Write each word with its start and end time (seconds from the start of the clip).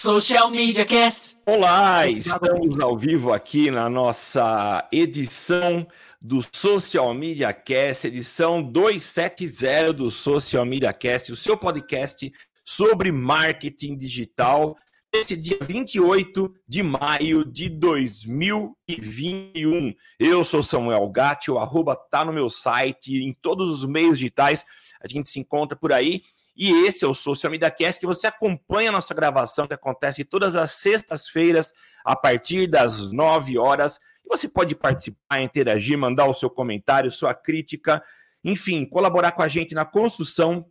Social 0.00 0.48
Media 0.48 0.84
Cast. 0.84 1.36
Olá, 1.44 2.06
estamos 2.06 2.78
ao 2.78 2.96
vivo 2.96 3.32
aqui 3.32 3.68
na 3.68 3.90
nossa 3.90 4.86
edição 4.92 5.84
do 6.22 6.40
Social 6.54 7.12
Media 7.12 7.52
Cast, 7.52 8.06
edição 8.06 8.62
270 8.62 9.92
do 9.92 10.08
Social 10.08 10.64
Media 10.64 10.92
Cast, 10.92 11.32
o 11.32 11.36
seu 11.36 11.58
podcast 11.58 12.32
sobre 12.64 13.10
marketing 13.10 13.98
digital, 13.98 14.76
esse 15.12 15.36
dia 15.36 15.58
28 15.60 16.54
de 16.66 16.80
maio 16.80 17.44
de 17.44 17.68
2021. 17.68 19.92
Eu 20.16 20.44
sou 20.44 20.62
Samuel 20.62 21.08
Gatti, 21.08 21.50
o 21.50 21.58
arroba 21.58 21.96
tá 21.96 22.24
no 22.24 22.32
meu 22.32 22.48
site, 22.48 23.16
em 23.16 23.32
todos 23.32 23.68
os 23.68 23.84
meios 23.84 24.18
digitais, 24.18 24.64
a 25.02 25.08
gente 25.08 25.28
se 25.28 25.40
encontra 25.40 25.76
por 25.76 25.92
aí. 25.92 26.22
E 26.58 26.72
esse 26.86 27.04
é 27.04 27.08
o 27.08 27.14
Social 27.14 27.52
Media 27.52 27.70
Cast, 27.70 28.00
que 28.00 28.06
você 28.06 28.26
acompanha 28.26 28.88
a 28.88 28.92
nossa 28.92 29.14
gravação, 29.14 29.68
que 29.68 29.74
acontece 29.74 30.24
todas 30.24 30.56
as 30.56 30.72
sextas-feiras, 30.72 31.72
a 32.04 32.16
partir 32.16 32.66
das 32.66 33.12
9 33.12 33.56
horas. 33.56 34.00
E 34.26 34.28
você 34.28 34.48
pode 34.48 34.74
participar, 34.74 35.40
interagir, 35.40 35.96
mandar 35.96 36.26
o 36.26 36.34
seu 36.34 36.50
comentário, 36.50 37.12
sua 37.12 37.32
crítica, 37.32 38.02
enfim, 38.42 38.84
colaborar 38.84 39.30
com 39.32 39.42
a 39.42 39.46
gente 39.46 39.72
na 39.72 39.84
construção 39.84 40.66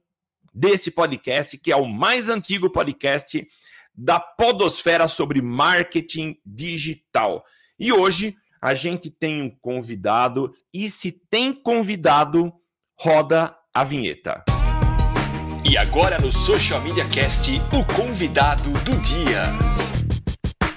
desse 0.54 0.92
podcast, 0.92 1.58
que 1.58 1.72
é 1.72 1.76
o 1.78 1.86
mais 1.86 2.30
antigo 2.30 2.70
podcast 2.70 3.48
da 3.96 4.20
Podosfera 4.20 5.08
sobre 5.08 5.42
marketing 5.42 6.38
digital. 6.46 7.46
E 7.80 7.94
hoje 7.94 8.36
a 8.62 8.76
gente 8.76 9.10
tem 9.10 9.42
um 9.42 9.50
convidado, 9.50 10.54
e 10.74 10.92
se 10.92 11.14
tem 11.14 11.54
convidado, 11.54 12.52
roda 13.00 13.56
a 13.74 13.86
vinheta. 13.86 14.44
E 15.70 15.76
agora 15.76 16.18
no 16.18 16.32
Social 16.32 16.80
Media 16.80 17.04
Cast, 17.10 17.52
o 17.74 17.84
convidado 17.94 18.72
do 18.86 18.98
dia. 19.02 19.42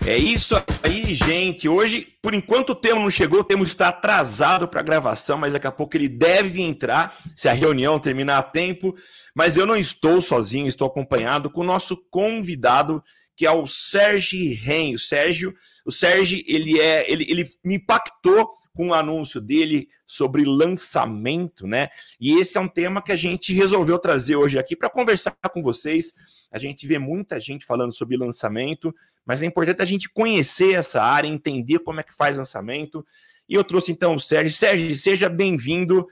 É 0.05 0.17
isso 0.17 0.57
aí, 0.83 1.15
gente. 1.15 1.69
Hoje, 1.69 2.09
por 2.21 2.35
enquanto 2.35 2.71
o 2.71 2.75
tema 2.75 3.01
não 3.01 3.09
chegou, 3.09 3.39
o 3.39 3.45
tema 3.45 3.63
está 3.63 3.91
atrasado 3.91 4.67
para 4.67 4.81
a 4.81 4.83
gravação, 4.83 5.39
mas 5.39 5.53
daqui 5.53 5.69
a 5.69 5.71
pouco 5.71 5.97
ele 5.97 6.09
deve 6.09 6.61
entrar, 6.61 7.17
se 7.37 7.49
a 7.49 7.53
reunião 7.53 8.01
terminar 8.01 8.39
a 8.39 8.43
tempo. 8.43 8.93
Mas 9.33 9.57
eu 9.57 9.65
não 9.65 9.77
estou 9.77 10.21
sozinho, 10.21 10.67
estou 10.67 10.89
acompanhado 10.89 11.49
com 11.49 11.61
o 11.61 11.67
nosso 11.67 11.97
convidado, 12.11 13.01
que 13.37 13.47
é 13.47 13.51
o 13.53 13.69
Sérgio 13.69 14.59
Ren. 14.61 14.97
O 14.97 14.99
Sérgio, 14.99 15.55
o 15.87 15.93
Sérgio, 15.93 16.43
ele 16.49 16.81
é, 16.81 17.09
ele, 17.09 17.25
ele 17.29 17.49
me 17.65 17.77
impactou 17.77 18.51
com 18.81 18.89
o 18.89 18.95
anúncio 18.95 19.43
dele 19.43 19.91
sobre 20.07 20.43
lançamento, 20.43 21.67
né? 21.67 21.91
E 22.19 22.39
esse 22.39 22.57
é 22.57 22.61
um 22.63 22.67
tema 22.67 23.03
que 23.03 23.13
a 23.13 23.17
gente 23.17 23.53
resolveu 23.53 23.99
trazer 23.99 24.37
hoje 24.37 24.59
aqui 24.59 24.75
para 24.75 24.89
conversar 24.89 25.37
com 25.53 25.63
vocês. 25.63 26.15
A 26.51 26.59
gente 26.59 26.87
vê 26.87 26.99
muita 26.99 27.39
gente 27.39 27.67
falando 27.67 27.93
sobre 27.93 28.17
lançamento, 28.17 28.95
mas 29.23 29.43
é 29.43 29.45
importante 29.45 29.83
a 29.83 29.85
gente 29.85 30.09
conhecer 30.09 30.77
essa 30.77 31.03
área, 31.03 31.29
entender 31.29 31.81
como 31.81 32.01
é 32.01 32.03
que 32.03 32.17
faz 32.17 32.39
lançamento. 32.39 33.05
E 33.47 33.53
eu 33.53 33.63
trouxe 33.63 33.93
então 33.93 34.15
o 34.15 34.19
Sérgio. 34.19 34.57
Sérgio, 34.57 34.97
seja 34.97 35.29
bem-vindo. 35.29 36.07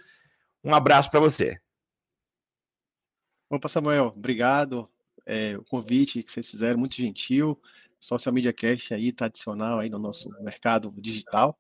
Um 0.63 0.75
abraço 0.75 1.11
para 1.11 1.21
você. 1.21 1.59
Opa, 3.49 3.67
Samuel, 3.71 4.13
obrigado. 4.15 4.87
É, 5.25 5.57
o 5.57 5.65
convite 5.65 6.23
que 6.23 6.31
vocês 6.31 6.51
fizeram, 6.51 6.79
muito 6.79 6.97
gentil. 6.97 7.59
Social 8.01 8.33
Media 8.33 8.53
Cast 8.53 8.95
aí, 8.95 9.13
tradicional 9.13 9.81
aí 9.81 9.91
no 9.91 9.99
nosso 9.99 10.29
mercado 10.41 10.93
digital. 10.97 11.57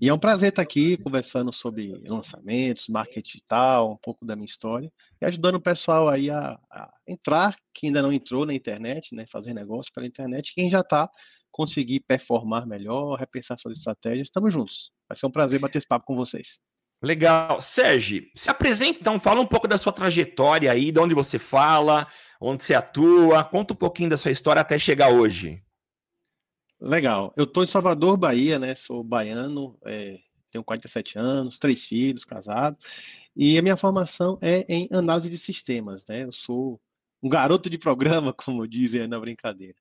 E 0.00 0.08
é 0.08 0.14
um 0.14 0.18
prazer 0.18 0.50
estar 0.50 0.62
aqui 0.62 0.96
conversando 0.98 1.52
sobre 1.52 2.02
lançamentos, 2.06 2.88
marketing 2.88 3.22
digital, 3.22 3.92
um 3.92 3.96
pouco 3.96 4.24
da 4.24 4.36
minha 4.36 4.46
história 4.46 4.92
e 5.20 5.26
ajudando 5.26 5.56
o 5.56 5.60
pessoal 5.60 6.08
aí 6.08 6.30
a, 6.30 6.58
a 6.70 6.90
entrar, 7.06 7.56
que 7.74 7.86
ainda 7.86 8.02
não 8.02 8.12
entrou 8.12 8.46
na 8.46 8.54
internet, 8.54 9.14
né, 9.14 9.24
fazer 9.26 9.54
negócio 9.54 9.92
pela 9.92 10.06
internet, 10.06 10.52
quem 10.54 10.70
já 10.70 10.80
está, 10.80 11.10
conseguir 11.50 12.00
performar 12.00 12.66
melhor, 12.66 13.18
repensar 13.18 13.58
suas 13.58 13.78
estratégias. 13.78 14.28
Estamos 14.28 14.52
juntos. 14.52 14.92
Vai 15.08 15.16
ser 15.16 15.26
um 15.26 15.30
prazer 15.30 15.58
bater 15.58 15.78
esse 15.78 15.86
papo 15.86 16.06
com 16.06 16.14
vocês. 16.14 16.60
Legal. 17.02 17.60
Sérgio, 17.60 18.24
se 18.34 18.50
apresenta 18.50 18.98
então, 19.00 19.20
fala 19.20 19.40
um 19.40 19.46
pouco 19.46 19.68
da 19.68 19.78
sua 19.78 19.92
trajetória 19.92 20.70
aí, 20.70 20.90
de 20.90 20.98
onde 20.98 21.14
você 21.14 21.38
fala, 21.38 22.06
onde 22.40 22.62
você 22.62 22.74
atua, 22.74 23.44
conta 23.44 23.72
um 23.72 23.76
pouquinho 23.76 24.10
da 24.10 24.16
sua 24.16 24.32
história 24.32 24.60
até 24.60 24.78
chegar 24.78 25.10
hoje. 25.10 25.62
Legal. 26.80 27.32
Eu 27.36 27.44
estou 27.44 27.64
em 27.64 27.66
Salvador, 27.66 28.16
Bahia, 28.16 28.58
né? 28.58 28.74
Sou 28.74 29.02
baiano, 29.02 29.76
é, 29.84 30.18
tenho 30.52 30.62
47 30.64 31.18
anos, 31.18 31.58
três 31.58 31.84
filhos, 31.84 32.24
casado. 32.24 32.78
E 33.36 33.58
a 33.58 33.62
minha 33.62 33.76
formação 33.76 34.38
é 34.40 34.64
em 34.68 34.88
análise 34.92 35.28
de 35.28 35.38
sistemas, 35.38 36.04
né? 36.08 36.24
Eu 36.24 36.32
sou 36.32 36.80
um 37.22 37.28
garoto 37.28 37.68
de 37.68 37.78
programa, 37.78 38.32
como 38.36 38.66
dizem 38.66 39.08
na 39.08 39.18
brincadeira. 39.18 39.74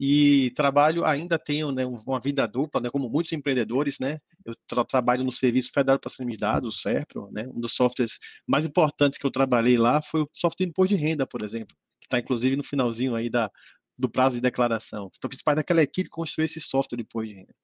E 0.00 0.52
trabalho, 0.52 1.04
ainda 1.04 1.36
tenho 1.36 1.72
né, 1.72 1.84
uma 1.84 2.20
vida 2.20 2.46
dupla, 2.46 2.80
né, 2.80 2.88
como 2.88 3.10
muitos 3.10 3.32
empreendedores, 3.32 3.98
né? 3.98 4.18
Eu 4.44 4.54
tra 4.68 4.84
trabalho 4.84 5.24
no 5.24 5.32
Serviço 5.32 5.72
Federal 5.74 5.96
de 5.96 6.02
Processamento 6.02 6.36
de 6.36 6.40
Dados, 6.40 6.76
o 6.76 6.80
SERPRO, 6.80 7.30
né? 7.32 7.48
Um 7.48 7.60
dos 7.60 7.72
softwares 7.72 8.18
mais 8.46 8.64
importantes 8.64 9.18
que 9.18 9.26
eu 9.26 9.30
trabalhei 9.30 9.76
lá 9.76 10.00
foi 10.00 10.22
o 10.22 10.28
software 10.32 10.66
de 10.66 10.70
imposto 10.70 10.96
de 10.96 11.02
renda, 11.02 11.26
por 11.26 11.42
exemplo, 11.42 11.74
que 12.00 12.06
está 12.06 12.18
inclusive 12.20 12.56
no 12.56 12.62
finalzinho 12.62 13.16
aí 13.16 13.28
da, 13.28 13.50
do 13.98 14.08
prazo 14.08 14.36
de 14.36 14.40
declaração. 14.40 15.10
Então, 15.16 15.30
parte 15.44 15.56
daquela 15.56 15.82
equipe 15.82 16.08
que 16.08 16.14
construiu 16.14 16.46
esse 16.46 16.60
software 16.60 16.96
depois 16.96 17.28
de 17.28 17.34
renda. 17.34 17.54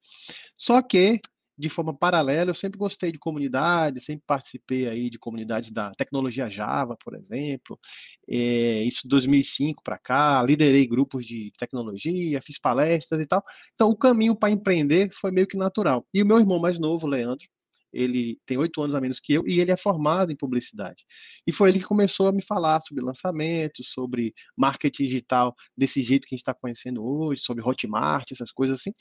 Só 0.57 0.81
que, 0.81 1.21
de 1.57 1.69
forma 1.69 1.97
paralela, 1.97 2.51
eu 2.51 2.55
sempre 2.55 2.77
gostei 2.77 3.11
de 3.11 3.19
comunidade, 3.19 4.01
sempre 4.01 4.23
participei 4.27 4.89
aí 4.89 5.09
de 5.09 5.17
comunidades 5.17 5.71
da 5.71 5.91
tecnologia 5.91 6.49
Java, 6.49 6.97
por 7.03 7.15
exemplo. 7.15 7.79
É, 8.29 8.83
isso 8.83 9.03
de 9.03 9.09
2005 9.09 9.81
para 9.81 9.97
cá, 9.97 10.43
liderei 10.43 10.85
grupos 10.85 11.25
de 11.25 11.51
tecnologia, 11.57 12.41
fiz 12.41 12.59
palestras 12.59 13.21
e 13.21 13.25
tal. 13.25 13.43
Então, 13.73 13.89
o 13.89 13.97
caminho 13.97 14.35
para 14.35 14.51
empreender 14.51 15.09
foi 15.13 15.31
meio 15.31 15.47
que 15.47 15.57
natural. 15.57 16.05
E 16.13 16.21
o 16.21 16.25
meu 16.25 16.39
irmão 16.39 16.59
mais 16.59 16.77
novo, 16.77 17.07
Leandro, 17.07 17.47
ele 17.95 18.39
tem 18.45 18.57
oito 18.57 18.81
anos 18.81 18.93
a 18.93 19.01
menos 19.01 19.19
que 19.19 19.33
eu 19.33 19.43
e 19.47 19.59
ele 19.59 19.71
é 19.71 19.77
formado 19.77 20.31
em 20.31 20.35
publicidade. 20.35 21.05
E 21.47 21.53
foi 21.53 21.69
ele 21.69 21.79
que 21.79 21.85
começou 21.85 22.27
a 22.27 22.31
me 22.31 22.43
falar 22.43 22.81
sobre 22.85 23.03
lançamento, 23.03 23.83
sobre 23.83 24.33
marketing 24.57 25.03
digital 25.03 25.55
desse 25.77 26.03
jeito 26.03 26.27
que 26.27 26.35
a 26.35 26.37
gente 26.37 26.41
está 26.41 26.53
conhecendo 26.53 27.03
hoje, 27.05 27.41
sobre 27.41 27.63
Hotmart, 27.67 28.31
essas 28.31 28.51
coisas 28.51 28.79
assim. 28.79 28.91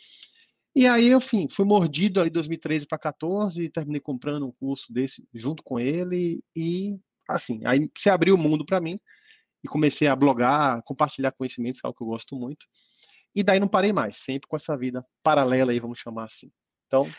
E 0.77 0.87
aí, 0.87 1.13
enfim, 1.13 1.47
fui 1.49 1.65
mordido 1.65 2.21
aí 2.21 2.31
2013 2.31 2.87
para 2.87 2.99
14 2.99 3.63
e 3.63 3.69
terminei 3.69 4.01
comprando 4.01 4.47
um 4.47 4.53
curso 4.53 4.93
desse 4.93 5.27
junto 5.33 5.63
com 5.63 5.79
ele 5.79 6.43
e 6.57 6.99
assim, 7.29 7.61
aí 7.65 7.91
se 7.97 8.11
abriu 8.11 8.35
o 8.35 8.39
mundo 8.39 8.65
para 8.67 8.81
mim 8.81 8.99
e 9.63 9.69
comecei 9.69 10.09
a 10.09 10.17
blogar, 10.17 10.83
compartilhar 10.85 11.33
conhecimentos, 11.33 11.81
que 11.81 11.87
é 11.87 11.89
algo 11.89 11.97
que 11.97 12.03
eu 12.03 12.09
gosto 12.09 12.37
muito. 12.37 12.67
E 13.35 13.43
daí 13.43 13.59
não 13.59 13.67
parei 13.67 13.93
mais, 13.93 14.19
sempre 14.19 14.49
com 14.49 14.57
essa 14.57 14.77
vida 14.77 15.05
paralela 15.23 15.73
aí, 15.73 15.81
vamos 15.81 15.99
chamar 15.99 16.25
assim. 16.25 16.51
Então, 16.87 17.11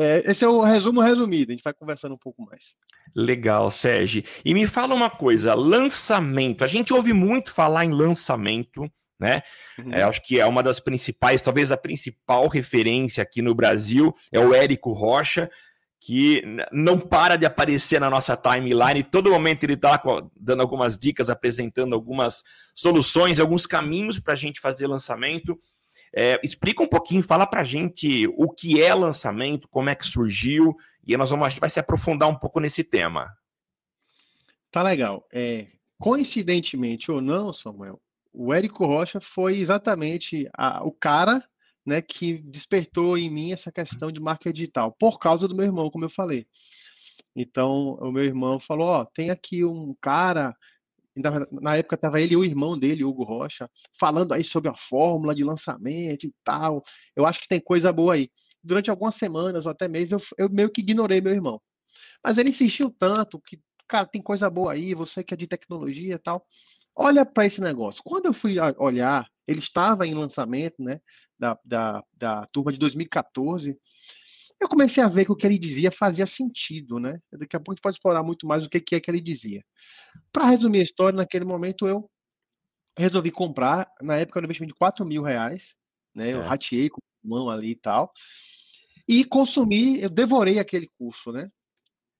é, 0.00 0.30
esse 0.30 0.44
é 0.44 0.48
o 0.48 0.60
resumo 0.60 1.00
resumido, 1.00 1.52
a 1.52 1.54
gente 1.54 1.64
vai 1.64 1.74
conversando 1.74 2.14
um 2.14 2.18
pouco 2.18 2.42
mais. 2.42 2.74
Legal, 3.14 3.70
Sérgio. 3.70 4.22
E 4.44 4.54
me 4.54 4.66
fala 4.66 4.94
uma 4.94 5.10
coisa: 5.10 5.54
lançamento. 5.54 6.64
A 6.64 6.66
gente 6.66 6.94
ouve 6.94 7.12
muito 7.12 7.52
falar 7.52 7.84
em 7.84 7.90
lançamento, 7.90 8.90
né? 9.20 9.42
Uhum. 9.78 9.92
É, 9.92 10.02
acho 10.02 10.22
que 10.22 10.40
é 10.40 10.46
uma 10.46 10.62
das 10.62 10.80
principais, 10.80 11.42
talvez 11.42 11.70
a 11.70 11.76
principal 11.76 12.48
referência 12.48 13.22
aqui 13.22 13.42
no 13.42 13.54
Brasil 13.54 14.14
é 14.32 14.40
o 14.40 14.54
Érico 14.54 14.92
Rocha, 14.92 15.50
que 16.00 16.42
não 16.72 16.98
para 16.98 17.36
de 17.36 17.46
aparecer 17.46 18.00
na 18.00 18.10
nossa 18.10 18.36
timeline. 18.36 19.04
Todo 19.04 19.30
momento 19.30 19.64
ele 19.64 19.74
está 19.74 20.02
dando 20.34 20.62
algumas 20.62 20.98
dicas, 20.98 21.28
apresentando 21.28 21.94
algumas 21.94 22.42
soluções, 22.74 23.38
alguns 23.38 23.66
caminhos 23.66 24.18
para 24.18 24.32
a 24.32 24.36
gente 24.36 24.60
fazer 24.60 24.86
lançamento. 24.86 25.58
É, 26.14 26.38
explica 26.42 26.82
um 26.82 26.88
pouquinho, 26.88 27.22
fala 27.22 27.46
pra 27.46 27.64
gente 27.64 28.26
o 28.36 28.50
que 28.50 28.82
é 28.82 28.92
lançamento, 28.92 29.68
como 29.68 29.88
é 29.88 29.94
que 29.94 30.06
surgiu, 30.06 30.76
e 31.06 31.16
nós 31.16 31.30
vamos, 31.30 31.46
a 31.46 31.48
gente 31.48 31.60
vai 31.60 31.70
se 31.70 31.80
aprofundar 31.80 32.28
um 32.28 32.38
pouco 32.38 32.60
nesse 32.60 32.84
tema. 32.84 33.32
Tá 34.70 34.82
legal. 34.82 35.26
É, 35.32 35.68
coincidentemente 35.98 37.10
ou 37.10 37.20
não, 37.20 37.52
Samuel, 37.52 38.00
o 38.32 38.52
Érico 38.52 38.86
Rocha 38.86 39.20
foi 39.20 39.58
exatamente 39.58 40.48
a, 40.56 40.84
o 40.84 40.92
cara 40.92 41.42
né, 41.84 42.00
que 42.00 42.38
despertou 42.38 43.18
em 43.18 43.30
mim 43.30 43.52
essa 43.52 43.72
questão 43.72 44.10
de 44.10 44.20
marca 44.20 44.52
digital, 44.52 44.94
por 44.98 45.18
causa 45.18 45.48
do 45.48 45.54
meu 45.54 45.64
irmão, 45.64 45.90
como 45.90 46.04
eu 46.04 46.10
falei. 46.10 46.46
Então, 47.34 47.94
o 48.00 48.12
meu 48.12 48.24
irmão 48.24 48.60
falou: 48.60 48.86
Ó, 48.86 49.04
tem 49.04 49.30
aqui 49.30 49.64
um 49.64 49.94
cara 50.00 50.54
na 51.16 51.76
época 51.76 51.94
estava 51.94 52.20
ele 52.20 52.34
e 52.34 52.36
o 52.36 52.44
irmão 52.44 52.78
dele, 52.78 53.04
Hugo 53.04 53.24
Rocha, 53.24 53.68
falando 53.98 54.32
aí 54.32 54.42
sobre 54.42 54.70
a 54.70 54.74
fórmula 54.74 55.34
de 55.34 55.44
lançamento 55.44 56.24
e 56.24 56.34
tal. 56.42 56.82
Eu 57.14 57.26
acho 57.26 57.40
que 57.40 57.48
tem 57.48 57.60
coisa 57.60 57.92
boa 57.92 58.14
aí. 58.14 58.30
Durante 58.62 58.90
algumas 58.90 59.14
semanas 59.14 59.66
ou 59.66 59.72
até 59.72 59.88
meses, 59.88 60.12
eu, 60.12 60.20
eu 60.38 60.50
meio 60.50 60.70
que 60.70 60.80
ignorei 60.80 61.20
meu 61.20 61.32
irmão. 61.32 61.60
Mas 62.24 62.38
ele 62.38 62.50
insistiu 62.50 62.90
tanto 62.90 63.40
que, 63.40 63.60
cara, 63.86 64.06
tem 64.06 64.22
coisa 64.22 64.48
boa 64.48 64.72
aí, 64.72 64.94
você 64.94 65.22
que 65.22 65.34
é 65.34 65.36
de 65.36 65.46
tecnologia 65.46 66.14
e 66.14 66.18
tal. 66.18 66.46
Olha 66.94 67.24
para 67.24 67.46
esse 67.46 67.60
negócio. 67.60 68.02
Quando 68.04 68.26
eu 68.26 68.32
fui 68.32 68.56
olhar, 68.78 69.26
ele 69.46 69.58
estava 69.58 70.06
em 70.06 70.14
lançamento, 70.14 70.76
né, 70.78 71.00
da, 71.38 71.58
da, 71.64 72.04
da 72.14 72.46
turma 72.46 72.72
de 72.72 72.78
2014 72.78 73.76
eu 74.62 74.68
comecei 74.68 75.02
a 75.02 75.08
ver 75.08 75.24
que 75.24 75.32
o 75.32 75.36
que 75.36 75.46
ele 75.46 75.58
dizia 75.58 75.90
fazia 75.90 76.26
sentido, 76.26 76.98
né? 76.98 77.18
Daqui 77.32 77.56
a 77.56 77.60
pouco 77.60 77.72
a 77.72 77.74
gente 77.74 77.82
pode 77.82 77.96
explorar 77.96 78.22
muito 78.22 78.46
mais 78.46 78.64
o 78.64 78.70
que, 78.70 78.94
é 78.94 79.00
que 79.00 79.10
ele 79.10 79.20
dizia. 79.20 79.64
Para 80.32 80.46
resumir 80.46 80.80
a 80.80 80.84
história, 80.84 81.16
naquele 81.16 81.44
momento 81.44 81.86
eu 81.86 82.10
resolvi 82.96 83.30
comprar. 83.30 83.90
Na 84.00 84.16
época 84.16 84.38
era 84.38 84.44
um 84.44 84.48
investimento 84.48 84.74
de 84.74 84.78
4 84.78 85.04
mil 85.04 85.22
reais, 85.22 85.74
né? 86.14 86.32
Eu 86.32 86.40
É. 86.42 86.46
rateei 86.46 86.88
com 86.88 87.00
mão 87.22 87.50
ali 87.50 87.70
e 87.70 87.76
tal. 87.76 88.12
E 89.08 89.24
consumi, 89.24 90.00
eu 90.00 90.10
devorei 90.10 90.58
aquele 90.58 90.88
curso, 90.98 91.32
né? 91.32 91.48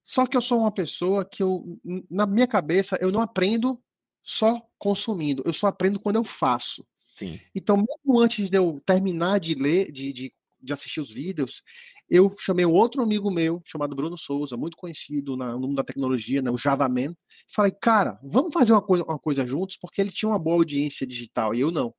Só 0.03 0.25
que 0.27 0.35
eu 0.35 0.41
sou 0.41 0.59
uma 0.59 0.71
pessoa 0.71 1.23
que 1.23 1.41
eu, 1.41 1.79
na 2.09 2.25
minha 2.25 2.47
cabeça, 2.47 2.97
eu 2.99 3.11
não 3.11 3.21
aprendo 3.21 3.81
só 4.21 4.61
consumindo, 4.77 5.43
eu 5.45 5.53
só 5.53 5.67
aprendo 5.67 5.99
quando 5.99 6.17
eu 6.17 6.23
faço. 6.23 6.85
Sim. 6.99 7.39
Então, 7.55 7.77
mesmo 7.77 8.19
antes 8.19 8.49
de 8.49 8.57
eu 8.57 8.81
terminar 8.85 9.39
de 9.39 9.53
ler, 9.53 9.91
de, 9.91 10.11
de, 10.11 10.33
de 10.63 10.73
assistir 10.73 11.01
os 11.01 11.11
vídeos, 11.11 11.61
eu 12.09 12.33
chamei 12.39 12.65
um 12.65 12.71
outro 12.71 13.01
amigo 13.01 13.29
meu, 13.29 13.61
chamado 13.65 13.95
Bruno 13.95 14.17
Souza, 14.17 14.55
muito 14.55 14.77
conhecido 14.77 15.35
na- 15.35 15.53
no 15.53 15.61
mundo 15.61 15.75
da 15.75 15.83
tecnologia, 15.83 16.41
né, 16.41 16.49
o 16.49 16.57
Java 16.57 16.87
Man. 16.87 17.13
Falei, 17.53 17.71
cara, 17.71 18.19
vamos 18.23 18.53
fazer 18.53 18.71
uma 18.71 18.81
coisa, 18.81 19.03
uma 19.03 19.19
coisa 19.19 19.45
juntos, 19.45 19.77
porque 19.77 20.01
ele 20.01 20.11
tinha 20.11 20.29
uma 20.29 20.39
boa 20.39 20.57
audiência 20.57 21.05
digital 21.05 21.53
e 21.53 21.59
eu 21.59 21.71
não. 21.71 21.93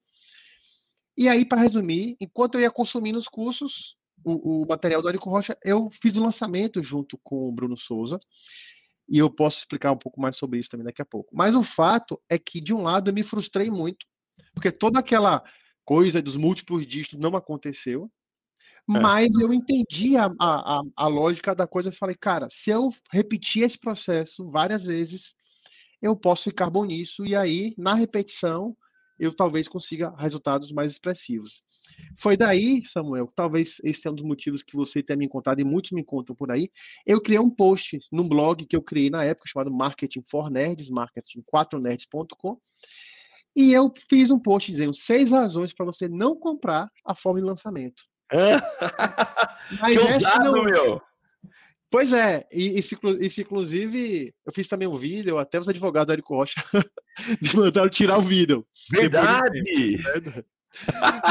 E 1.17 1.29
aí, 1.29 1.45
para 1.45 1.61
resumir, 1.61 2.17
enquanto 2.21 2.57
eu 2.57 2.63
ia 2.63 2.71
consumindo 2.71 3.19
os 3.19 3.29
cursos, 3.29 3.97
o, 4.25 4.63
o 4.63 4.67
material 4.67 5.01
do 5.01 5.09
Érico 5.09 5.31
Rocha, 5.31 5.57
eu 5.65 5.89
fiz 5.91 6.17
o 6.17 6.23
lançamento 6.23 6.83
junto 6.83 7.19
com 7.23 7.49
o 7.49 7.53
Bruno 7.53 7.77
Souza. 7.77 8.19
E 9.09 9.19
eu 9.19 9.31
posso 9.31 9.59
explicar 9.59 9.93
um 9.93 9.99
pouco 9.99 10.21
mais 10.21 10.37
sobre 10.37 10.59
isso 10.59 10.71
também 10.71 10.85
daqui 10.87 11.03
a 11.03 11.05
pouco. 11.05 11.31
Mas 11.37 11.55
o 11.55 11.63
fato 11.63 12.21
é 12.29 12.39
que, 12.39 12.61
de 12.61 12.73
um 12.73 12.83
lado, 12.83 13.11
eu 13.11 13.15
me 13.15 13.23
frustrei 13.23 13.71
muito, 13.71 14.07
porque 14.55 14.73
toda 14.73 14.99
aquela 14.99 15.43
coisa 15.85 16.23
dos 16.23 16.37
múltiplos 16.37 16.87
dígitos 16.87 17.21
não 17.21 17.37
aconteceu. 17.37 18.11
Mas 18.87 19.35
eu 19.41 19.53
entendi 19.53 20.17
a, 20.17 20.27
a, 20.39 20.79
a, 20.79 20.83
a 20.97 21.07
lógica 21.09 21.55
da 21.55 21.67
coisa 21.67 21.89
e 21.89 21.93
falei, 21.93 22.15
cara, 22.15 22.49
se 22.51 22.71
eu 22.71 22.91
repetir 23.11 23.63
esse 23.63 23.79
processo 23.79 24.51
várias 24.51 24.83
vezes, 24.83 25.35
eu 26.03 26.15
posso 26.15 26.45
ficar 26.45 26.69
bom 26.69 26.85
nisso, 26.85 27.25
e 27.25 27.35
aí, 27.35 27.75
na 27.79 27.95
repetição, 27.95 28.77
eu 29.19 29.35
talvez 29.35 29.69
consiga 29.69 30.15
resultados 30.19 30.73
mais 30.73 30.93
expressivos. 30.93 31.63
Foi 32.19 32.37
daí, 32.37 32.85
Samuel, 32.85 33.31
talvez 33.35 33.79
esse 33.85 34.07
é 34.07 34.11
um 34.11 34.15
dos 34.15 34.25
motivos 34.25 34.63
que 34.63 34.77
você 34.77 35.03
tenha 35.03 35.17
me 35.17 35.25
encontrado 35.25 35.61
e 35.61 35.65
muitos 35.65 35.93
me 35.93 36.01
encontram 36.01 36.35
por 36.35 36.51
aí. 36.51 36.69
Eu 37.07 37.21
criei 37.21 37.39
um 37.39 37.51
post 37.51 37.99
num 38.11 38.29
blog 38.29 38.67
que 38.67 38.77
eu 38.77 38.83
criei 38.83 39.09
na 39.09 39.25
época 39.25 39.49
chamado 39.49 39.73
Marketing 39.73 40.23
for 40.29 40.51
Nerds, 40.51 40.91
marketing4nerds.com. 40.91 42.59
E 43.57 43.73
eu 43.73 43.93
fiz 44.11 44.31
um 44.31 44.39
post 44.39 44.73
dizendo 44.73 44.95
seis 44.95 45.31
razões 45.31 45.73
para 45.73 45.87
você 45.87 46.09
não 46.09 46.37
comprar 46.37 46.89
a 47.07 47.15
forma 47.15 47.39
de 47.39 47.47
lançamento. 47.47 48.03
Mas 49.81 49.99
que 49.99 50.13
ousado, 50.13 50.53
não... 50.53 50.65
meu! 50.65 51.03
Pois 51.91 52.13
é, 52.13 52.45
e 52.51 52.77
isso, 52.77 53.41
inclusive, 53.41 54.35
eu 54.45 54.53
fiz 54.53 54.67
também 54.67 54.89
um 54.89 54.97
vídeo, 54.97 55.39
até 55.39 55.61
os 55.61 55.69
advogados 55.69 56.09
do 56.09 56.13
Érico 56.13 56.35
Rocha 56.35 56.61
me 57.41 57.55
mandaram 57.55 57.89
tirar 57.89 58.19
o 58.19 58.23
vídeo. 58.23 58.67
Verdade! 58.91 59.63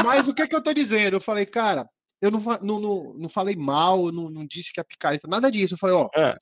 Mas 0.02 0.26
o 0.26 0.32
que, 0.32 0.40
é 0.40 0.46
que 0.46 0.56
eu 0.56 0.62
tô 0.62 0.72
dizendo? 0.72 1.16
Eu 1.16 1.20
falei, 1.20 1.44
cara, 1.44 1.86
eu 2.18 2.30
não, 2.30 2.40
não, 2.62 2.80
não, 2.80 3.14
não 3.14 3.28
falei 3.28 3.54
mal, 3.54 4.10
não, 4.10 4.30
não 4.30 4.46
disse 4.46 4.72
que 4.72 4.80
a 4.80 4.84
picareta, 4.84 5.28
nada 5.28 5.50
disso. 5.50 5.74
Eu 5.74 5.78
falei, 5.78 5.96
ó, 5.96 6.08
é. 6.16 6.34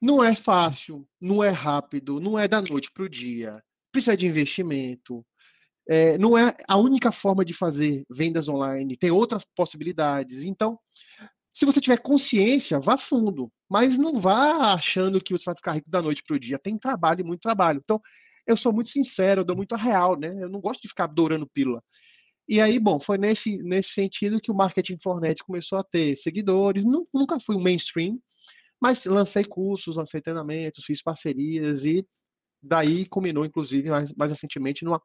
não 0.00 0.24
é 0.24 0.34
fácil, 0.34 1.06
não 1.20 1.44
é 1.44 1.50
rápido, 1.50 2.18
não 2.18 2.38
é 2.38 2.48
da 2.48 2.62
noite 2.62 2.90
pro 2.90 3.06
dia, 3.06 3.62
precisa 3.92 4.16
de 4.16 4.26
investimento, 4.26 5.22
é, 5.88 6.18
não 6.18 6.36
é 6.36 6.54
a 6.68 6.76
única 6.76 7.12
forma 7.12 7.44
de 7.44 7.54
fazer 7.54 8.04
vendas 8.10 8.48
online, 8.48 8.96
tem 8.96 9.10
outras 9.10 9.44
possibilidades. 9.54 10.42
Então, 10.42 10.78
se 11.52 11.64
você 11.64 11.80
tiver 11.80 11.98
consciência, 12.02 12.78
vá 12.78 12.98
fundo, 12.98 13.50
mas 13.70 13.96
não 13.96 14.20
vá 14.20 14.74
achando 14.74 15.20
que 15.20 15.32
você 15.32 15.44
vai 15.46 15.56
ficar 15.56 15.72
rico 15.72 15.90
da 15.90 16.02
noite 16.02 16.22
para 16.26 16.36
o 16.36 16.40
dia. 16.40 16.58
Tem 16.58 16.76
trabalho 16.76 17.20
e 17.20 17.24
muito 17.24 17.40
trabalho. 17.40 17.80
Então, 17.82 18.00
eu 18.46 18.56
sou 18.56 18.72
muito 18.72 18.90
sincero, 18.90 19.40
eu 19.40 19.44
dou 19.44 19.56
muito 19.56 19.74
a 19.74 19.78
real, 19.78 20.18
né? 20.18 20.30
Eu 20.38 20.48
não 20.50 20.60
gosto 20.60 20.82
de 20.82 20.88
ficar 20.88 21.04
adorando 21.04 21.48
pílula. 21.48 21.82
E 22.48 22.60
aí, 22.60 22.78
bom, 22.78 23.00
foi 23.00 23.18
nesse, 23.18 23.58
nesse 23.62 23.90
sentido 23.90 24.40
que 24.40 24.52
o 24.52 24.54
Marketing 24.54 24.98
Fornet 25.02 25.42
começou 25.44 25.78
a 25.78 25.84
ter 25.84 26.14
seguidores. 26.16 26.84
Nunca 26.84 27.40
fui 27.40 27.56
um 27.56 27.62
mainstream, 27.62 28.18
mas 28.80 29.04
lancei 29.04 29.44
cursos, 29.44 29.96
lancei 29.96 30.20
treinamentos, 30.20 30.84
fiz 30.84 31.02
parcerias 31.02 31.84
e 31.84 32.06
daí 32.62 33.06
culminou, 33.06 33.44
inclusive, 33.44 33.88
mais, 33.90 34.12
mais 34.12 34.30
recentemente, 34.30 34.84
numa, 34.84 35.00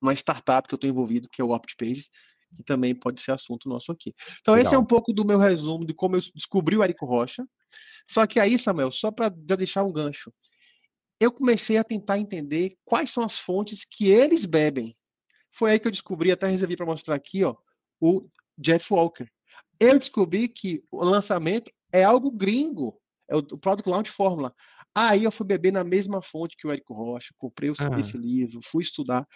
numa 0.00 0.12
startup 0.14 0.66
que 0.66 0.74
eu 0.74 0.76
estou 0.76 0.90
envolvido, 0.90 1.28
que 1.28 1.40
é 1.40 1.44
o 1.44 1.50
OptPages, 1.50 2.08
que 2.56 2.62
também 2.64 2.94
pode 2.94 3.20
ser 3.20 3.32
assunto 3.32 3.68
nosso 3.68 3.92
aqui. 3.92 4.14
Então, 4.40 4.54
Legal. 4.54 4.66
esse 4.66 4.74
é 4.74 4.78
um 4.78 4.84
pouco 4.84 5.12
do 5.12 5.24
meu 5.24 5.38
resumo 5.38 5.84
de 5.84 5.94
como 5.94 6.16
eu 6.16 6.20
descobri 6.34 6.76
o 6.76 6.82
Érico 6.82 7.06
Rocha. 7.06 7.46
Só 8.06 8.26
que 8.26 8.40
aí, 8.40 8.58
Samuel, 8.58 8.90
só 8.90 9.10
para 9.10 9.28
deixar 9.28 9.84
um 9.84 9.92
gancho, 9.92 10.32
eu 11.20 11.30
comecei 11.30 11.76
a 11.76 11.84
tentar 11.84 12.18
entender 12.18 12.76
quais 12.84 13.10
são 13.10 13.22
as 13.22 13.38
fontes 13.38 13.84
que 13.84 14.08
eles 14.08 14.46
bebem. 14.46 14.96
Foi 15.52 15.72
aí 15.72 15.78
que 15.78 15.86
eu 15.86 15.92
descobri, 15.92 16.32
até 16.32 16.48
reservei 16.48 16.76
para 16.76 16.86
mostrar 16.86 17.14
aqui, 17.14 17.44
ó, 17.44 17.54
o 18.00 18.26
Jeff 18.58 18.92
Walker. 18.92 19.26
Eu 19.78 19.98
descobri 19.98 20.48
que 20.48 20.82
o 20.90 21.04
lançamento 21.04 21.70
é 21.92 22.02
algo 22.02 22.30
gringo, 22.30 23.00
é 23.28 23.36
o 23.36 23.42
Product 23.42 23.88
Launch 23.88 24.10
Formula. 24.10 24.54
Aí 24.94 25.24
eu 25.24 25.30
fui 25.30 25.46
beber 25.46 25.72
na 25.72 25.84
mesma 25.84 26.20
fonte 26.20 26.56
que 26.56 26.66
o 26.66 26.72
Érico 26.72 26.94
Rocha, 26.94 27.34
comprei 27.36 27.70
ah. 27.78 28.00
esse 28.00 28.16
livro, 28.16 28.60
fui 28.62 28.82
estudar 28.82 29.26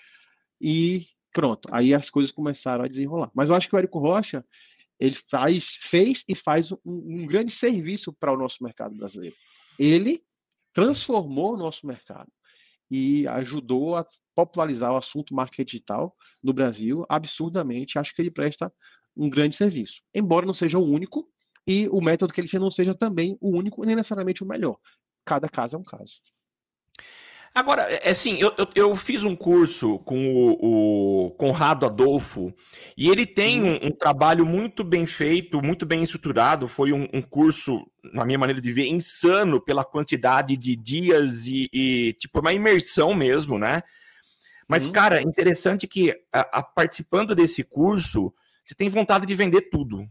e 0.60 1.06
pronto, 1.32 1.68
aí 1.72 1.92
as 1.94 2.10
coisas 2.10 2.32
começaram 2.32 2.84
a 2.84 2.88
desenrolar. 2.88 3.30
Mas 3.34 3.50
eu 3.50 3.56
acho 3.56 3.68
que 3.68 3.74
o 3.74 3.78
Érico 3.78 3.98
Rocha, 3.98 4.44
ele 4.98 5.14
faz, 5.14 5.76
fez 5.80 6.24
e 6.28 6.34
faz 6.34 6.72
um, 6.72 6.78
um 6.84 7.26
grande 7.26 7.50
serviço 7.50 8.12
para 8.12 8.32
o 8.32 8.36
nosso 8.36 8.62
mercado 8.62 8.96
brasileiro. 8.96 9.36
Ele 9.78 10.22
transformou 10.72 11.54
o 11.54 11.56
nosso 11.56 11.86
mercado 11.86 12.30
e 12.90 13.26
ajudou 13.28 13.96
a 13.96 14.06
popularizar 14.34 14.92
o 14.92 14.96
assunto 14.96 15.34
marketing 15.34 15.64
digital 15.64 16.16
no 16.42 16.52
Brasil 16.52 17.04
absurdamente. 17.08 17.98
Acho 17.98 18.14
que 18.14 18.22
ele 18.22 18.30
presta 18.30 18.72
um 19.16 19.28
grande 19.28 19.56
serviço, 19.56 20.02
embora 20.14 20.46
não 20.46 20.54
seja 20.54 20.78
o 20.78 20.84
único 20.84 21.28
e 21.66 21.88
o 21.88 22.00
método 22.00 22.32
que 22.32 22.40
ele 22.40 22.58
não 22.58 22.70
seja 22.70 22.94
também 22.94 23.38
o 23.40 23.56
único 23.56 23.84
nem 23.84 23.96
necessariamente 23.96 24.42
o 24.42 24.46
melhor. 24.46 24.76
Cada 25.24 25.48
caso 25.48 25.76
é 25.76 25.78
um 25.78 25.82
caso. 25.82 26.20
Agora, 27.54 27.82
é 27.82 28.10
assim, 28.10 28.36
eu, 28.40 28.52
eu, 28.58 28.68
eu, 28.74 28.96
fiz 28.96 29.22
um 29.22 29.36
curso 29.36 30.00
com 30.00 30.26
o, 30.26 31.26
o 31.26 31.30
Conrado 31.32 31.86
Adolfo 31.86 32.52
e 32.96 33.08
ele 33.08 33.24
tem 33.24 33.62
um, 33.62 33.86
um, 33.86 33.90
trabalho 33.92 34.44
muito 34.44 34.82
bem 34.82 35.06
feito, 35.06 35.62
muito 35.62 35.86
bem 35.86 36.02
estruturado. 36.02 36.66
Foi 36.66 36.92
um, 36.92 37.06
um, 37.12 37.22
curso, 37.22 37.86
na 38.12 38.24
minha 38.24 38.40
maneira 38.40 38.60
de 38.60 38.72
ver, 38.72 38.88
insano 38.88 39.60
pela 39.60 39.84
quantidade 39.84 40.56
de 40.56 40.74
dias 40.74 41.46
e, 41.46 41.68
e 41.72 42.12
tipo, 42.14 42.40
uma 42.40 42.52
imersão 42.52 43.14
mesmo, 43.14 43.56
né? 43.56 43.82
Mas, 44.66 44.88
cara, 44.88 45.22
interessante 45.22 45.86
que 45.86 46.10
a, 46.32 46.58
a, 46.58 46.62
participando 46.62 47.36
desse 47.36 47.62
curso, 47.62 48.34
você 48.64 48.74
tem 48.74 48.88
vontade 48.88 49.26
de 49.26 49.34
vender 49.36 49.68
tudo. 49.70 50.08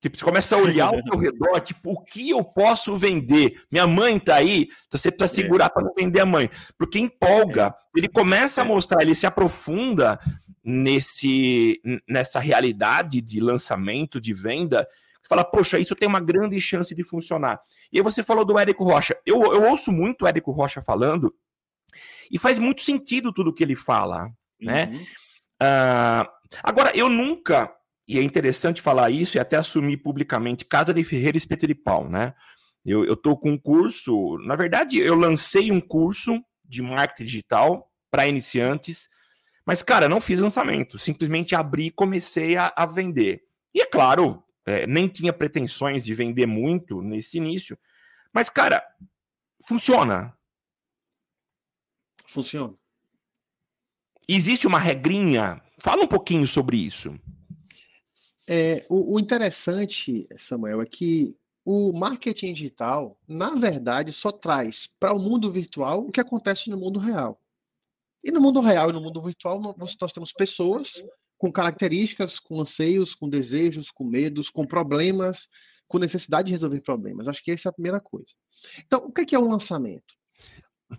Tipo, 0.00 0.16
você 0.16 0.24
começa 0.24 0.54
a 0.54 0.58
olhar 0.58 0.88
ao 0.88 0.98
seu 1.04 1.18
redor, 1.18 1.60
tipo, 1.60 1.92
o 1.92 2.02
que 2.02 2.30
eu 2.30 2.44
posso 2.44 2.96
vender? 2.96 3.62
Minha 3.70 3.86
mãe 3.86 4.18
tá 4.18 4.36
aí, 4.36 4.68
então 4.86 4.98
você 4.98 5.10
precisa 5.10 5.42
segurar 5.42 5.66
é. 5.66 5.68
para 5.68 5.84
não 5.84 5.94
vender 5.96 6.20
a 6.20 6.26
mãe. 6.26 6.50
Porque 6.78 6.98
empolga, 6.98 7.66
é. 7.66 7.98
ele 7.98 8.08
começa 8.08 8.62
a 8.62 8.64
mostrar, 8.64 9.02
ele 9.02 9.14
se 9.14 9.26
aprofunda 9.26 10.18
nesse, 10.62 11.80
nessa 12.08 12.38
realidade 12.38 13.20
de 13.20 13.40
lançamento, 13.40 14.20
de 14.20 14.32
venda. 14.32 14.86
Fala, 15.28 15.44
poxa, 15.44 15.78
isso 15.78 15.94
tem 15.94 16.08
uma 16.08 16.20
grande 16.20 16.60
chance 16.60 16.94
de 16.94 17.04
funcionar. 17.04 17.60
E 17.92 17.98
aí 17.98 18.02
você 18.02 18.22
falou 18.22 18.44
do 18.44 18.58
Érico 18.58 18.84
Rocha. 18.84 19.16
Eu, 19.26 19.42
eu 19.52 19.68
ouço 19.68 19.92
muito 19.92 20.24
o 20.24 20.28
Érico 20.28 20.52
Rocha 20.52 20.80
falando, 20.80 21.34
e 22.30 22.38
faz 22.38 22.58
muito 22.58 22.82
sentido 22.82 23.32
tudo 23.32 23.52
que 23.52 23.62
ele 23.62 23.76
fala, 23.76 24.30
né? 24.60 24.86
Uhum. 24.86 25.02
Uh, 25.62 26.28
agora, 26.62 26.96
eu 26.96 27.08
nunca 27.08 27.72
e 28.08 28.18
é 28.18 28.22
interessante 28.22 28.80
falar 28.80 29.10
isso 29.10 29.36
e 29.36 29.40
até 29.40 29.56
assumir 29.56 29.98
publicamente, 29.98 30.64
Casa 30.64 30.94
de 30.94 31.04
Ferreira 31.04 31.36
Espeto 31.36 31.66
de 31.66 31.74
Pau, 31.74 32.08
né? 32.08 32.34
Eu, 32.84 33.04
eu 33.04 33.14
tô 33.14 33.36
com 33.36 33.50
um 33.50 33.58
curso, 33.58 34.38
na 34.38 34.56
verdade, 34.56 34.98
eu 34.98 35.14
lancei 35.14 35.70
um 35.70 35.80
curso 35.80 36.42
de 36.64 36.80
marketing 36.80 37.24
digital 37.24 37.92
para 38.10 38.26
iniciantes, 38.26 39.10
mas, 39.66 39.82
cara, 39.82 40.08
não 40.08 40.22
fiz 40.22 40.40
lançamento, 40.40 40.98
simplesmente 40.98 41.54
abri 41.54 41.86
e 41.86 41.90
comecei 41.90 42.56
a, 42.56 42.72
a 42.74 42.86
vender. 42.86 43.42
E 43.74 43.82
é 43.82 43.86
claro, 43.86 44.42
é, 44.64 44.86
nem 44.86 45.06
tinha 45.06 45.32
pretensões 45.32 46.02
de 46.02 46.14
vender 46.14 46.46
muito 46.46 47.02
nesse 47.02 47.36
início, 47.36 47.78
mas, 48.32 48.48
cara, 48.48 48.82
funciona. 49.66 50.34
Funciona. 52.24 52.74
Existe 54.26 54.66
uma 54.66 54.78
regrinha? 54.78 55.60
Fala 55.80 56.02
um 56.02 56.08
pouquinho 56.08 56.46
sobre 56.46 56.78
isso. 56.78 57.18
É, 58.48 58.86
o, 58.88 59.14
o, 59.14 59.20
interessante, 59.20 60.26
Samuel, 60.38 60.80
é 60.80 60.86
que 60.86 61.36
o 61.64 61.92
marketing 61.92 62.54
digital, 62.54 63.18
na 63.28 63.54
verdade, 63.54 64.10
só 64.10 64.32
traz 64.32 64.88
para 64.98 65.12
o 65.12 65.18
mundo 65.18 65.52
virtual 65.52 66.06
o 66.06 66.10
que 66.10 66.20
acontece 66.20 66.70
no 66.70 66.78
mundo 66.78 66.98
real. 66.98 67.38
E 68.24 68.30
no 68.30 68.40
mundo 68.40 68.60
real 68.60 68.88
e 68.88 68.92
no 68.94 69.02
mundo 69.02 69.20
virtual, 69.20 69.60
nós, 69.60 69.94
nós 70.00 70.12
temos 70.12 70.32
pessoas 70.32 71.04
com 71.36 71.52
características, 71.52 72.40
com 72.40 72.60
anseios, 72.60 73.14
com 73.14 73.28
desejos, 73.28 73.90
com 73.90 74.02
medos, 74.04 74.48
com 74.48 74.66
problemas, 74.66 75.46
com 75.86 75.98
necessidade 75.98 76.46
de 76.46 76.52
resolver 76.52 76.80
problemas. 76.80 77.28
Acho 77.28 77.42
que 77.44 77.50
essa 77.50 77.68
é 77.68 77.70
a 77.70 77.72
primeira 77.72 78.00
coisa. 78.00 78.32
Então, 78.78 79.04
o 79.06 79.12
que 79.12 79.34
é 79.34 79.38
um 79.38 79.48
lançamento? 79.48 80.14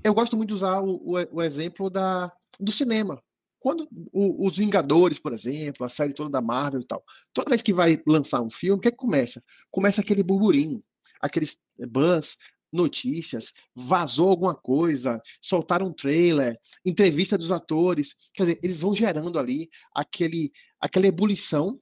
Eu 0.03 0.13
gosto 0.13 0.37
muito 0.37 0.49
de 0.49 0.53
usar 0.53 0.81
o, 0.81 0.95
o, 0.97 1.37
o 1.37 1.41
exemplo 1.41 1.89
da, 1.89 2.31
do 2.59 2.71
cinema. 2.71 3.21
Quando 3.59 3.87
o, 4.11 4.47
os 4.47 4.57
Vingadores, 4.57 5.19
por 5.19 5.33
exemplo, 5.33 5.85
a 5.85 5.89
série 5.89 6.13
toda 6.13 6.29
da 6.29 6.41
Marvel 6.41 6.81
e 6.81 6.85
tal, 6.85 7.03
toda 7.33 7.49
vez 7.49 7.61
que 7.61 7.73
vai 7.73 8.01
lançar 8.07 8.41
um 8.41 8.49
filme, 8.49 8.77
o 8.77 8.81
que, 8.81 8.87
é 8.87 8.91
que 8.91 8.97
começa? 8.97 9.43
Começa 9.69 10.01
aquele 10.01 10.23
burburinho, 10.23 10.83
aqueles 11.21 11.57
buzz, 11.89 12.37
notícias, 12.71 13.51
vazou 13.75 14.29
alguma 14.29 14.55
coisa, 14.55 15.21
soltaram 15.41 15.87
um 15.87 15.93
trailer, 15.93 16.57
entrevista 16.85 17.37
dos 17.37 17.51
atores, 17.51 18.15
quer 18.33 18.43
dizer, 18.43 18.59
eles 18.63 18.81
vão 18.81 18.95
gerando 18.95 19.37
ali 19.39 19.69
aquele, 19.93 20.51
aquela 20.79 21.07
ebulição, 21.07 21.77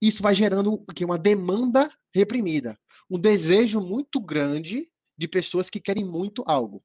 isso 0.00 0.22
vai 0.22 0.34
gerando 0.34 0.84
uma 1.02 1.18
demanda 1.18 1.90
reprimida, 2.14 2.78
um 3.10 3.18
desejo 3.18 3.80
muito 3.80 4.20
grande 4.20 4.88
de 5.16 5.26
pessoas 5.26 5.70
que 5.70 5.80
querem 5.80 6.04
muito 6.04 6.44
algo. 6.46 6.82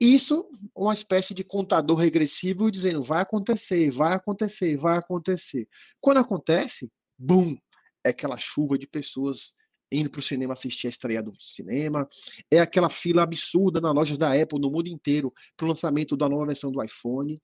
Isso, 0.00 0.48
uma 0.74 0.92
espécie 0.92 1.34
de 1.34 1.44
contador 1.44 1.96
regressivo 1.96 2.70
dizendo 2.70 3.02
vai 3.02 3.22
acontecer, 3.22 3.90
vai 3.90 4.14
acontecer, 4.14 4.76
vai 4.76 4.98
acontecer. 4.98 5.68
Quando 6.00 6.18
acontece, 6.18 6.90
bum, 7.18 7.56
é 8.04 8.10
aquela 8.10 8.36
chuva 8.36 8.78
de 8.78 8.86
pessoas 8.86 9.52
indo 9.90 10.10
para 10.10 10.18
o 10.18 10.22
cinema 10.22 10.52
assistir 10.52 10.86
a 10.86 10.90
estreia 10.90 11.22
do 11.22 11.32
cinema. 11.40 12.06
É 12.50 12.60
aquela 12.60 12.88
fila 12.88 13.22
absurda 13.22 13.80
nas 13.80 13.94
lojas 13.94 14.18
da 14.18 14.32
Apple 14.32 14.60
no 14.60 14.70
mundo 14.70 14.88
inteiro 14.88 15.32
para 15.56 15.64
o 15.64 15.68
lançamento 15.68 16.16
da 16.16 16.28
nova 16.28 16.46
versão 16.46 16.70
do 16.70 16.82
iPhone. 16.82 17.40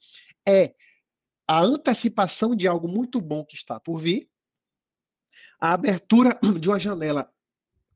É 0.46 0.74
a 1.48 1.62
antecipação 1.62 2.54
de 2.54 2.66
algo 2.66 2.88
muito 2.88 3.20
bom 3.20 3.44
que 3.44 3.54
está 3.54 3.78
por 3.78 3.98
vir, 3.98 4.28
a 5.60 5.72
abertura 5.72 6.38
de 6.60 6.68
uma 6.68 6.78
janela 6.78 7.30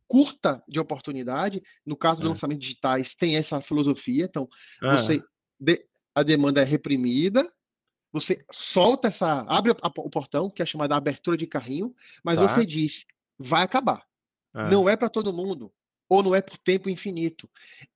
curta 0.09 0.63
de 0.67 0.81
oportunidade. 0.81 1.63
No 1.87 1.97
caso 1.97 2.21
dos 2.21 2.27
é. 2.27 2.31
lançamentos 2.31 2.67
digitais, 2.67 3.15
tem 3.15 3.37
essa 3.37 3.61
filosofia. 3.61 4.25
Então, 4.25 4.49
ah. 4.83 4.97
você 4.97 5.23
de, 5.61 5.85
a 6.15 6.23
demanda 6.23 6.63
é 6.63 6.65
reprimida, 6.65 7.49
você 8.13 8.43
solta 8.51 9.09
essa, 9.09 9.43
abre 9.49 9.73
a, 9.83 9.89
o 9.99 10.11
portão, 10.11 10.51
que 10.51 10.63
é 10.63 10.67
chamada 10.67 10.97
abertura 10.97 11.37
de 11.37 11.47
carrinho, 11.47 11.95
mas 12.25 12.39
tá. 12.39 12.49
você 12.49 12.65
diz, 12.65 13.05
vai 13.39 13.63
acabar. 13.63 14.05
É. 14.55 14.71
Não 14.71 14.89
é 14.89 14.97
para 14.97 15.11
todo 15.11 15.33
mundo, 15.33 15.73
ou 16.09 16.23
não 16.23 16.35
é 16.35 16.41
por 16.41 16.57
tempo 16.59 16.89
infinito. 16.89 17.49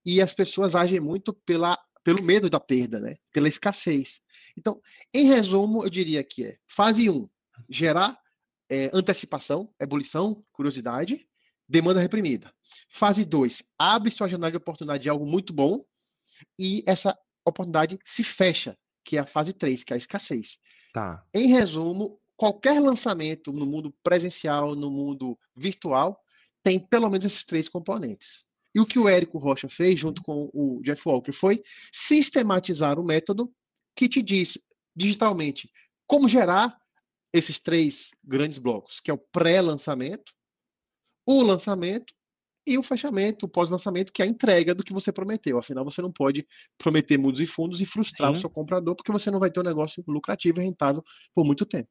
E 0.05 0.21
as 0.21 0.35
pessoas 0.35 0.75
agem 0.75 1.01
muito 1.01 1.33
pela, 1.33 1.79
pelo 2.05 2.23
medo 2.23 2.51
da 2.51 2.61
perda, 2.61 3.01
né? 3.01 3.17
Pela 3.33 3.49
escassez. 3.49 4.21
Então, 4.57 4.81
em 5.15 5.27
resumo, 5.27 5.83
eu 5.83 5.89
diria 5.89 6.23
que 6.23 6.45
é 6.45 6.59
fase 6.69 7.09
1, 7.09 7.29
gerar 7.71 8.19
é, 8.71 8.91
antecipação, 8.93 9.73
ebulição, 9.81 10.45
curiosidade 10.53 11.27
demanda 11.73 12.01
reprimida. 12.01 12.53
Fase 12.87 13.25
2, 13.25 13.63
abre 13.79 14.11
sua 14.11 14.29
janela 14.29 14.51
de 14.51 14.59
oportunidade 14.59 15.03
de 15.03 15.09
algo 15.09 15.27
muito 15.27 15.55
bom 15.55 15.83
e 16.59 16.85
essa 16.87 17.19
oportunidade 17.47 17.99
se 18.05 18.23
fecha, 18.23 18.77
que 19.03 19.17
é 19.17 19.21
a 19.21 19.27
fase 19.27 19.55
3, 19.55 19.83
que 19.83 19.95
é 19.95 19.97
a 19.97 19.99
escassez. 19.99 20.59
Tá. 20.93 21.25
Em 21.33 21.49
resumo, 21.49 22.21
qualquer 22.37 22.79
lançamento 22.79 23.51
no 23.53 23.65
mundo 23.65 23.91
presencial, 24.03 24.77
no 24.77 24.91
mundo 24.91 25.39
virtual, 25.57 26.23
tem 26.63 26.79
pelo 26.79 27.09
menos 27.09 27.25
esses 27.25 27.43
três 27.43 27.71
componentes. 27.71 28.45
E 28.75 28.81
o 28.81 28.87
que 28.87 28.99
o 28.99 29.09
Érico 29.09 29.39
Rocha 29.39 29.69
fez, 29.69 29.99
junto 29.99 30.23
com 30.23 30.51
o 30.53 30.81
Jeff 30.83 31.03
Walker, 31.09 31.33
foi 31.33 31.63
sistematizar 31.91 33.01
o 33.01 33.05
método 33.05 33.51
que 33.97 34.11
te 34.11 34.21
diz 34.21 34.59
digitalmente 34.95 35.71
como 36.07 36.29
gerar 36.29 36.79
esses 37.33 37.59
três 37.59 38.11
grandes 38.23 38.59
blocos, 38.59 39.01
que 39.01 39.11
é 39.11 39.15
o 39.15 39.19
pré-lançamento, 39.19 40.35
o 41.27 41.43
lançamento 41.43 42.13
e 42.67 42.79
o 42.79 42.83
fechamento, 42.83 43.47
o 43.47 43.49
pós-lançamento, 43.49 44.13
que 44.13 44.23
é 44.23 44.25
a 44.25 44.29
entrega 44.29 44.75
do 44.75 44.85
que 44.85 44.93
você 44.93 45.13
prometeu. 45.13 45.59
Afinal, 45.59 45.85
você 45.85 46.01
não 46.01 46.13
pode 46.13 46.47
prometer 46.79 47.19
mundos 47.19 47.41
e 47.41 47.47
fundos 47.47 47.81
e 47.81 47.87
frustrar 47.87 48.33
Sim. 48.33 48.39
o 48.39 48.41
seu 48.41 48.51
comprador, 48.51 48.95
porque 48.95 49.11
você 49.11 49.31
não 49.31 49.41
vai 49.41 49.51
ter 49.51 49.61
um 49.61 49.65
negócio 49.65 50.03
lucrativo 50.07 50.61
e 50.61 50.65
rentável 50.65 51.03
por 51.35 51.45
muito 51.45 51.67
tempo. 51.67 51.89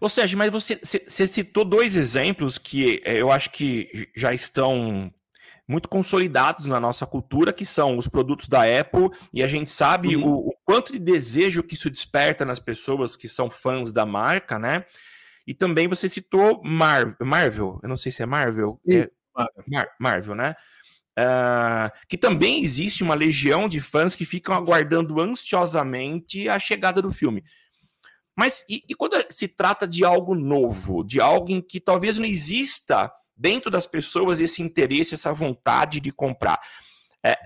Ou 0.00 0.08
seja, 0.08 0.36
mas 0.36 0.50
você, 0.50 0.80
você 0.82 1.26
citou 1.26 1.64
dois 1.64 1.94
exemplos 1.96 2.58
que 2.58 3.02
eh, 3.04 3.20
eu 3.20 3.30
acho 3.30 3.50
que 3.50 4.08
já 4.16 4.32
estão 4.32 5.12
muito 5.68 5.88
consolidados 5.88 6.66
na 6.66 6.80
nossa 6.80 7.06
cultura, 7.06 7.52
que 7.52 7.64
são 7.64 7.96
os 7.96 8.08
produtos 8.08 8.48
da 8.48 8.62
Apple, 8.62 9.10
e 9.32 9.40
a 9.40 9.46
gente 9.46 9.70
sabe 9.70 10.16
uhum. 10.16 10.26
o, 10.26 10.48
o, 10.48 10.54
quanto 10.64 10.92
de 10.92 10.98
desejo 10.98 11.62
que 11.62 11.74
isso 11.74 11.88
desperta 11.88 12.44
nas 12.44 12.58
pessoas 12.58 13.14
que 13.14 13.28
são 13.28 13.48
fãs 13.48 13.92
da 13.92 14.04
marca, 14.04 14.58
né? 14.58 14.84
E 15.46 15.54
também 15.54 15.88
você 15.88 16.08
citou 16.08 16.62
Mar 16.62 17.16
Marvel, 17.20 17.80
eu 17.82 17.88
não 17.88 17.96
sei 17.96 18.12
se 18.12 18.22
é 18.22 18.26
Marvel, 18.26 18.80
é 18.88 19.10
Mar 19.66 19.88
Marvel, 19.98 20.34
né? 20.34 20.54
Uh, 21.18 21.90
que 22.08 22.16
também 22.16 22.62
existe 22.62 23.02
uma 23.02 23.14
legião 23.14 23.68
de 23.68 23.80
fãs 23.80 24.14
que 24.14 24.24
ficam 24.24 24.54
aguardando 24.54 25.20
ansiosamente 25.20 26.48
a 26.48 26.58
chegada 26.58 27.02
do 27.02 27.12
filme. 27.12 27.44
Mas 28.36 28.64
e, 28.68 28.82
e 28.88 28.94
quando 28.94 29.22
se 29.28 29.48
trata 29.48 29.86
de 29.86 30.04
algo 30.04 30.34
novo, 30.34 31.04
de 31.04 31.20
algo 31.20 31.50
em 31.50 31.60
que 31.60 31.80
talvez 31.80 32.16
não 32.16 32.24
exista 32.24 33.12
dentro 33.36 33.70
das 33.70 33.86
pessoas 33.86 34.40
esse 34.40 34.62
interesse, 34.62 35.14
essa 35.14 35.32
vontade 35.32 36.00
de 36.00 36.12
comprar? 36.12 36.58
É, 37.22 37.36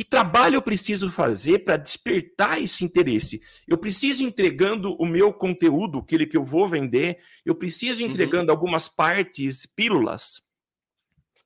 que 0.00 0.04
trabalho 0.04 0.54
eu 0.54 0.62
preciso 0.62 1.10
fazer 1.10 1.58
para 1.58 1.76
despertar 1.76 2.58
esse 2.58 2.82
interesse? 2.82 3.42
Eu 3.68 3.76
preciso 3.76 4.24
entregando 4.24 4.94
o 4.94 5.04
meu 5.04 5.30
conteúdo, 5.30 5.98
aquele 5.98 6.26
que 6.26 6.38
eu 6.38 6.42
vou 6.42 6.66
vender, 6.66 7.18
eu 7.44 7.54
preciso 7.54 8.02
uhum. 8.02 8.10
entregando 8.10 8.50
uhum. 8.50 8.56
algumas 8.56 8.88
partes, 8.88 9.66
pílulas? 9.66 10.40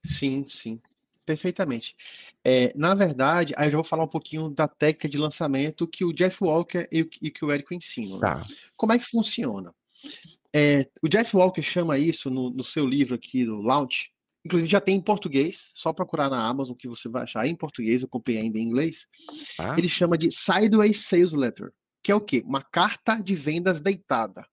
Sim, 0.04 0.46
sim. 0.46 0.80
Perfeitamente. 1.26 1.96
É, 2.44 2.72
na 2.76 2.94
verdade, 2.94 3.54
aí 3.56 3.66
eu 3.66 3.72
já 3.72 3.76
vou 3.78 3.84
falar 3.84 4.04
um 4.04 4.08
pouquinho 4.08 4.48
da 4.48 4.68
técnica 4.68 5.08
de 5.08 5.18
lançamento 5.18 5.88
que 5.88 6.04
o 6.04 6.12
Jeff 6.12 6.38
Walker 6.40 6.86
e, 6.92 7.08
e 7.22 7.32
que 7.32 7.44
o 7.44 7.50
Érico 7.50 7.74
ensinam. 7.74 8.20
Né? 8.20 8.20
Tá. 8.20 8.42
Como 8.76 8.92
é 8.92 8.98
que 9.00 9.10
funciona? 9.10 9.74
É, 10.54 10.88
o 11.02 11.08
Jeff 11.08 11.36
Walker 11.36 11.62
chama 11.62 11.98
isso 11.98 12.30
no, 12.30 12.50
no 12.50 12.62
seu 12.62 12.86
livro 12.86 13.16
aqui, 13.16 13.44
do 13.44 13.60
Launch, 13.60 14.13
Inclusive 14.44 14.70
já 14.70 14.80
tem 14.80 14.96
em 14.96 15.00
português, 15.00 15.70
só 15.74 15.92
procurar 15.92 16.28
na 16.28 16.46
Amazon 16.46 16.76
que 16.76 16.86
você 16.86 17.08
vai 17.08 17.22
achar 17.22 17.46
em 17.46 17.56
português, 17.56 18.02
eu 18.02 18.08
comprei 18.08 18.36
ainda 18.36 18.58
em 18.58 18.62
inglês. 18.62 19.06
Ah. 19.58 19.74
Ele 19.78 19.88
chama 19.88 20.18
de 20.18 20.30
Sideways 20.30 21.06
Sales 21.06 21.32
Letter, 21.32 21.72
que 22.02 22.12
é 22.12 22.14
o 22.14 22.20
quê? 22.20 22.42
Uma 22.44 22.62
carta 22.62 23.16
de 23.16 23.34
vendas 23.34 23.80
deitada. 23.80 24.46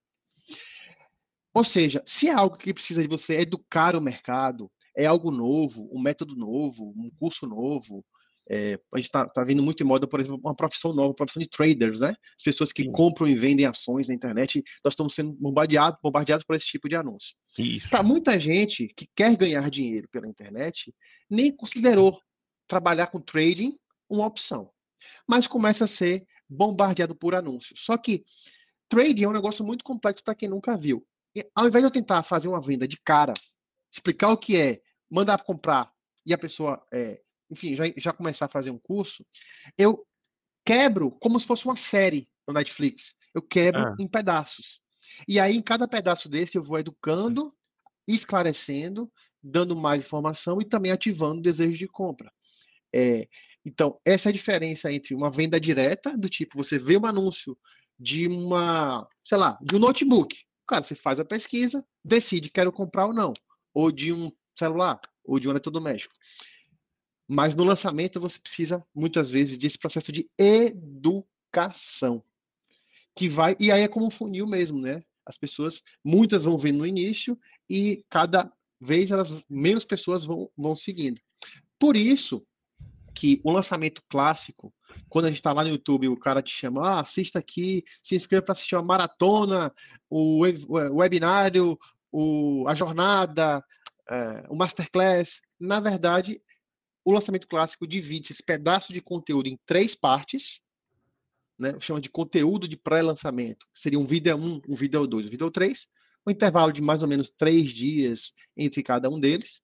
Ou 1.54 1.66
seja, 1.66 2.02
se 2.06 2.30
é 2.30 2.34
algo 2.34 2.58
que 2.58 2.74
precisa 2.74 3.02
de 3.02 3.10
você 3.10 3.40
educar 3.40 3.96
o 3.96 4.02
mercado, 4.02 4.72
é 4.96 5.06
algo 5.06 5.30
novo, 5.30 5.90
um 5.92 6.02
método 6.02 6.36
novo, 6.36 6.94
um 6.96 7.10
curso 7.20 7.46
novo, 7.46 8.06
é, 8.50 8.80
a 8.94 8.98
gente 8.98 9.08
está 9.08 9.28
tá 9.28 9.44
vendo 9.44 9.64
muito 9.64 9.84
em 9.84 9.86
moda, 9.86 10.08
por 10.08 10.20
exemplo, 10.20 10.40
uma 10.44 10.56
profissão 10.56 10.94
nova, 10.94 11.10
uma 11.10 11.16
profissão 11.16 11.42
de 11.42 11.50
traders, 11.50 12.00
né? 12.00 12.10
As 12.10 12.44
pessoas 12.44 12.74
que 12.74 12.84
Sim. 12.84 12.92
compram 12.92 13.28
e 13.28 13.36
vendem 13.36 13.66
ações 13.66 14.08
na 14.08 14.14
internet, 14.14 14.64
nós 14.84 14.94
estamos 14.94 15.14
sendo 15.14 15.34
bombardeados, 15.34 16.00
bombardeados 16.02 16.46
por 16.46 16.56
esse 16.56 16.66
tipo 16.66 16.90
de 16.90 16.96
anúncio. 16.96 17.36
Para 17.90 18.04
muita 18.04 18.40
gente 18.40 18.88
que 18.96 19.08
quer 19.16 19.36
ganhar 19.36 19.70
dinheiro 19.70 20.08
pela 20.10 20.28
internet, 20.28 20.94
nem 21.30 21.56
considerou 21.56 22.20
trabalhar 22.68 23.08
com 23.08 23.20
trading 23.20 23.78
uma 24.10 24.26
opção, 24.26 24.70
mas 25.28 25.48
começa 25.48 25.86
a 25.86 25.88
ser 25.88 26.26
bombardeado 26.50 27.16
por 27.16 27.36
anúncios. 27.36 27.80
Só 27.84 27.98
que 27.98 28.24
trading 28.90 29.24
é 29.24 29.28
um 29.28 29.34
negócio 29.34 29.64
muito 29.64 29.84
complexo 29.84 30.24
para 30.24 30.36
quem 30.36 30.50
nunca 30.50 30.78
viu. 30.78 31.06
E, 31.36 31.50
ao 31.56 31.68
invés 31.68 31.84
de 31.84 31.88
eu 31.88 31.92
tentar 31.92 32.24
fazer 32.24 32.50
uma 32.50 32.60
venda 32.60 32.88
de 32.88 32.98
cara, 32.98 33.34
explicar 33.92 34.30
o 34.30 34.38
que 34.38 34.58
é, 34.58 34.82
mandar 35.10 35.44
comprar 35.44 35.92
e 36.26 36.34
a 36.34 36.38
pessoa 36.38 36.82
é, 36.94 37.22
enfim, 37.52 37.76
já, 37.76 37.84
já 37.98 38.14
começar 38.14 38.46
a 38.46 38.50
fazer 38.50 38.72
um 38.72 38.80
curso, 38.80 39.26
eu 39.78 40.06
quebro 40.66 41.12
como 41.12 41.40
se 41.40 41.46
fosse 41.46 41.66
uma 41.66 41.76
série 41.76 42.30
no 42.48 42.54
Netflix. 42.54 43.14
Eu 43.34 43.42
quebro 43.42 43.82
ah. 43.82 43.96
em 44.00 44.08
pedaços. 44.08 44.80
E 45.28 45.40
aí, 45.40 45.56
em 45.56 45.62
cada 45.62 45.88
pedaço 45.88 46.30
desse, 46.30 46.58
eu 46.58 46.64
vou 46.64 46.80
educando, 46.80 47.54
esclarecendo, 48.08 49.12
dando 49.44 49.76
mais 49.76 50.06
informação 50.06 50.62
e 50.62 50.66
também 50.66 50.92
ativando 50.92 51.40
o 51.40 51.42
desejo 51.42 51.78
de 51.78 51.88
compra. 51.88 52.32
É, 52.94 53.28
então, 53.66 54.00
essa 54.06 54.30
é 54.30 54.32
a 54.32 54.34
diferença 54.34 54.92
entre 54.92 55.14
uma 55.14 55.30
venda 55.30 55.60
direta, 55.60 56.18
do 56.18 56.30
tipo, 56.30 56.58
você 56.58 56.78
vê 56.78 56.98
um 56.98 57.06
anúncio 57.06 57.58
de 58.00 58.28
uma, 58.28 59.08
sei 59.24 59.38
lá, 59.38 59.58
de 59.62 59.76
um 59.76 59.80
notebook. 59.80 60.36
Cara, 60.68 60.84
você 60.84 60.96
faz 60.96 61.20
a 61.20 61.26
pesquisa, 61.26 61.86
decide 62.04 62.50
quero 62.50 62.72
comprar 62.72 63.08
ou 63.08 63.14
não. 63.14 63.34
Ou 63.74 63.92
de 63.92 64.12
um 64.12 64.32
celular, 64.58 65.00
ou 65.24 65.40
de 65.40 65.48
um 65.48 65.52
eletrodoméstico. 65.52 66.14
Mas 67.34 67.56
no 67.56 67.64
lançamento 67.64 68.20
você 68.20 68.38
precisa 68.38 68.86
muitas 68.94 69.32
vezes 69.32 69.56
desse 69.56 69.78
processo 69.78 70.12
de 70.12 70.30
educação 70.38 72.22
que 73.16 73.30
vai 73.30 73.56
e 73.58 73.72
aí 73.72 73.84
é 73.84 73.88
como 73.88 74.06
um 74.06 74.10
funil 74.10 74.46
mesmo, 74.46 74.82
né? 74.82 75.02
As 75.26 75.38
pessoas 75.38 75.82
muitas 76.04 76.44
vão 76.44 76.58
ver 76.58 76.74
no 76.74 76.86
início 76.86 77.40
e 77.70 78.04
cada 78.10 78.52
vez 78.82 79.12
elas 79.12 79.42
menos 79.50 79.86
pessoas 79.86 80.26
vão, 80.26 80.50
vão 80.58 80.76
seguindo. 80.76 81.22
Por 81.80 81.96
isso 81.96 82.46
que 83.16 83.40
o 83.46 83.52
lançamento 83.54 84.04
clássico, 84.10 84.74
quando 85.08 85.26
a 85.26 85.28
gente 85.30 85.38
está 85.38 85.54
lá 85.54 85.64
no 85.64 85.70
YouTube, 85.70 86.10
o 86.10 86.20
cara 86.20 86.42
te 86.42 86.52
chama, 86.52 86.86
ah, 86.86 87.00
assista 87.00 87.40
aqui, 87.40 87.82
se 88.04 88.14
inscreva 88.14 88.44
para 88.44 88.52
assistir 88.52 88.76
a 88.76 88.82
maratona, 88.82 89.74
o, 90.10 90.40
web, 90.40 90.66
o 90.68 90.98
webinário, 90.98 91.80
o, 92.12 92.66
a 92.68 92.76
jornada, 92.76 93.64
é, 94.10 94.44
o 94.50 94.56
masterclass. 94.58 95.40
Na 95.58 95.80
verdade, 95.80 96.42
o 97.04 97.12
lançamento 97.12 97.48
clássico 97.48 97.88
divide 97.88 98.32
esse 98.32 98.44
pedaço 98.44 98.94
de 98.94 99.02
conteúdo 99.02 99.48
em 99.48 99.58
três 99.66 99.96
partes, 99.96 100.62
né? 101.58 101.80
Chama 101.80 102.02
de 102.02 102.10
conteúdo 102.10 102.68
de 102.68 102.76
pré-lançamento. 102.76 103.66
Seria 103.74 104.00
um 104.00 104.06
vídeo 104.06 104.36
1, 104.36 104.62
um 104.68 104.76
vídeo 104.76 105.06
2, 105.06 105.28
um 105.28 105.30
vídeo 105.30 105.52
3, 105.52 105.88
um 106.28 106.32
intervalo 106.32 106.72
de 106.72 106.82
mais 106.82 107.02
ou 107.04 107.08
menos 107.08 107.32
três 107.38 107.70
dias 107.70 108.32
entre 108.56 108.82
cada 108.84 109.10
um 109.10 109.20
deles. 109.20 109.62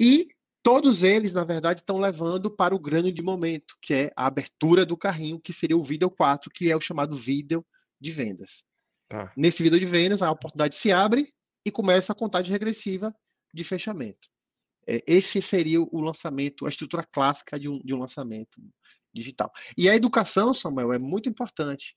E 0.00 0.28
todos 0.62 1.02
eles, 1.02 1.32
na 1.32 1.44
verdade, 1.44 1.80
estão 1.80 1.98
levando 1.98 2.50
para 2.50 2.74
o 2.74 2.80
grande 2.80 3.22
momento, 3.22 3.76
que 3.80 3.94
é 3.94 4.10
a 4.16 4.26
abertura 4.26 4.84
do 4.84 4.96
carrinho, 4.96 5.40
que 5.40 5.52
seria 5.52 5.76
o 5.76 5.82
vídeo 5.82 6.10
4, 6.10 6.50
que 6.50 6.70
é 6.70 6.76
o 6.76 6.80
chamado 6.80 7.16
vídeo 7.16 7.64
de 8.00 8.10
vendas. 8.10 8.64
Ah. 9.12 9.30
Nesse 9.36 9.62
vídeo 9.62 9.78
de 9.78 9.86
vendas, 9.86 10.22
a 10.22 10.30
oportunidade 10.30 10.76
se 10.76 10.90
abre 10.90 11.32
e 11.64 11.70
começa 11.70 12.12
a 12.12 12.16
contagem 12.16 12.52
regressiva 12.52 13.14
de 13.52 13.62
fechamento. 13.62 14.33
É, 14.86 15.02
esse 15.06 15.40
seria 15.40 15.80
o 15.80 16.00
lançamento, 16.00 16.66
a 16.66 16.68
estrutura 16.68 17.02
clássica 17.02 17.58
de 17.58 17.68
um, 17.68 17.78
de 17.78 17.94
um 17.94 17.98
lançamento 17.98 18.60
digital. 19.12 19.52
E 19.76 19.88
a 19.88 19.94
educação, 19.94 20.52
Samuel, 20.52 20.92
é 20.92 20.98
muito 20.98 21.28
importante 21.28 21.96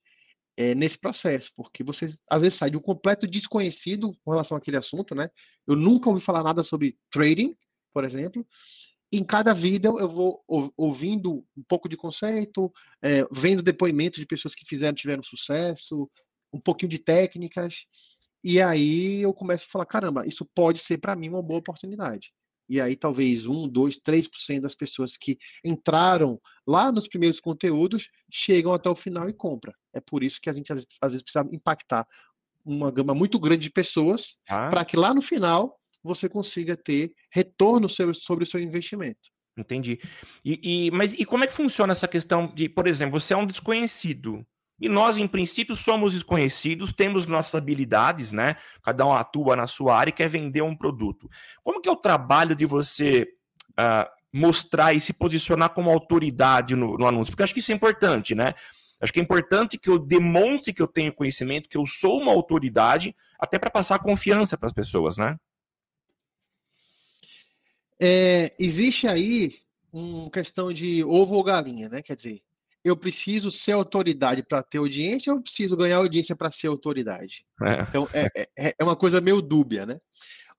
é, 0.56 0.74
nesse 0.74 0.98
processo, 0.98 1.52
porque 1.56 1.82
você 1.82 2.14
às 2.30 2.42
vezes 2.42 2.58
sai 2.58 2.70
de 2.70 2.76
um 2.76 2.80
completo 2.80 3.26
desconhecido 3.26 4.12
com 4.24 4.30
relação 4.30 4.56
àquele 4.56 4.76
assunto, 4.76 5.14
né? 5.14 5.28
Eu 5.66 5.76
nunca 5.76 6.08
ouvi 6.08 6.20
falar 6.20 6.42
nada 6.42 6.62
sobre 6.62 6.96
trading, 7.10 7.56
por 7.92 8.04
exemplo. 8.04 8.46
Em 9.10 9.24
cada 9.24 9.54
vídeo 9.54 9.98
eu 9.98 10.08
vou 10.08 10.44
ouvindo 10.76 11.44
um 11.56 11.62
pouco 11.66 11.88
de 11.88 11.96
conceito, 11.96 12.72
é, 13.02 13.24
vendo 13.32 13.62
depoimentos 13.62 14.20
de 14.20 14.26
pessoas 14.26 14.54
que 14.54 14.66
fizeram, 14.66 14.94
tiveram 14.94 15.22
sucesso, 15.22 16.10
um 16.52 16.60
pouquinho 16.60 16.90
de 16.90 16.98
técnicas, 16.98 17.86
e 18.44 18.60
aí 18.60 19.22
eu 19.22 19.32
começo 19.34 19.66
a 19.66 19.70
falar, 19.70 19.86
caramba, 19.86 20.26
isso 20.26 20.44
pode 20.54 20.78
ser 20.78 20.98
para 20.98 21.16
mim 21.16 21.28
uma 21.28 21.42
boa 21.42 21.58
oportunidade 21.58 22.32
e 22.68 22.80
aí 22.80 22.94
talvez 22.94 23.46
1, 23.46 23.68
2, 23.68 23.98
3% 24.00 24.60
das 24.60 24.74
pessoas 24.74 25.16
que 25.16 25.38
entraram 25.64 26.40
lá 26.66 26.92
nos 26.92 27.08
primeiros 27.08 27.40
conteúdos 27.40 28.08
chegam 28.30 28.72
até 28.72 28.90
o 28.90 28.94
final 28.94 29.28
e 29.28 29.32
compram. 29.32 29.72
É 29.92 30.00
por 30.00 30.22
isso 30.22 30.40
que 30.40 30.50
a 30.50 30.52
gente 30.52 30.72
às 30.72 30.84
vezes 31.12 31.22
precisa 31.22 31.48
impactar 31.50 32.06
uma 32.64 32.90
gama 32.90 33.14
muito 33.14 33.38
grande 33.38 33.62
de 33.62 33.70
pessoas 33.70 34.38
ah. 34.48 34.68
para 34.68 34.84
que 34.84 34.96
lá 34.96 35.14
no 35.14 35.22
final 35.22 35.78
você 36.02 36.28
consiga 36.28 36.76
ter 36.76 37.12
retorno 37.30 37.88
sobre 37.88 38.44
o 38.44 38.46
seu 38.46 38.60
investimento. 38.60 39.30
Entendi. 39.56 39.98
E, 40.44 40.86
e, 40.86 40.90
mas 40.90 41.14
e 41.14 41.24
como 41.24 41.42
é 41.42 41.46
que 41.46 41.52
funciona 41.52 41.92
essa 41.92 42.06
questão 42.06 42.46
de, 42.46 42.68
por 42.68 42.86
exemplo, 42.86 43.20
você 43.20 43.34
é 43.34 43.36
um 43.36 43.46
desconhecido, 43.46 44.46
e 44.80 44.88
nós, 44.88 45.16
em 45.16 45.26
princípio, 45.26 45.74
somos 45.74 46.12
desconhecidos, 46.12 46.92
temos 46.92 47.26
nossas 47.26 47.54
habilidades, 47.56 48.30
né? 48.30 48.56
Cada 48.82 49.04
um 49.04 49.12
atua 49.12 49.56
na 49.56 49.66
sua 49.66 49.96
área 49.96 50.10
e 50.10 50.14
quer 50.14 50.28
vender 50.28 50.62
um 50.62 50.76
produto. 50.76 51.28
Como 51.62 51.80
que 51.80 51.88
é 51.88 51.92
o 51.92 51.96
trabalho 51.96 52.54
de 52.54 52.64
você 52.64 53.28
uh, 53.72 54.08
mostrar 54.32 54.92
e 54.92 55.00
se 55.00 55.12
posicionar 55.12 55.70
como 55.70 55.90
autoridade 55.90 56.76
no, 56.76 56.96
no 56.96 57.06
anúncio? 57.06 57.32
Porque 57.32 57.42
acho 57.42 57.54
que 57.54 57.60
isso 57.60 57.72
é 57.72 57.74
importante, 57.74 58.34
né? 58.34 58.54
Acho 59.00 59.12
que 59.12 59.20
é 59.20 59.22
importante 59.22 59.78
que 59.78 59.88
eu 59.88 59.98
demonstre 59.98 60.72
que 60.72 60.82
eu 60.82 60.88
tenho 60.88 61.12
conhecimento, 61.12 61.68
que 61.68 61.76
eu 61.76 61.86
sou 61.86 62.20
uma 62.20 62.32
autoridade, 62.32 63.14
até 63.38 63.58
para 63.58 63.70
passar 63.70 63.98
confiança 64.00 64.56
para 64.56 64.68
as 64.68 64.72
pessoas, 64.72 65.16
né? 65.16 65.36
É, 68.00 68.54
existe 68.60 69.08
aí 69.08 69.58
uma 69.92 70.30
questão 70.30 70.72
de 70.72 71.02
ovo 71.02 71.34
ou 71.34 71.42
galinha, 71.42 71.88
né? 71.88 72.00
Quer 72.00 72.14
dizer, 72.14 72.42
eu 72.84 72.96
preciso 72.96 73.50
ser 73.50 73.72
autoridade 73.72 74.42
para 74.42 74.62
ter 74.62 74.78
audiência 74.78 75.32
ou 75.32 75.38
eu 75.38 75.42
preciso 75.42 75.76
ganhar 75.76 75.96
audiência 75.96 76.36
para 76.36 76.50
ser 76.50 76.68
autoridade? 76.68 77.44
É. 77.62 77.82
Então, 77.82 78.08
é, 78.12 78.48
é, 78.56 78.74
é, 78.78 78.84
uma 78.84 78.96
coisa 78.96 79.20
meio 79.20 79.42
dúbia, 79.42 79.84
né? 79.84 79.98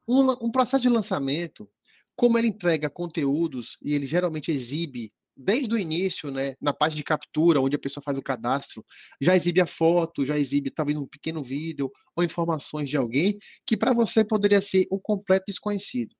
Um, 0.07 0.47
um, 0.47 0.51
processo 0.51 0.81
de 0.81 0.89
lançamento, 0.89 1.69
como 2.15 2.37
ele 2.37 2.47
entrega 2.47 2.89
conteúdos 2.89 3.77
e 3.81 3.93
ele 3.93 4.05
geralmente 4.05 4.51
exibe 4.51 5.11
desde 5.41 5.73
o 5.73 5.77
início, 5.77 6.29
né, 6.29 6.55
na 6.59 6.73
parte 6.73 6.97
de 6.97 7.03
captura, 7.03 7.61
onde 7.61 7.75
a 7.75 7.79
pessoa 7.79 8.03
faz 8.03 8.17
o 8.17 8.21
cadastro, 8.21 8.85
já 9.21 9.35
exibe 9.35 9.61
a 9.61 9.65
foto, 9.65 10.25
já 10.25 10.37
exibe 10.37 10.69
talvez 10.69 10.97
um 10.97 11.07
pequeno 11.07 11.41
vídeo 11.41 11.89
ou 12.13 12.23
informações 12.23 12.89
de 12.89 12.97
alguém 12.97 13.37
que 13.65 13.77
para 13.77 13.93
você 13.93 14.25
poderia 14.25 14.59
ser 14.59 14.85
um 14.91 14.99
completo 14.99 15.45
desconhecido. 15.47 16.13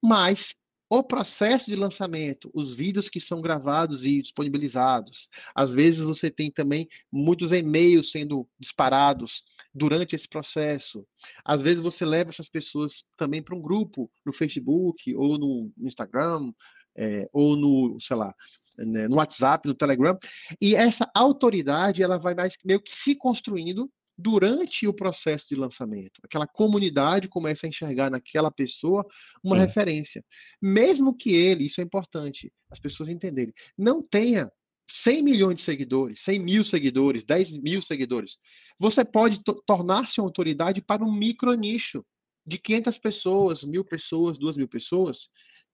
Mas 0.00 0.54
o 0.88 1.02
processo 1.02 1.66
de 1.66 1.76
lançamento, 1.76 2.50
os 2.54 2.74
vídeos 2.74 3.08
que 3.08 3.20
são 3.20 3.40
gravados 3.40 4.04
e 4.04 4.20
disponibilizados. 4.20 5.28
Às 5.54 5.72
vezes 5.72 6.00
você 6.00 6.30
tem 6.30 6.50
também 6.50 6.88
muitos 7.10 7.52
e-mails 7.52 8.10
sendo 8.10 8.48
disparados 8.58 9.42
durante 9.74 10.14
esse 10.14 10.28
processo. 10.28 11.06
Às 11.44 11.62
vezes 11.62 11.82
você 11.82 12.04
leva 12.04 12.30
essas 12.30 12.48
pessoas 12.48 13.04
também 13.16 13.42
para 13.42 13.56
um 13.56 13.60
grupo 13.60 14.10
no 14.24 14.32
Facebook 14.32 15.14
ou 15.16 15.38
no 15.38 15.72
Instagram, 15.78 16.52
é, 16.96 17.28
ou 17.32 17.56
no, 17.56 17.98
sei 17.98 18.16
lá, 18.16 18.32
né, 18.78 19.08
no 19.08 19.16
WhatsApp, 19.16 19.66
no 19.66 19.74
Telegram. 19.74 20.16
E 20.60 20.74
essa 20.74 21.10
autoridade 21.14 22.02
ela 22.02 22.18
vai 22.18 22.34
mais 22.34 22.56
meio 22.64 22.80
que 22.80 22.94
se 22.94 23.14
construindo 23.14 23.90
durante 24.16 24.86
o 24.86 24.94
processo 24.94 25.46
de 25.48 25.56
lançamento. 25.56 26.20
Aquela 26.22 26.46
comunidade 26.46 27.28
começa 27.28 27.66
a 27.66 27.68
enxergar 27.68 28.10
naquela 28.10 28.50
pessoa 28.50 29.04
uma 29.42 29.56
referência. 29.56 30.24
Mesmo 30.62 31.16
que 31.16 31.34
ele, 31.34 31.66
isso 31.66 31.80
é 31.80 31.84
importante, 31.84 32.52
as 32.70 32.78
pessoas 32.78 33.08
entenderem, 33.08 33.52
não 33.76 34.02
tenha 34.02 34.50
100 34.86 35.22
milhões 35.22 35.56
de 35.56 35.62
seguidores, 35.62 36.20
100 36.20 36.38
mil 36.40 36.64
seguidores, 36.64 37.24
10 37.24 37.58
mil 37.58 37.80
seguidores, 37.80 38.38
você 38.78 39.04
pode 39.04 39.40
tornar-se 39.66 40.20
uma 40.20 40.26
autoridade 40.26 40.82
para 40.82 41.02
um 41.02 41.12
micro 41.12 41.52
nicho 41.54 42.04
de 42.46 42.58
500 42.58 42.98
pessoas, 42.98 43.64
mil 43.64 43.84
pessoas, 43.84 44.38
duas 44.38 44.56
mil 44.56 44.68
pessoas, 44.68 45.28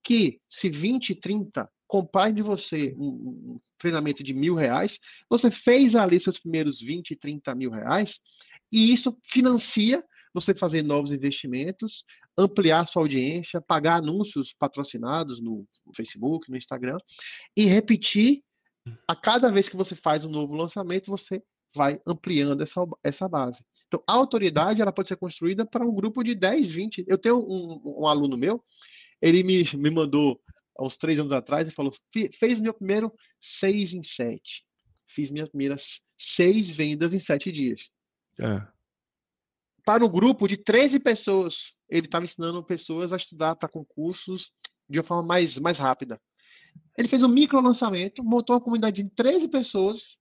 que 0.05 0.41
se 0.49 0.71
20, 0.71 1.17
30 1.17 1.69
comprarem 1.91 2.33
de 2.33 2.41
você 2.41 2.95
um, 2.97 3.09
um, 3.09 3.57
treinamento 3.77 4.23
de 4.23 4.33
mil 4.33 4.55
reais, 4.55 4.97
você 5.29 5.51
fez 5.51 5.97
ali 5.97 6.21
seus 6.21 6.39
primeiros 6.39 6.81
20, 6.81 7.17
30 7.17 7.53
mil 7.57 7.69
reais, 7.69 8.21
e 8.71 8.93
isso 8.93 9.19
financia 9.25 10.03
você 10.33 10.55
fazer 10.55 10.85
novos 10.85 11.11
investimentos, 11.11 12.05
ampliar 12.39 12.87
sua 12.87 13.03
audiência, 13.03 13.61
pagar 13.61 13.97
anúncios 13.97 14.55
patrocinados 14.57 15.41
no, 15.41 15.67
Facebook, 15.93 16.49
no 16.49 16.57
Instagram, 16.57 16.97
e 17.57 17.65
repetir 17.65 18.45
a 19.09 19.17
cada 19.17 19.51
vez 19.51 19.69
que 19.69 19.77
você 19.77 19.97
faz 19.97 20.25
um 20.25 20.31
novo 20.31 20.55
lançamento, 20.55 21.11
você 21.11 21.43
vai 21.75 22.01
ampliando 22.07 22.63
essa, 22.63 22.81
essa 23.03 23.29
base. 23.29 23.65
Então, 23.89 24.01
a 24.07 24.13
autoridade 24.13 24.81
ela 24.81 24.93
pode 24.93 25.09
ser 25.09 25.17
construída 25.17 25.67
para 25.67 25.85
um 25.85 25.93
grupo 25.93 26.23
de 26.23 26.37
10, 26.37 26.69
20. 26.69 27.05
Eu 27.09 27.19
tenho 27.19 27.41
um, 27.41 28.03
um 28.03 28.07
aluno 28.07 28.37
meu, 28.37 28.63
ele 29.21 29.43
me, 29.43 29.65
me 29.75 29.91
mandou 29.91 30.41
uns 30.81 30.97
três 30.97 31.19
anos 31.19 31.33
atrás 31.33 31.69
e 31.69 31.71
falou: 31.71 31.93
fez 32.33 32.61
meu 32.61 32.75
primeiro 32.75 33.13
seis 33.41 33.93
em 33.93 34.03
sete. 34.03 34.65
Fiz 35.07 35.31
minhas 35.31 35.49
primeiras 35.49 36.01
seis 36.17 36.71
vendas 36.71 37.13
em 37.13 37.19
sete 37.19 37.51
dias. 37.51 37.91
É. 38.39 38.67
Para 39.85 40.05
um 40.05 40.09
grupo 40.09 40.47
de 40.47 40.57
13 40.57 41.01
pessoas, 41.01 41.75
ele 41.89 42.07
estava 42.07 42.25
ensinando 42.25 42.63
pessoas 42.63 43.13
a 43.13 43.17
estudar 43.17 43.57
para 43.57 43.69
concursos 43.69 44.53
de 44.89 44.99
uma 44.99 45.05
forma 45.05 45.27
mais, 45.27 45.59
mais 45.59 45.79
rápida. 45.79 46.21
Ele 46.97 47.09
fez 47.09 47.23
um 47.23 47.29
micro 47.29 47.61
lançamento, 47.61 48.23
montou 48.23 48.55
uma 48.55 48.63
comunidade 48.63 49.03
de 49.03 49.11
13 49.11 49.49
pessoas, 49.49 50.19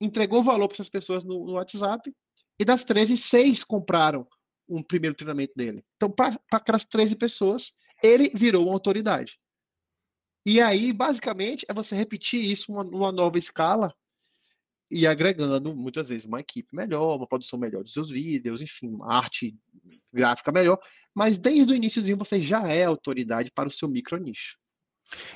entregou 0.00 0.42
valor 0.42 0.68
para 0.68 0.76
essas 0.76 0.88
pessoas 0.88 1.24
no, 1.24 1.46
no 1.46 1.52
WhatsApp, 1.52 2.12
e 2.58 2.64
das 2.64 2.82
13, 2.82 3.16
seis 3.16 3.62
compraram 3.62 4.26
um 4.68 4.82
primeiro 4.82 5.16
treinamento 5.16 5.52
dele. 5.56 5.84
Então, 5.96 6.10
para 6.10 6.38
aquelas 6.52 6.84
13 6.84 7.16
pessoas, 7.16 7.70
ele 8.02 8.30
virou 8.34 8.66
uma 8.66 8.74
autoridade. 8.74 9.38
E 10.48 10.62
aí, 10.62 10.94
basicamente, 10.94 11.66
é 11.68 11.74
você 11.74 11.94
repetir 11.94 12.42
isso 12.42 12.72
numa 12.72 13.12
nova 13.12 13.38
escala 13.38 13.94
e 14.90 15.06
agregando 15.06 15.76
muitas 15.76 16.08
vezes 16.08 16.24
uma 16.24 16.40
equipe 16.40 16.74
melhor, 16.74 17.16
uma 17.16 17.26
produção 17.26 17.58
melhor 17.58 17.82
dos 17.82 17.92
seus 17.92 18.10
vídeos, 18.10 18.62
enfim, 18.62 18.88
uma 18.88 19.14
arte 19.14 19.54
gráfica 20.10 20.50
melhor, 20.50 20.80
mas 21.14 21.36
desde 21.36 21.70
o 21.70 21.76
iníciozinho 21.76 22.16
você 22.16 22.40
já 22.40 22.66
é 22.66 22.84
autoridade 22.84 23.50
para 23.50 23.68
o 23.68 23.70
seu 23.70 23.90
micro 23.90 24.16
nicho. 24.16 24.56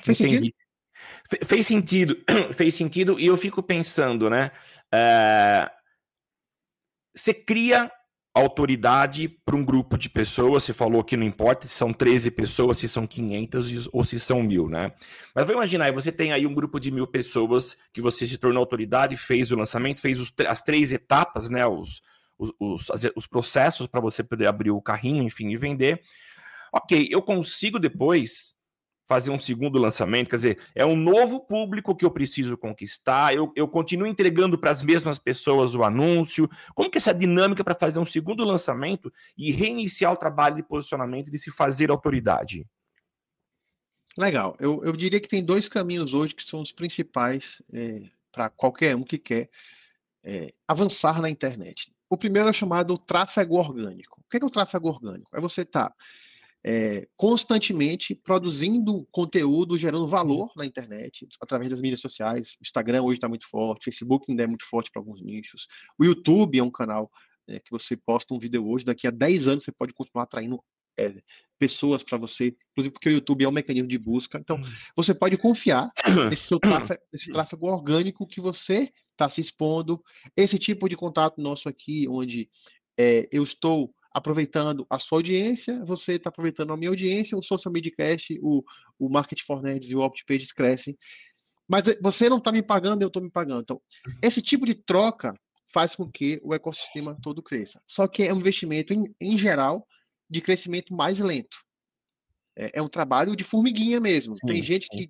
Fez 0.01 0.19
Entendi. 0.19 0.35
sentido? 0.47 1.45
Fez 1.45 1.67
sentido, 1.67 2.23
fez 2.57 2.73
sentido, 2.73 3.19
e 3.19 3.27
eu 3.27 3.37
fico 3.37 3.61
pensando, 3.61 4.31
né? 4.31 4.49
É... 4.91 5.69
Você 7.15 7.35
cria 7.35 7.91
autoridade 8.33 9.29
para 9.45 9.55
um 9.55 9.63
grupo 9.63 9.97
de 9.97 10.09
pessoas. 10.09 10.63
Você 10.63 10.73
falou 10.73 11.03
que 11.03 11.15
não 11.15 11.25
importa 11.25 11.67
se 11.67 11.73
são 11.73 11.93
13 11.93 12.31
pessoas, 12.31 12.79
se 12.79 12.87
são 12.87 13.05
500 13.05 13.89
ou 13.91 14.03
se 14.03 14.19
são 14.19 14.41
mil, 14.41 14.67
né? 14.67 14.91
Mas 15.35 15.45
vou 15.45 15.55
imaginar, 15.55 15.91
você 15.91 16.11
tem 16.11 16.33
aí 16.33 16.47
um 16.47 16.53
grupo 16.53 16.79
de 16.79 16.89
mil 16.89 17.05
pessoas 17.05 17.77
que 17.93 18.01
você 18.01 18.25
se 18.25 18.37
tornou 18.37 18.61
autoridade, 18.61 19.15
fez 19.15 19.51
o 19.51 19.55
lançamento, 19.55 20.01
fez 20.01 20.19
os, 20.19 20.33
as 20.47 20.61
três 20.61 20.91
etapas, 20.91 21.49
né? 21.49 21.65
Os, 21.67 22.01
os, 22.37 22.51
os, 22.59 22.89
os 23.15 23.27
processos 23.27 23.87
para 23.87 24.01
você 24.01 24.23
poder 24.23 24.47
abrir 24.47 24.71
o 24.71 24.81
carrinho, 24.81 25.23
enfim, 25.23 25.49
e 25.49 25.57
vender. 25.57 26.01
Ok, 26.71 27.07
eu 27.11 27.21
consigo 27.21 27.77
depois 27.77 28.52
fazer 29.13 29.29
um 29.29 29.37
segundo 29.37 29.77
lançamento, 29.77 30.27
quer 30.27 30.37
dizer, 30.37 30.59
é 30.73 30.83
um 30.83 30.95
novo 30.95 31.39
público 31.39 31.95
que 31.95 32.03
eu 32.03 32.09
preciso 32.09 32.57
conquistar, 32.57 33.31
eu, 33.31 33.53
eu 33.55 33.67
continuo 33.67 34.07
entregando 34.07 34.57
para 34.57 34.71
as 34.71 34.81
mesmas 34.81 35.19
pessoas 35.19 35.75
o 35.75 35.83
anúncio, 35.83 36.49
como 36.73 36.89
que 36.89 36.97
é 36.97 36.99
essa 36.99 37.13
dinâmica 37.13 37.63
para 37.63 37.75
fazer 37.75 37.99
um 37.99 38.07
segundo 38.07 38.43
lançamento 38.43 39.13
e 39.37 39.51
reiniciar 39.51 40.11
o 40.11 40.17
trabalho 40.17 40.55
de 40.55 40.63
posicionamento 40.63 41.29
de 41.29 41.37
se 41.37 41.51
fazer 41.51 41.91
autoridade? 41.91 42.65
Legal, 44.17 44.57
eu, 44.59 44.83
eu 44.83 44.93
diria 44.93 45.19
que 45.19 45.27
tem 45.27 45.45
dois 45.45 45.69
caminhos 45.69 46.15
hoje 46.15 46.33
que 46.33 46.43
são 46.43 46.59
os 46.59 46.71
principais 46.71 47.61
é, 47.71 48.01
para 48.31 48.49
qualquer 48.49 48.95
um 48.95 49.03
que 49.03 49.19
quer 49.19 49.47
é, 50.23 50.51
avançar 50.67 51.21
na 51.21 51.29
internet. 51.29 51.93
O 52.09 52.17
primeiro 52.17 52.49
é 52.49 52.53
chamado 52.53 52.97
tráfego 52.97 53.57
orgânico. 53.57 54.19
O 54.25 54.27
que 54.27 54.37
é, 54.37 54.43
o 54.43 54.49
tráfego 54.49 54.89
orgânico? 54.89 55.29
É 55.35 55.39
você 55.39 55.61
estar 55.61 55.89
tá, 55.89 55.95
é, 56.65 57.07
constantemente 57.17 58.15
produzindo 58.15 59.05
conteúdo, 59.11 59.77
gerando 59.77 60.07
valor 60.07 60.51
na 60.55 60.65
internet, 60.65 61.27
através 61.41 61.69
das 61.69 61.81
mídias 61.81 61.99
sociais. 61.99 62.53
O 62.53 62.61
Instagram 62.61 63.03
hoje 63.03 63.17
está 63.17 63.27
muito 63.27 63.47
forte, 63.47 63.81
o 63.81 63.83
Facebook 63.85 64.25
ainda 64.29 64.43
é 64.43 64.47
muito 64.47 64.65
forte 64.65 64.89
para 64.91 65.01
alguns 65.01 65.21
nichos. 65.21 65.67
O 65.99 66.05
YouTube 66.05 66.57
é 66.57 66.63
um 66.63 66.71
canal 66.71 67.11
é, 67.47 67.59
que 67.59 67.69
você 67.69 67.97
posta 67.97 68.33
um 68.33 68.39
vídeo 68.39 68.65
hoje, 68.65 68.85
daqui 68.85 69.05
a 69.07 69.11
10 69.11 69.47
anos 69.47 69.63
você 69.65 69.71
pode 69.71 69.93
continuar 69.93 70.23
atraindo 70.23 70.63
é, 70.97 71.13
pessoas 71.59 72.03
para 72.03 72.17
você, 72.17 72.55
inclusive 72.71 72.93
porque 72.93 73.09
o 73.09 73.13
YouTube 73.13 73.43
é 73.43 73.49
um 73.49 73.51
mecanismo 73.51 73.87
de 73.87 73.97
busca. 73.97 74.37
Então, 74.37 74.57
hum. 74.57 74.63
você 74.95 75.13
pode 75.13 75.37
confiar 75.37 75.89
nesse 76.29 76.43
seu 76.43 76.59
tráfego, 76.59 77.01
nesse 77.11 77.31
tráfego 77.31 77.67
orgânico 77.67 78.27
que 78.27 78.39
você 78.39 78.89
está 79.11 79.29
se 79.29 79.41
expondo. 79.41 80.01
Esse 80.35 80.57
tipo 80.57 80.87
de 80.87 80.95
contato 80.95 81.41
nosso 81.41 81.67
aqui, 81.67 82.07
onde 82.07 82.49
é, 82.97 83.27
eu 83.31 83.43
estou 83.43 83.93
aproveitando 84.13 84.85
a 84.89 84.99
sua 84.99 85.17
audiência, 85.17 85.83
você 85.85 86.13
está 86.13 86.29
aproveitando 86.29 86.71
a 86.71 86.77
minha 86.77 86.89
audiência, 86.89 87.37
o 87.37 87.41
Social 87.41 87.73
Media 87.73 87.91
Cast, 87.95 88.37
o, 88.41 88.63
o 88.99 89.09
Market 89.09 89.41
for 89.41 89.61
Nerds 89.61 89.89
e 89.89 89.95
o 89.95 89.99
OptPages 89.99 90.51
crescem. 90.51 90.97
Mas 91.67 91.87
eh, 91.87 91.97
você 92.01 92.29
não 92.29 92.37
está 92.37 92.51
me 92.51 92.61
pagando, 92.61 93.01
eu 93.01 93.07
estou 93.07 93.23
me 93.23 93.31
pagando. 93.31 93.61
Então, 93.61 93.81
esse 94.21 94.41
tipo 94.41 94.65
de 94.65 94.75
troca 94.75 95.33
faz 95.73 95.95
com 95.95 96.09
que 96.09 96.39
o 96.43 96.53
ecossistema 96.53 97.17
todo 97.21 97.41
cresça. 97.41 97.81
Só 97.87 98.07
que 98.07 98.23
é 98.23 98.33
um 98.33 98.39
investimento, 98.39 98.93
em, 98.93 99.03
em 99.19 99.37
geral, 99.37 99.87
de 100.29 100.39
crescimento 100.41 100.93
mais 100.93 101.17
lento. 101.19 101.57
É, 102.55 102.79
é 102.79 102.81
um 102.81 102.87
trabalho 102.87 103.35
de 103.35 103.43
formiguinha 103.43 103.99
mesmo. 103.99 104.35
Sim, 104.37 104.45
Tem 104.45 104.61
gente 104.61 104.85
sim. 104.91 105.07
que 105.07 105.09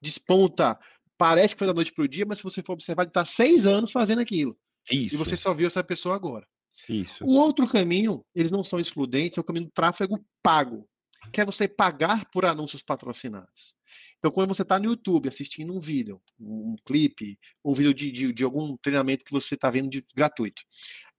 desponta, 0.00 0.78
parece 1.18 1.54
que 1.54 1.58
foi 1.58 1.66
da 1.66 1.74
noite 1.74 1.92
para 1.92 2.04
o 2.04 2.08
dia, 2.08 2.24
mas 2.26 2.38
se 2.38 2.44
você 2.44 2.62
for 2.62 2.74
observar, 2.74 3.02
ele 3.02 3.10
está 3.10 3.24
seis 3.24 3.66
anos 3.66 3.90
fazendo 3.90 4.20
aquilo. 4.20 4.56
Isso. 4.90 5.14
E 5.14 5.18
você 5.18 5.36
só 5.36 5.52
viu 5.52 5.66
essa 5.66 5.82
pessoa 5.82 6.14
agora. 6.14 6.46
Isso. 6.88 7.24
O 7.24 7.34
outro 7.34 7.68
caminho, 7.68 8.24
eles 8.34 8.50
não 8.50 8.64
são 8.64 8.80
excludentes, 8.80 9.38
é 9.38 9.40
o 9.40 9.44
caminho 9.44 9.66
do 9.66 9.72
tráfego 9.72 10.24
pago, 10.42 10.88
que 11.32 11.40
é 11.40 11.44
você 11.44 11.68
pagar 11.68 12.28
por 12.30 12.44
anúncios 12.44 12.82
patrocinados. 12.82 13.74
Então, 14.18 14.30
quando 14.30 14.54
você 14.54 14.62
está 14.62 14.78
no 14.78 14.86
YouTube 14.86 15.28
assistindo 15.28 15.72
um 15.74 15.80
vídeo, 15.80 16.20
um, 16.38 16.76
clipe, 16.84 17.38
um 17.64 17.72
vídeo 17.72 17.92
de, 17.92 18.10
de, 18.10 18.32
de 18.32 18.44
algum 18.44 18.76
treinamento 18.76 19.24
que 19.24 19.32
você 19.32 19.54
está 19.54 19.68
vendo 19.70 19.90
de, 19.90 20.04
gratuito, 20.14 20.62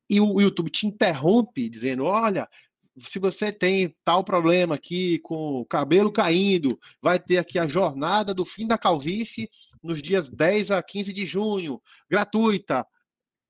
e 0.10 0.20
o, 0.20 0.36
o 0.36 0.42
YouTube 0.42 0.70
te 0.70 0.88
interrompe 0.88 1.70
dizendo: 1.70 2.06
olha, 2.06 2.48
se 2.98 3.20
você 3.20 3.52
tem 3.52 3.96
tal 4.04 4.24
problema 4.24 4.76
aqui 4.76 5.20
com 5.20 5.62
o 5.62 5.66
cabelo 5.66 6.12
caindo, 6.12 6.80
vai 7.02 7.20
ter 7.20 7.38
aqui 7.38 7.58
a 7.58 7.68
jornada 7.68 8.34
do 8.34 8.46
fim 8.46 8.68
da 8.68 8.78
calvície 8.78 9.50
nos 9.82 10.02
dias 10.02 10.30
10 10.30 10.72
a 10.72 10.82
15 10.82 11.12
de 11.12 11.26
junho, 11.26 11.82
gratuita. 12.10 12.86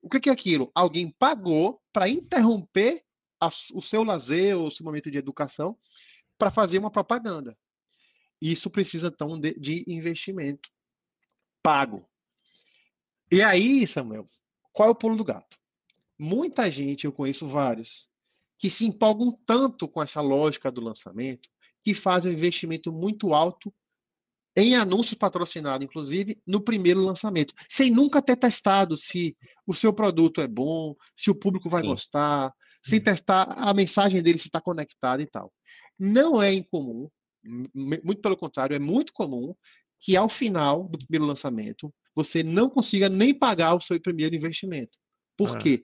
O 0.02 0.08
que 0.08 0.28
é 0.28 0.32
aquilo? 0.32 0.70
Alguém 0.74 1.14
pagou 1.18 1.80
para 1.94 2.08
interromper 2.08 3.04
a, 3.40 3.46
o 3.46 3.80
seu 3.80 4.02
lazer 4.02 4.58
ou 4.58 4.66
o 4.66 4.70
seu 4.70 4.84
momento 4.84 5.08
de 5.12 5.16
educação 5.16 5.78
para 6.36 6.50
fazer 6.50 6.78
uma 6.78 6.90
propaganda. 6.90 7.56
Isso 8.42 8.68
precisa, 8.68 9.06
então, 9.06 9.40
de, 9.40 9.54
de 9.54 9.84
investimento 9.86 10.68
pago. 11.62 12.04
E 13.30 13.40
aí, 13.40 13.86
Samuel, 13.86 14.26
qual 14.72 14.88
é 14.88 14.92
o 14.92 14.96
pulo 14.96 15.16
do 15.16 15.24
gato? 15.24 15.56
Muita 16.18 16.68
gente, 16.70 17.04
eu 17.04 17.12
conheço 17.12 17.46
vários, 17.46 18.08
que 18.58 18.68
se 18.68 18.84
empolgam 18.84 19.32
tanto 19.46 19.86
com 19.86 20.02
essa 20.02 20.20
lógica 20.20 20.72
do 20.72 20.80
lançamento 20.80 21.48
que 21.82 21.94
fazem 21.94 22.32
um 22.32 22.34
investimento 22.34 22.92
muito 22.92 23.32
alto 23.32 23.72
em 24.56 24.76
anúncios 24.76 25.14
patrocinados, 25.14 25.84
inclusive, 25.84 26.40
no 26.46 26.60
primeiro 26.60 27.00
lançamento, 27.00 27.52
sem 27.68 27.90
nunca 27.90 28.22
ter 28.22 28.36
testado 28.36 28.96
se 28.96 29.36
o 29.66 29.74
seu 29.74 29.92
produto 29.92 30.40
é 30.40 30.46
bom, 30.46 30.94
se 31.16 31.30
o 31.30 31.34
público 31.34 31.68
vai 31.68 31.82
Sim. 31.82 31.88
gostar, 31.88 32.52
sem 32.84 33.00
testar 33.00 33.42
a 33.56 33.74
mensagem 33.74 34.22
dele 34.22 34.38
se 34.38 34.46
está 34.48 34.60
conectada 34.60 35.22
e 35.22 35.26
tal. 35.26 35.52
Não 35.98 36.40
é 36.40 36.52
incomum, 36.52 37.08
muito 37.44 38.20
pelo 38.20 38.36
contrário, 38.36 38.76
é 38.76 38.78
muito 38.78 39.12
comum 39.12 39.54
que 40.00 40.16
ao 40.16 40.28
final 40.28 40.88
do 40.88 40.98
primeiro 40.98 41.24
lançamento 41.24 41.92
você 42.14 42.42
não 42.42 42.70
consiga 42.70 43.08
nem 43.08 43.36
pagar 43.36 43.74
o 43.74 43.80
seu 43.80 44.00
primeiro 44.00 44.36
investimento. 44.36 44.98
Por 45.36 45.56
ah. 45.56 45.58
quê? 45.58 45.82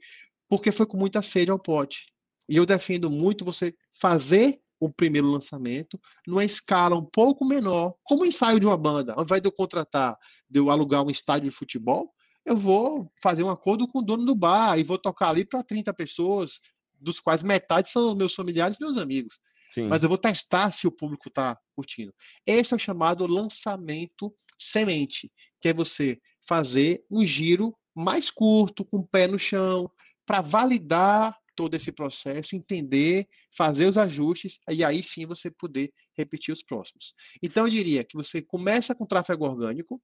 Porque 0.48 0.70
foi 0.70 0.86
com 0.86 0.96
muita 0.96 1.22
sede 1.22 1.50
ao 1.50 1.58
pote. 1.58 2.06
E 2.48 2.56
eu 2.56 2.66
defendo 2.66 3.10
muito 3.10 3.44
você 3.44 3.74
fazer 4.00 4.60
o 4.80 4.90
primeiro 4.90 5.30
lançamento 5.30 6.00
numa 6.26 6.44
escala 6.44 6.96
um 6.96 7.04
pouco 7.04 7.44
menor, 7.44 7.94
como 8.02 8.22
o 8.22 8.26
ensaio 8.26 8.58
de 8.58 8.66
uma 8.66 8.76
banda. 8.76 9.12
Ao 9.12 9.22
invés 9.22 9.42
de 9.42 9.46
eu 9.46 9.52
contratar, 9.52 10.16
de 10.48 10.58
eu 10.58 10.70
alugar 10.70 11.04
um 11.04 11.10
estádio 11.10 11.50
de 11.50 11.54
futebol, 11.54 12.10
eu 12.44 12.56
vou 12.56 13.12
fazer 13.22 13.44
um 13.44 13.50
acordo 13.50 13.86
com 13.86 13.98
o 13.98 14.02
dono 14.02 14.24
do 14.24 14.34
bar 14.34 14.78
e 14.78 14.82
vou 14.82 14.96
tocar 14.96 15.28
ali 15.28 15.44
para 15.44 15.62
30 15.62 15.92
pessoas, 15.92 16.60
dos 16.98 17.20
quais 17.20 17.42
metade 17.42 17.90
são 17.90 18.14
meus 18.14 18.34
familiares 18.34 18.76
e 18.76 18.82
meus 18.82 18.96
amigos. 18.96 19.38
Sim. 19.68 19.86
Mas 19.86 20.02
eu 20.02 20.08
vou 20.08 20.18
testar 20.18 20.72
se 20.72 20.86
o 20.86 20.92
público 20.92 21.28
está 21.28 21.56
curtindo. 21.76 22.12
Esse 22.44 22.72
é 22.72 22.76
o 22.76 22.80
chamado 22.80 23.26
lançamento 23.26 24.34
semente, 24.58 25.30
que 25.60 25.68
é 25.68 25.74
você 25.74 26.18
fazer 26.40 27.04
um 27.10 27.24
giro 27.24 27.76
mais 27.94 28.30
curto, 28.30 28.84
com 28.84 28.98
o 28.98 29.06
pé 29.06 29.28
no 29.28 29.38
chão, 29.38 29.88
para 30.26 30.40
validar 30.40 31.36
todo 31.60 31.74
esse 31.74 31.92
processo, 31.92 32.56
entender, 32.56 33.28
fazer 33.54 33.84
os 33.84 33.98
ajustes, 33.98 34.58
e 34.70 34.82
aí 34.82 35.02
sim 35.02 35.26
você 35.26 35.50
poder 35.50 35.92
repetir 36.16 36.54
os 36.54 36.62
próximos. 36.62 37.12
Então, 37.42 37.66
eu 37.66 37.70
diria 37.70 38.02
que 38.02 38.16
você 38.16 38.40
começa 38.40 38.94
com 38.94 39.04
tráfego 39.04 39.44
orgânico, 39.44 40.00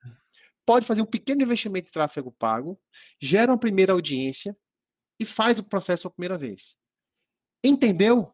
pode 0.66 0.85
fazer 0.87 1.01
um 1.01 1.07
pequeno 1.07 1.40
investimento 1.40 1.88
em 1.88 1.92
tráfego 1.92 2.31
pago, 2.31 2.79
gera 3.19 3.51
uma 3.51 3.59
primeira 3.59 3.95
audiência 3.95 4.55
e 5.19 5.25
faz 5.25 5.59
o 5.59 5.64
processo 5.64 6.07
a 6.07 6.11
primeira 6.11 6.37
vez. 6.37 6.77
Entendeu? 7.64 8.31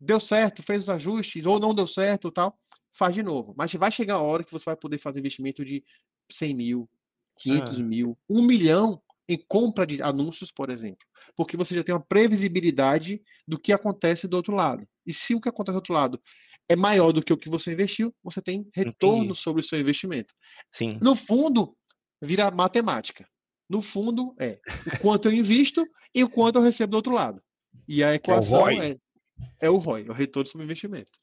Deu 0.00 0.18
certo, 0.18 0.62
fez 0.62 0.84
os 0.84 0.88
ajustes, 0.88 1.44
ou 1.44 1.60
não 1.60 1.74
deu 1.74 1.86
certo 1.86 2.32
tal, 2.32 2.58
faz 2.90 3.14
de 3.14 3.22
novo. 3.22 3.54
Mas 3.54 3.70
vai 3.74 3.92
chegar 3.92 4.14
a 4.14 4.22
hora 4.22 4.42
que 4.42 4.50
você 4.50 4.64
vai 4.64 4.76
poder 4.76 4.96
fazer 4.96 5.20
investimento 5.20 5.62
de 5.62 5.84
100 6.30 6.54
mil, 6.54 6.90
500 7.36 7.80
ah. 7.80 7.82
mil, 7.82 8.18
1 8.30 8.42
milhão 8.46 9.02
em 9.28 9.42
compra 9.48 9.86
de 9.86 10.02
anúncios, 10.02 10.50
por 10.50 10.70
exemplo, 10.70 11.06
porque 11.36 11.56
você 11.56 11.74
já 11.74 11.82
tem 11.82 11.94
uma 11.94 12.04
previsibilidade 12.04 13.22
do 13.46 13.58
que 13.58 13.72
acontece 13.72 14.26
do 14.26 14.36
outro 14.36 14.54
lado. 14.54 14.86
E 15.06 15.12
se 15.12 15.34
o 15.34 15.40
que 15.40 15.48
acontece 15.48 15.74
do 15.74 15.76
outro 15.76 15.94
lado 15.94 16.20
é 16.68 16.76
maior 16.76 17.12
do 17.12 17.22
que 17.22 17.32
o 17.32 17.36
que 17.36 17.48
você 17.48 17.72
investiu, 17.72 18.14
você 18.22 18.40
tem 18.40 18.68
retorno 18.74 19.24
Entendi. 19.24 19.38
sobre 19.38 19.60
o 19.60 19.64
seu 19.64 19.78
investimento. 19.78 20.34
Sim. 20.72 20.98
No 21.00 21.14
fundo, 21.14 21.76
vira 22.20 22.50
matemática. 22.50 23.26
No 23.68 23.80
fundo, 23.80 24.34
é 24.38 24.58
o 24.86 24.98
quanto 24.98 25.28
eu 25.28 25.32
invisto 25.32 25.86
e 26.14 26.22
o 26.22 26.28
quanto 26.28 26.58
eu 26.58 26.62
recebo 26.62 26.92
do 26.92 26.96
outro 26.96 27.12
lado. 27.12 27.42
E 27.88 28.04
a 28.04 28.14
equação 28.14 28.68
é 28.68 28.74
o 28.74 28.76
ROI, 28.76 28.90
é, 28.90 29.66
é 29.66 29.70
o 29.70 29.76
ROI, 29.78 30.08
o 30.08 30.12
retorno 30.12 30.48
sobre 30.48 30.64
o 30.64 30.66
investimento 30.66 31.18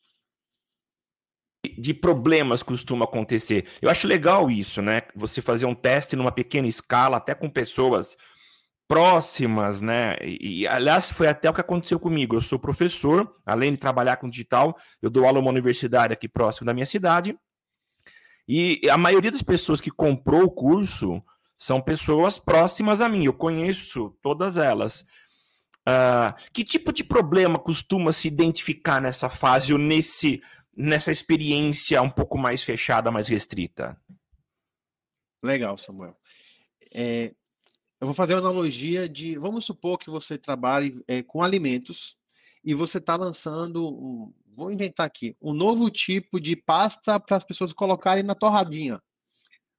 de 1.78 1.93
problemas 1.93 2.63
costuma 2.63 3.06
acontecer. 3.06 3.67
Eu 3.82 3.89
acho 3.89 4.08
legal 4.08 4.50
isso, 4.50 4.82
né? 4.82 5.02
Você 5.15 5.41
fazer 5.41 5.65
um 5.65 5.76
teste 5.76 6.15
numa 6.15 6.32
pequena 6.32 6.67
escala, 6.67 7.17
até 7.17 7.36
com 7.36 7.50
pessoas 7.50 8.17
próximas, 8.88 9.82
né? 9.82 10.15
E, 10.22 10.65
aliás, 10.67 11.12
foi 11.12 11.28
até 11.28 11.50
o 11.50 11.54
que 11.54 11.62
aconteceu 11.62 12.00
comigo. 12.00 12.36
Eu 12.36 12.41
sou 12.41 12.58
professor, 12.58 13.36
além 13.45 13.74
de 13.74 13.78
trabalhar 13.78 14.17
com 14.17 14.30
digital, 14.30 14.76
eu 15.02 15.10
dou 15.10 15.26
aula 15.26 15.39
numa 15.39 15.52
universidade 15.52 16.13
aqui 16.13 16.28
próximo 16.28 16.65
da 16.65 16.74
minha 16.74 16.86
cidade. 16.86 17.38
E 18.48 18.82
a 18.89 18.98
maioria 18.98 19.32
das 19.32 19.43
pessoas 19.43 19.80
que 19.80 19.91
comprou 19.91 20.43
o 20.43 20.52
curso 20.52 21.22
são 21.58 21.82
pessoas 21.82 22.39
próximas 22.39 23.02
a 23.02 23.10
mim. 23.10 23.26
Eu 23.26 23.34
conheço 23.34 24.17
todas 24.24 24.58
elas. 24.58 25.06
Uh, 25.88 26.34
que 26.54 26.63
tipo 26.63 26.91
de 26.91 27.04
problema 27.04 27.58
costuma 27.60 28.12
se 28.12 28.28
identificar 28.28 29.02
nessa 29.02 29.30
fase 29.30 29.74
ou 29.74 29.80
nesse 29.80 30.41
nessa 30.80 31.12
experiência 31.12 32.02
um 32.02 32.10
pouco 32.10 32.38
mais 32.38 32.63
fechada, 32.63 33.12
mais 33.12 33.28
restrita? 33.28 34.02
Legal, 35.44 35.78
Samuel. 35.78 36.18
É, 36.94 37.34
eu 38.00 38.08
vou 38.08 38.13
fazer 38.13 38.34
uma 38.34 38.39
analogia 38.39 39.10
de, 39.10 39.38
vamos 39.38 39.65
supor 39.65 40.00
que 40.00 40.10
você 40.10 40.38
trabalhe 40.38 41.04
é, 41.06 41.22
com 41.22 41.44
alimentos 41.44 42.15
e 42.63 42.74
você 42.74 42.98
está 42.98 43.18
lançando, 43.18 43.86
um, 43.89 44.34
vou 44.56 44.72
inventar 44.72 45.06
aqui, 45.06 45.36
um 45.42 45.54
novo 45.54 45.89
tipo 45.89 46.39
de 46.39 46.56
pasta 46.56 47.20
para 47.20 47.36
as 47.36 47.44
pessoas 47.44 47.74
colocarem 47.74 48.24
na 48.24 48.34
torradinha. 48.34 49.02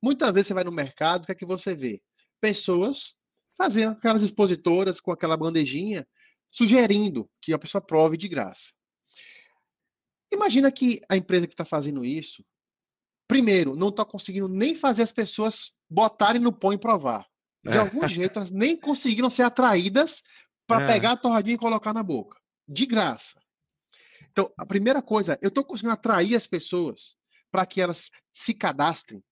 Muitas 0.03 0.31
vezes 0.33 0.49
você 0.49 0.55
vai 0.55 0.65
no 0.65 0.73
mercado, 0.73 1.23
o 1.23 1.27
que 1.27 1.33
é 1.33 1.35
que 1.35 1.47
você 1.47 1.75
vê? 1.75 2.03
Pessoas 2.43 3.15
fazendo 3.57 3.93
aquelas 3.93 4.23
expositoras 4.23 5.01
com 5.01 5.13
aquela 5.13 5.37
bandejinha, 5.37 6.07
sugerindo 6.51 7.31
que 7.41 7.55
a 7.55 7.59
pessoa 7.59 7.81
prove 7.81 8.19
de 8.19 8.29
graça. 8.29 8.73
Imagina 10.33 10.71
que 10.71 11.01
a 11.09 11.17
empresa 11.17 11.47
que 11.47 11.53
está 11.53 11.65
fazendo 11.65 12.05
isso, 12.05 12.45
primeiro, 13.27 13.77
não 13.77 13.89
está 13.89 14.05
conseguindo 14.05 14.49
nem 14.49 14.75
fazer 14.75 15.03
as 15.03 15.13
pessoas 15.13 15.73
botarem 15.89 16.41
no 16.41 16.53
pão 16.53 16.73
e 16.73 16.79
provar. 16.79 17.27
De 17.65 17.77
é. 17.77 17.81
algum 17.81 18.07
jeito, 18.09 18.39
elas 18.39 18.51
nem 18.51 18.77
conseguiram 18.77 19.29
ser 19.29 19.43
atraídas 19.43 20.23
para 20.67 20.85
é. 20.85 20.87
pegar 20.87 21.13
a 21.13 21.17
torradinha 21.17 21.57
e 21.57 21.59
colocar 21.59 21.93
na 21.93 22.03
boca. 22.03 22.41
De 22.67 22.87
graça. 22.87 23.41
Então, 24.31 24.53
a 24.57 24.65
primeira 24.65 25.03
coisa, 25.03 25.39
eu 25.43 25.49
estou 25.49 25.65
conseguindo 25.65 25.93
atrair 25.93 26.37
as 26.37 26.47
pessoas 26.47 27.17
para 27.51 27.67
que 27.67 27.81
elas 27.81 28.11
se 28.33 28.55
cadastrem. 28.55 29.23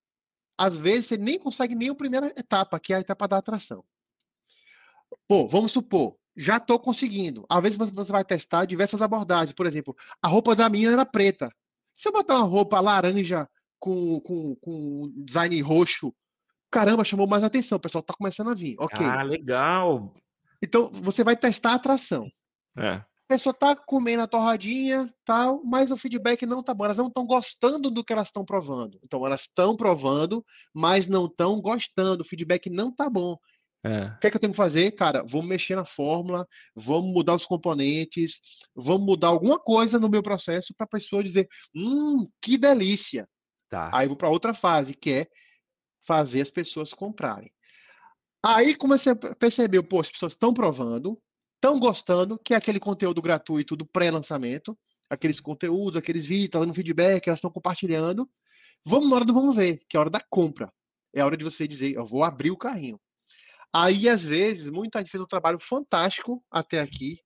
às 0.58 0.76
vezes 0.76 1.06
você 1.06 1.16
nem 1.16 1.38
consegue 1.38 1.74
nem 1.74 1.88
a 1.88 1.94
primeira 1.94 2.26
etapa, 2.36 2.80
que 2.80 2.92
é 2.92 2.96
a 2.96 3.00
etapa 3.00 3.28
da 3.28 3.38
atração. 3.38 3.84
Pô, 5.28 5.46
vamos 5.46 5.70
supor, 5.72 6.18
já 6.38 6.56
estou 6.56 6.78
conseguindo. 6.78 7.44
Às 7.48 7.60
vezes 7.60 7.76
você 7.76 8.12
vai 8.12 8.24
testar 8.24 8.64
diversas 8.64 9.02
abordagens. 9.02 9.52
Por 9.52 9.66
exemplo, 9.66 9.94
a 10.22 10.28
roupa 10.28 10.54
da 10.54 10.68
minha 10.68 10.88
era 10.88 11.04
preta. 11.04 11.50
Se 11.92 12.08
eu 12.08 12.12
botar 12.12 12.36
uma 12.36 12.46
roupa 12.46 12.78
laranja 12.78 13.48
com, 13.80 14.20
com, 14.20 14.54
com 14.54 15.12
design 15.16 15.60
roxo, 15.60 16.14
caramba, 16.70 17.02
chamou 17.02 17.26
mais 17.26 17.42
atenção. 17.42 17.76
O 17.76 17.80
pessoal 17.80 18.02
está 18.02 18.14
começando 18.14 18.50
a 18.50 18.54
vir. 18.54 18.76
Ok. 18.78 19.04
Ah, 19.04 19.22
legal. 19.22 20.14
Então, 20.62 20.88
você 20.92 21.24
vai 21.24 21.36
testar 21.36 21.72
a 21.72 21.74
atração. 21.74 22.30
É. 22.76 22.92
A 22.92 23.34
pessoa 23.34 23.50
está 23.50 23.74
comendo 23.74 24.22
a 24.22 24.26
torradinha, 24.26 25.12
tal, 25.24 25.60
mas 25.64 25.90
o 25.90 25.96
feedback 25.96 26.46
não 26.46 26.62
tá 26.62 26.72
bom. 26.72 26.84
Elas 26.84 26.98
não 26.98 27.08
estão 27.08 27.26
gostando 27.26 27.90
do 27.90 28.04
que 28.04 28.12
elas 28.12 28.28
estão 28.28 28.44
provando. 28.44 28.98
Então, 29.02 29.26
elas 29.26 29.42
estão 29.42 29.76
provando, 29.76 30.44
mas 30.72 31.08
não 31.08 31.26
estão 31.26 31.60
gostando. 31.60 32.22
O 32.22 32.24
feedback 32.24 32.70
não 32.70 32.94
tá 32.94 33.10
bom. 33.10 33.36
É. 33.84 34.06
O 34.06 34.18
que, 34.18 34.26
é 34.26 34.30
que 34.30 34.36
eu 34.36 34.40
tenho 34.40 34.52
que 34.52 34.56
fazer? 34.56 34.90
Cara, 34.92 35.22
vamos 35.22 35.46
mexer 35.46 35.76
na 35.76 35.84
fórmula, 35.84 36.46
vamos 36.74 37.12
mudar 37.12 37.34
os 37.34 37.46
componentes, 37.46 38.40
vamos 38.74 39.06
mudar 39.06 39.28
alguma 39.28 39.58
coisa 39.58 39.98
no 39.98 40.08
meu 40.08 40.22
processo 40.22 40.74
para 40.76 40.84
a 40.84 40.88
pessoa 40.88 41.22
dizer: 41.22 41.48
hum, 41.74 42.26
que 42.42 42.58
delícia. 42.58 43.28
Tá. 43.68 43.90
Aí 43.92 44.08
vou 44.08 44.16
para 44.16 44.30
outra 44.30 44.52
fase, 44.52 44.94
que 44.94 45.12
é 45.12 45.26
fazer 46.04 46.40
as 46.40 46.50
pessoas 46.50 46.92
comprarem. 46.92 47.52
Aí 48.44 48.74
comecei 48.74 49.12
a 49.12 49.16
perceber, 49.16 49.82
pô, 49.82 50.00
as 50.00 50.10
pessoas 50.10 50.32
estão 50.32 50.54
provando, 50.54 51.20
estão 51.56 51.78
gostando, 51.78 52.38
que 52.38 52.54
é 52.54 52.56
aquele 52.56 52.80
conteúdo 52.80 53.20
gratuito 53.20 53.76
do 53.76 53.84
pré-lançamento, 53.84 54.78
aqueles 55.10 55.40
conteúdos, 55.40 55.96
aqueles 55.96 56.26
vídeos, 56.26 56.46
estão 56.46 56.60
dando 56.62 56.74
feedback, 56.74 57.26
elas 57.26 57.38
estão 57.38 57.50
compartilhando. 57.50 58.28
Vamos 58.84 59.08
na 59.08 59.16
hora 59.16 59.24
do 59.24 59.34
vamos 59.34 59.56
ver, 59.56 59.80
que 59.88 59.96
é 59.96 59.98
a 59.98 60.00
hora 60.00 60.10
da 60.10 60.20
compra. 60.30 60.72
É 61.14 61.20
a 61.20 61.26
hora 61.26 61.36
de 61.36 61.44
você 61.44 61.66
dizer, 61.66 61.94
eu 61.94 62.04
vou 62.04 62.22
abrir 62.22 62.50
o 62.50 62.56
carrinho. 62.56 62.98
Aí, 63.74 64.08
às 64.08 64.22
vezes, 64.22 64.70
muita 64.70 64.98
gente 64.98 65.10
fez 65.10 65.22
um 65.22 65.26
trabalho 65.26 65.58
fantástico 65.58 66.42
até 66.50 66.80
aqui, 66.80 67.20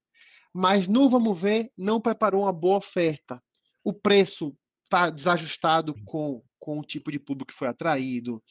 mas 0.52 0.88
no 0.88 1.08
vamos 1.08 1.40
ver, 1.40 1.70
não 1.76 2.00
preparou 2.00 2.42
uma 2.42 2.52
boa 2.52 2.78
oferta. 2.78 3.42
O 3.84 3.92
preço 3.92 4.54
está 4.84 5.08
desajustado 5.08 5.94
com, 6.04 6.42
com 6.58 6.78
o 6.78 6.84
tipo 6.84 7.10
de 7.10 7.18
público 7.18 7.52
que 7.52 7.58
foi 7.58 7.68
atraído. 7.68 8.42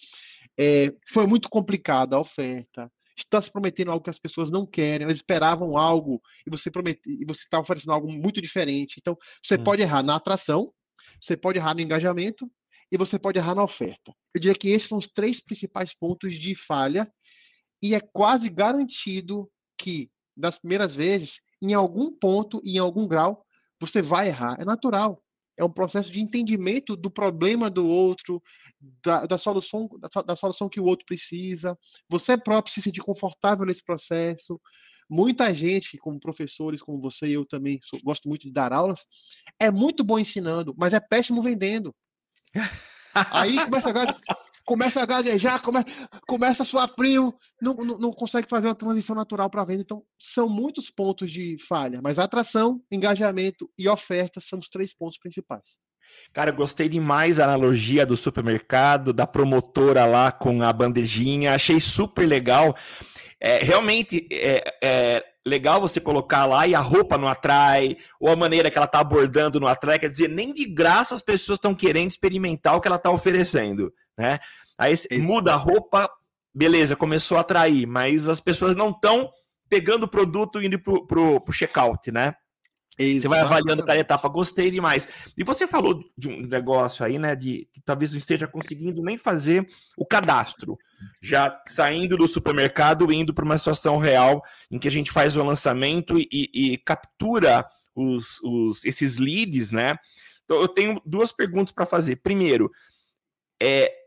É, 0.57 0.93
foi 1.07 1.27
muito 1.27 1.49
complicada 1.49 2.15
a 2.15 2.19
oferta. 2.19 2.91
Está 3.15 3.41
se 3.41 3.51
prometendo 3.51 3.91
algo 3.91 4.03
que 4.03 4.09
as 4.09 4.17
pessoas 4.17 4.49
não 4.49 4.65
querem, 4.65 5.03
elas 5.03 5.17
esperavam 5.17 5.77
algo 5.77 6.19
e 6.47 6.49
você 6.49 6.71
promete, 6.71 7.01
e 7.05 7.23
você 7.25 7.43
está 7.43 7.59
oferecendo 7.59 7.93
algo 7.93 8.11
muito 8.11 8.41
diferente. 8.41 8.95
Então, 8.99 9.15
você 9.43 9.55
hum. 9.55 9.63
pode 9.63 9.81
errar 9.81 10.01
na 10.01 10.15
atração, 10.15 10.73
você 11.19 11.37
pode 11.37 11.59
errar 11.59 11.75
no 11.75 11.81
engajamento 11.81 12.49
e 12.91 12.97
você 12.97 13.19
pode 13.19 13.37
errar 13.37 13.53
na 13.53 13.63
oferta. 13.63 14.11
Eu 14.33 14.41
diria 14.41 14.57
que 14.57 14.69
esses 14.69 14.89
são 14.89 14.97
os 14.97 15.07
três 15.07 15.39
principais 15.39 15.93
pontos 15.93 16.33
de 16.33 16.55
falha 16.55 17.11
e 17.81 17.95
é 17.95 17.99
quase 17.99 18.49
garantido 18.49 19.49
que, 19.77 20.09
das 20.37 20.57
primeiras 20.57 20.95
vezes, 20.95 21.39
em 21.61 21.73
algum 21.73 22.11
ponto 22.11 22.61
em 22.63 22.77
algum 22.77 23.07
grau, 23.07 23.45
você 23.79 24.01
vai 24.01 24.27
errar. 24.27 24.55
É 24.59 24.65
natural. 24.65 25.23
É 25.57 25.63
um 25.63 25.71
processo 25.71 26.11
de 26.11 26.21
entendimento 26.21 26.95
do 26.95 27.11
problema 27.11 27.69
do 27.69 27.87
outro, 27.87 28.41
da, 29.03 29.25
da 29.25 29.37
solução, 29.37 29.89
da, 29.99 30.21
da, 30.21 30.35
solução 30.35 30.69
que 30.69 30.79
o 30.79 30.85
outro 30.85 31.05
precisa. 31.05 31.77
Você 32.09 32.37
próprio 32.37 32.73
se 32.73 32.81
sentir 32.81 33.01
confortável 33.01 33.65
nesse 33.65 33.83
processo. 33.83 34.59
Muita 35.09 35.53
gente, 35.53 35.97
como 35.97 36.19
professores, 36.19 36.81
como 36.81 37.01
você 37.01 37.27
e 37.27 37.33
eu 37.33 37.45
também 37.45 37.79
sou, 37.83 37.99
gosto 38.01 38.29
muito 38.29 38.43
de 38.43 38.51
dar 38.51 38.71
aulas, 38.71 39.05
é 39.59 39.69
muito 39.69 40.03
bom 40.03 40.17
ensinando, 40.17 40.73
mas 40.77 40.93
é 40.93 40.99
péssimo 40.99 41.41
vendendo. 41.41 41.93
Aí 43.13 43.57
começa 43.65 43.89
a 43.89 43.93
começa 44.71 45.01
a 45.01 45.05
gaguejar, 45.05 45.61
come, 45.61 45.83
começa 46.25 46.63
a 46.63 46.65
suar 46.65 46.87
frio, 46.87 47.33
não, 47.61 47.73
não, 47.73 47.97
não 47.97 48.11
consegue 48.11 48.47
fazer 48.47 48.69
uma 48.69 48.75
transição 48.75 49.13
natural 49.13 49.49
para 49.49 49.63
a 49.63 49.65
venda. 49.65 49.81
Então, 49.81 50.01
são 50.17 50.47
muitos 50.47 50.89
pontos 50.89 51.29
de 51.29 51.57
falha, 51.67 51.99
mas 52.01 52.17
atração, 52.17 52.81
engajamento 52.89 53.69
e 53.77 53.89
oferta 53.89 54.39
são 54.39 54.59
os 54.59 54.69
três 54.69 54.93
pontos 54.93 55.17
principais. 55.17 55.77
Cara, 56.31 56.51
gostei 56.51 56.87
demais 56.87 57.35
da 57.35 57.43
analogia 57.43 58.05
do 58.05 58.15
supermercado, 58.15 59.11
da 59.11 59.27
promotora 59.27 60.05
lá 60.05 60.31
com 60.31 60.63
a 60.63 60.71
bandejinha, 60.71 61.53
achei 61.53 61.79
super 61.81 62.25
legal. 62.25 62.73
É, 63.39 63.57
realmente 63.63 64.25
é, 64.31 64.63
é, 64.81 65.23
legal 65.45 65.81
você 65.81 65.99
colocar 65.99 66.45
lá 66.45 66.65
e 66.65 66.73
a 66.73 66.79
roupa 66.79 67.17
não 67.17 67.27
atrai, 67.27 67.97
ou 68.21 68.29
a 68.29 68.35
maneira 68.37 68.71
que 68.71 68.77
ela 68.77 68.85
está 68.85 68.99
abordando 68.99 69.59
não 69.59 69.67
atrai, 69.67 69.99
quer 69.99 70.09
dizer, 70.09 70.29
nem 70.29 70.53
de 70.53 70.65
graça 70.65 71.13
as 71.13 71.21
pessoas 71.21 71.57
estão 71.57 71.75
querendo 71.75 72.11
experimentar 72.11 72.75
o 72.75 72.81
que 72.81 72.87
ela 72.87 72.97
está 72.97 73.11
oferecendo, 73.11 73.91
né? 74.17 74.39
Aí 74.81 74.95
muda 75.19 75.53
a 75.53 75.57
roupa, 75.57 76.09
beleza, 76.51 76.95
começou 76.95 77.37
a 77.37 77.41
atrair, 77.41 77.85
mas 77.85 78.27
as 78.27 78.39
pessoas 78.39 78.75
não 78.75 78.89
estão 78.89 79.31
pegando 79.69 80.05
o 80.05 80.09
produto 80.09 80.59
e 80.59 80.65
indo 80.65 80.79
pro, 80.79 81.05
pro, 81.05 81.39
pro 81.39 81.53
checkout, 81.53 82.11
né? 82.11 82.33
Exatamente. 82.97 83.21
Você 83.21 83.27
vai 83.27 83.39
avaliando 83.41 83.85
cada 83.85 83.99
etapa, 83.99 84.27
gostei 84.27 84.71
demais. 84.71 85.07
E 85.37 85.43
você 85.43 85.67
falou 85.67 86.03
de 86.17 86.29
um 86.29 86.41
negócio 86.47 87.05
aí, 87.05 87.19
né? 87.19 87.35
De 87.35 87.69
que 87.71 87.79
talvez 87.79 88.11
não 88.11 88.17
esteja 88.17 88.47
conseguindo 88.47 89.03
nem 89.03 89.19
fazer 89.19 89.67
o 89.95 90.03
cadastro, 90.03 90.75
já 91.21 91.61
saindo 91.67 92.17
do 92.17 92.27
supermercado 92.27 93.11
e 93.11 93.15
indo 93.15 93.35
para 93.35 93.45
uma 93.45 93.59
situação 93.59 93.99
real 93.99 94.41
em 94.71 94.79
que 94.79 94.87
a 94.87 94.91
gente 94.91 95.11
faz 95.11 95.37
o 95.37 95.43
lançamento 95.43 96.17
e, 96.17 96.27
e, 96.31 96.73
e 96.73 96.77
captura 96.79 97.63
os, 97.95 98.41
os, 98.41 98.83
esses 98.83 99.19
leads, 99.19 99.69
né? 99.69 99.95
Então 100.43 100.59
eu 100.59 100.67
tenho 100.67 100.99
duas 101.05 101.31
perguntas 101.31 101.71
para 101.71 101.85
fazer. 101.85 102.15
Primeiro, 102.15 102.71
é, 103.61 104.00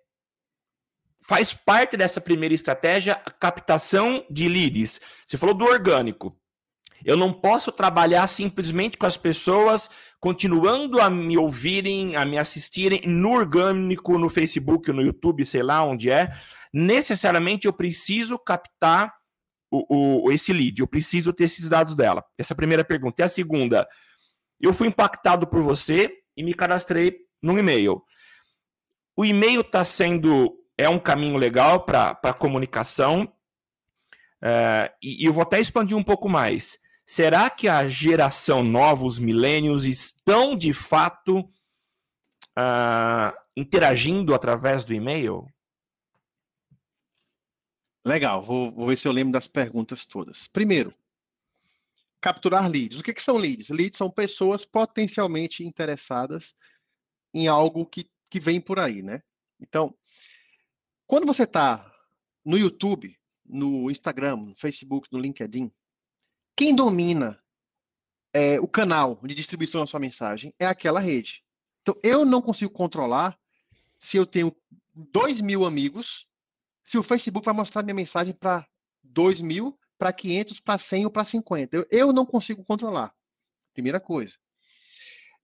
faz 1.26 1.54
parte 1.54 1.96
dessa 1.96 2.20
primeira 2.20 2.54
estratégia 2.54 3.20
a 3.24 3.30
captação 3.30 4.24
de 4.30 4.48
leads. 4.48 5.00
Você 5.26 5.36
falou 5.36 5.54
do 5.54 5.64
orgânico. 5.64 6.38
Eu 7.04 7.16
não 7.16 7.32
posso 7.32 7.70
trabalhar 7.72 8.26
simplesmente 8.26 8.96
com 8.96 9.04
as 9.06 9.16
pessoas 9.16 9.90
continuando 10.20 11.00
a 11.00 11.10
me 11.10 11.36
ouvirem, 11.36 12.16
a 12.16 12.24
me 12.24 12.38
assistirem 12.38 13.02
no 13.06 13.32
orgânico, 13.32 14.18
no 14.18 14.28
Facebook, 14.28 14.90
no 14.90 15.02
YouTube, 15.02 15.44
sei 15.44 15.62
lá 15.62 15.82
onde 15.82 16.10
é. 16.10 16.34
Necessariamente 16.72 17.66
eu 17.66 17.72
preciso 17.72 18.38
captar 18.38 19.12
o, 19.70 20.26
o, 20.26 20.32
esse 20.32 20.52
lead, 20.52 20.80
eu 20.80 20.86
preciso 20.86 21.32
ter 21.32 21.44
esses 21.44 21.68
dados 21.68 21.94
dela. 21.94 22.24
Essa 22.38 22.52
é 22.52 22.54
a 22.54 22.56
primeira 22.56 22.84
pergunta. 22.84 23.20
E 23.20 23.24
a 23.24 23.28
segunda, 23.28 23.86
eu 24.60 24.72
fui 24.72 24.88
impactado 24.88 25.46
por 25.46 25.62
você 25.62 26.10
e 26.36 26.42
me 26.42 26.54
cadastrei 26.54 27.18
no 27.42 27.58
e-mail. 27.58 28.02
O 29.16 29.24
e-mail 29.24 29.60
está 29.60 29.84
sendo 29.84 30.63
é 30.76 30.88
um 30.88 30.98
caminho 30.98 31.36
legal 31.36 31.84
para 31.84 32.34
comunicação. 32.34 33.32
Uh, 34.42 34.90
e, 35.02 35.22
e, 35.22 35.26
eu 35.26 35.32
vou 35.32 35.42
até 35.42 35.60
expandir 35.60 35.96
um 35.96 36.04
pouco 36.04 36.28
mais. 36.28 36.78
Será 37.06 37.50
que 37.50 37.68
a 37.68 37.88
geração 37.88 38.62
nova, 38.62 39.04
os 39.04 39.18
milênios, 39.18 39.84
estão 39.84 40.56
de 40.56 40.72
fato 40.72 41.40
uh, 42.58 43.36
interagindo 43.56 44.34
através 44.34 44.84
do 44.84 44.94
e-mail? 44.94 45.46
Legal, 48.06 48.42
vou, 48.42 48.70
vou, 48.72 48.86
ver 48.86 48.98
se 48.98 49.08
eu 49.08 49.12
lembro 49.12 49.32
das 49.32 49.48
perguntas 49.48 50.04
todas. 50.04 50.46
Primeiro, 50.48 50.94
capturar 52.20 52.68
leads. 52.68 52.98
O 52.98 53.02
que, 53.02 53.14
que 53.14 53.22
são 53.22 53.36
leads? 53.36 53.70
Leads 53.70 53.96
são 53.96 54.10
pessoas 54.10 54.64
potencialmente 54.64 55.64
interessadas 55.64 56.54
em 57.32 57.48
algo 57.48 57.86
que, 57.86 58.08
que 58.30 58.38
vem 58.38 58.60
por 58.60 58.78
aí, 58.78 59.02
né? 59.02 59.22
Então, 59.60 59.94
quando 61.06 61.26
você 61.26 61.44
está 61.44 61.92
no 62.44 62.56
YouTube, 62.56 63.18
no 63.44 63.90
Instagram, 63.90 64.36
no 64.36 64.54
Facebook, 64.54 65.08
no 65.12 65.18
LinkedIn, 65.18 65.70
quem 66.56 66.74
domina 66.74 67.38
é, 68.32 68.58
o 68.60 68.66
canal 68.66 69.20
de 69.22 69.34
distribuição 69.34 69.80
da 69.80 69.86
sua 69.86 70.00
mensagem 70.00 70.54
é 70.58 70.66
aquela 70.66 71.00
rede. 71.00 71.44
Então, 71.82 71.96
eu 72.02 72.24
não 72.24 72.40
consigo 72.40 72.72
controlar 72.72 73.38
se 73.98 74.16
eu 74.16 74.26
tenho 74.26 74.54
2 74.94 75.40
mil 75.40 75.64
amigos, 75.64 76.26
se 76.82 76.98
o 76.98 77.02
Facebook 77.02 77.44
vai 77.44 77.54
mostrar 77.54 77.82
minha 77.82 77.94
mensagem 77.94 78.34
para 78.34 78.66
2 79.02 79.40
mil, 79.40 79.78
para 79.98 80.12
500, 80.12 80.60
para 80.60 80.78
100 80.78 81.04
ou 81.04 81.10
para 81.10 81.24
50. 81.24 81.76
Eu, 81.76 81.86
eu 81.90 82.12
não 82.12 82.26
consigo 82.26 82.64
controlar. 82.64 83.14
Primeira 83.72 84.00
coisa. 84.00 84.36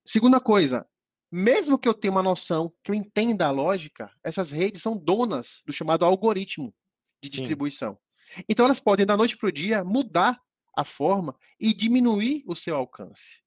Segunda 0.05 0.40
coisa, 0.40 0.87
mesmo 1.30 1.78
que 1.78 1.88
eu 1.88 1.94
tenha 1.94 2.10
uma 2.10 2.22
noção, 2.22 2.72
que 2.82 2.90
eu 2.90 2.94
entenda 2.94 3.46
a 3.46 3.50
lógica, 3.50 4.10
essas 4.24 4.50
redes 4.50 4.82
são 4.82 4.96
donas 4.96 5.62
do 5.64 5.72
chamado 5.72 6.04
algoritmo 6.04 6.74
de 7.22 7.28
distribuição. 7.28 7.98
Sim. 8.34 8.42
Então, 8.48 8.64
elas 8.64 8.80
podem, 8.80 9.06
da 9.06 9.16
noite 9.16 9.36
para 9.36 9.48
o 9.48 9.52
dia, 9.52 9.84
mudar 9.84 10.40
a 10.76 10.84
forma 10.84 11.36
e 11.58 11.72
diminuir 11.74 12.42
o 12.46 12.56
seu 12.56 12.76
alcance. 12.76 13.40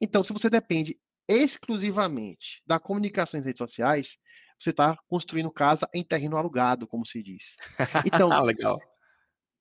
Então, 0.00 0.24
se 0.24 0.32
você 0.32 0.50
depende 0.50 0.98
exclusivamente 1.28 2.62
da 2.66 2.80
comunicação 2.80 3.38
em 3.38 3.42
redes 3.42 3.58
sociais, 3.58 4.16
você 4.58 4.70
está 4.70 4.96
construindo 5.08 5.50
casa 5.50 5.88
em 5.94 6.04
terreno 6.04 6.36
alugado, 6.36 6.86
como 6.86 7.06
se 7.06 7.22
diz. 7.22 7.56
Então, 8.06 8.28
Legal. 8.42 8.80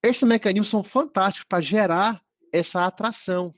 esses 0.04 0.24
mecanismos 0.24 0.70
são 0.70 0.84
fantásticos 0.84 1.48
para 1.48 1.62
gerar 1.62 2.22
essa 2.52 2.86
atração. 2.86 3.54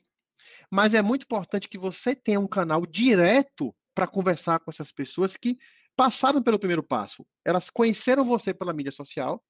Mas 0.72 0.94
é 0.94 1.02
muito 1.02 1.24
importante 1.24 1.70
que 1.70 1.78
você 1.78 2.16
tenha 2.16 2.40
um 2.40 2.48
canal 2.48 2.86
direto 2.86 3.76
para 3.94 4.08
conversar 4.08 4.60
com 4.60 4.72
essas 4.72 4.92
pessoas 4.92 5.38
que 5.38 5.58
passaram 5.96 6.42
pelo 6.42 6.60
primeiro 6.60 6.84
passo. 6.84 7.26
Elas 7.46 7.70
conheceram 7.70 8.26
você 8.26 8.54
pela 8.54 8.74
mídia 8.74 8.92
social, 8.92 9.44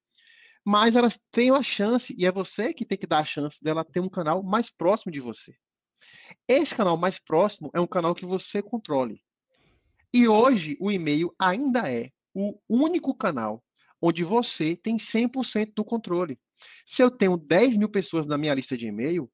mas 0.66 0.96
elas 0.96 1.18
têm 1.30 1.50
a 1.50 1.62
chance, 1.62 2.14
e 2.18 2.26
é 2.26 2.32
você 2.32 2.72
que 2.72 2.84
tem 2.84 2.96
que 2.96 3.06
dar 3.06 3.20
a 3.20 3.24
chance 3.24 3.62
dela 3.62 3.84
ter 3.84 4.00
um 4.00 4.08
canal 4.08 4.42
mais 4.42 4.70
próximo 4.70 5.12
de 5.12 5.20
você. 5.20 5.54
Esse 6.48 6.74
canal 6.74 6.96
mais 6.96 7.18
próximo 7.18 7.70
é 7.74 7.80
um 7.80 7.86
canal 7.86 8.14
que 8.14 8.26
você 8.26 8.62
controle. 8.62 9.22
E 10.12 10.28
hoje 10.28 10.76
o 10.80 10.90
e-mail 10.90 11.34
ainda 11.38 11.90
é 11.90 12.10
o 12.32 12.58
único 12.68 13.14
canal 13.14 13.62
onde 14.00 14.22
você 14.22 14.76
tem 14.76 14.96
100% 14.96 15.72
do 15.74 15.84
controle. 15.84 16.38
Se 16.84 17.02
eu 17.02 17.10
tenho 17.10 17.36
10 17.36 17.76
mil 17.76 17.88
pessoas 17.88 18.26
na 18.26 18.36
minha 18.36 18.54
lista 18.54 18.76
de 18.76 18.86
e-mail, 18.86 19.30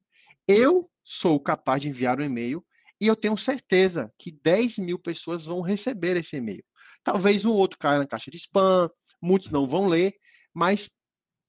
eu 0.47 0.91
sou 1.03 1.41
capaz 1.41 1.83
de 1.83 1.89
enviar 1.89 2.21
um 2.21 2.25
e-mail 2.25 2.65
e 3.01 3.07
eu 3.07 3.17
tenho 3.17 3.37
certeza 3.37 4.13
que 4.19 4.31
10 4.31 4.79
mil 4.79 4.99
pessoas 4.99 5.45
vão 5.45 5.61
receber 5.61 6.17
esse 6.17 6.37
e-mail. 6.37 6.65
Talvez 7.03 7.45
um 7.45 7.53
outro 7.53 7.79
caia 7.79 7.99
na 7.99 8.07
caixa 8.07 8.31
de 8.31 8.37
spam, 8.37 8.91
muitos 9.23 9.51
não 9.51 9.67
vão 9.67 9.87
ler, 9.87 10.15
mas 10.53 10.91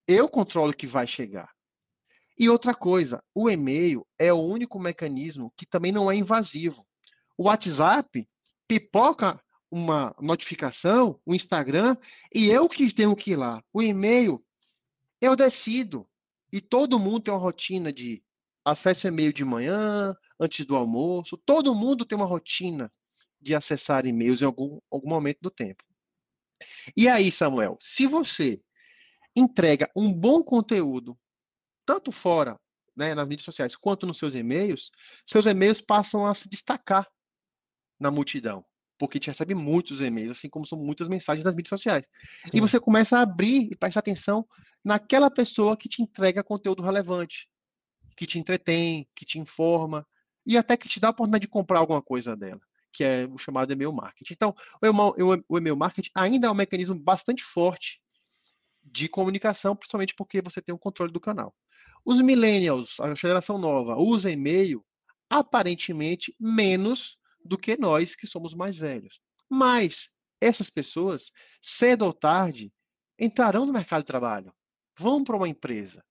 eu 0.07 0.29
controlo 0.29 0.73
que 0.73 0.87
vai 0.87 1.05
chegar. 1.05 1.49
E 2.37 2.49
outra 2.49 2.73
coisa, 2.73 3.21
o 3.35 3.49
e-mail 3.49 4.07
é 4.17 4.31
o 4.31 4.39
único 4.39 4.79
mecanismo 4.79 5.53
que 5.57 5.65
também 5.65 5.91
não 5.91 6.09
é 6.09 6.15
invasivo. 6.15 6.85
O 7.37 7.43
WhatsApp 7.43 8.27
pipoca 8.67 9.39
uma 9.69 10.13
notificação, 10.19 11.19
o 11.25 11.33
Instagram, 11.33 11.95
e 12.33 12.49
eu 12.49 12.67
que 12.67 12.93
tenho 12.93 13.15
que 13.15 13.31
ir 13.31 13.35
lá. 13.37 13.63
O 13.73 13.81
e-mail, 13.81 14.43
eu 15.21 15.35
decido. 15.35 16.07
E 16.51 16.59
todo 16.59 16.99
mundo 16.99 17.21
tem 17.21 17.33
uma 17.33 17.39
rotina 17.39 17.93
de 17.93 18.21
acesso 18.63 19.07
e-mail 19.07 19.33
de 19.33 19.43
manhã, 19.43 20.15
antes 20.39 20.65
do 20.65 20.75
almoço. 20.75 21.37
Todo 21.37 21.75
mundo 21.75 22.05
tem 22.05 22.15
uma 22.15 22.25
rotina 22.25 22.91
de 23.39 23.55
acessar 23.55 24.05
e-mails 24.05 24.41
em 24.41 24.45
algum, 24.45 24.79
algum 24.91 25.09
momento 25.09 25.39
do 25.41 25.49
tempo. 25.49 25.83
E 26.95 27.07
aí, 27.07 27.31
Samuel, 27.31 27.77
se 27.79 28.05
você 28.07 28.61
entrega 29.35 29.89
um 29.95 30.13
bom 30.13 30.43
conteúdo, 30.43 31.17
tanto 31.85 32.11
fora, 32.11 32.59
né, 32.95 33.15
nas 33.15 33.27
mídias 33.27 33.45
sociais, 33.45 33.75
quanto 33.75 34.05
nos 34.05 34.17
seus 34.17 34.35
e-mails, 34.35 34.91
seus 35.25 35.45
e-mails 35.45 35.81
passam 35.81 36.25
a 36.25 36.33
se 36.33 36.47
destacar 36.47 37.07
na 37.99 38.11
multidão, 38.11 38.65
porque 38.97 39.19
te 39.19 39.27
recebe 39.27 39.55
muitos 39.55 40.01
e-mails, 40.01 40.31
assim 40.31 40.49
como 40.49 40.65
são 40.65 40.77
muitas 40.77 41.07
mensagens 41.07 41.43
nas 41.43 41.55
mídias 41.55 41.69
sociais. 41.69 42.07
Sim. 42.45 42.51
E 42.57 42.61
você 42.61 42.79
começa 42.79 43.17
a 43.17 43.21
abrir 43.21 43.71
e 43.71 43.75
prestar 43.75 44.01
atenção 44.01 44.45
naquela 44.83 45.31
pessoa 45.31 45.77
que 45.77 45.87
te 45.87 46.01
entrega 46.01 46.43
conteúdo 46.43 46.83
relevante, 46.83 47.47
que 48.21 48.27
te 48.27 48.37
entretém, 48.37 49.09
que 49.15 49.25
te 49.25 49.39
informa, 49.39 50.07
e 50.45 50.55
até 50.55 50.77
que 50.77 50.87
te 50.87 50.99
dá 50.99 51.07
a 51.07 51.09
oportunidade 51.09 51.41
de 51.41 51.47
comprar 51.47 51.79
alguma 51.79 52.03
coisa 52.03 52.37
dela 52.37 52.61
que 52.93 53.03
é 53.05 53.25
o 53.25 53.37
chamado 53.37 53.71
e-mail 53.71 53.93
marketing. 53.93 54.33
Então, 54.33 54.53
o 55.49 55.57
e-mail 55.57 55.77
marketing 55.77 56.11
ainda 56.13 56.47
é 56.47 56.51
um 56.51 56.53
mecanismo 56.53 56.93
bastante 56.93 57.41
forte 57.41 58.01
de 58.83 59.07
comunicação, 59.07 59.77
principalmente 59.77 60.13
porque 60.13 60.41
você 60.41 60.61
tem 60.61 60.75
o 60.75 60.77
controle 60.77 61.09
do 61.09 61.19
canal. 61.19 61.55
Os 62.03 62.21
millennials, 62.21 62.99
a 62.99 63.15
geração 63.15 63.57
nova, 63.57 63.95
usa 63.95 64.29
e-mail 64.29 64.85
aparentemente 65.29 66.35
menos 66.37 67.17
do 67.45 67.57
que 67.57 67.77
nós 67.77 68.13
que 68.13 68.27
somos 68.27 68.53
mais 68.53 68.75
velhos. 68.75 69.21
Mas 69.49 70.09
essas 70.41 70.69
pessoas, 70.69 71.31
cedo 71.61 72.03
ou 72.03 72.11
tarde, 72.11 72.73
entrarão 73.17 73.65
no 73.65 73.71
mercado 73.71 74.01
de 74.01 74.07
trabalho, 74.07 74.53
vão 74.99 75.23
para 75.23 75.37
uma 75.37 75.47
empresa. 75.47 76.03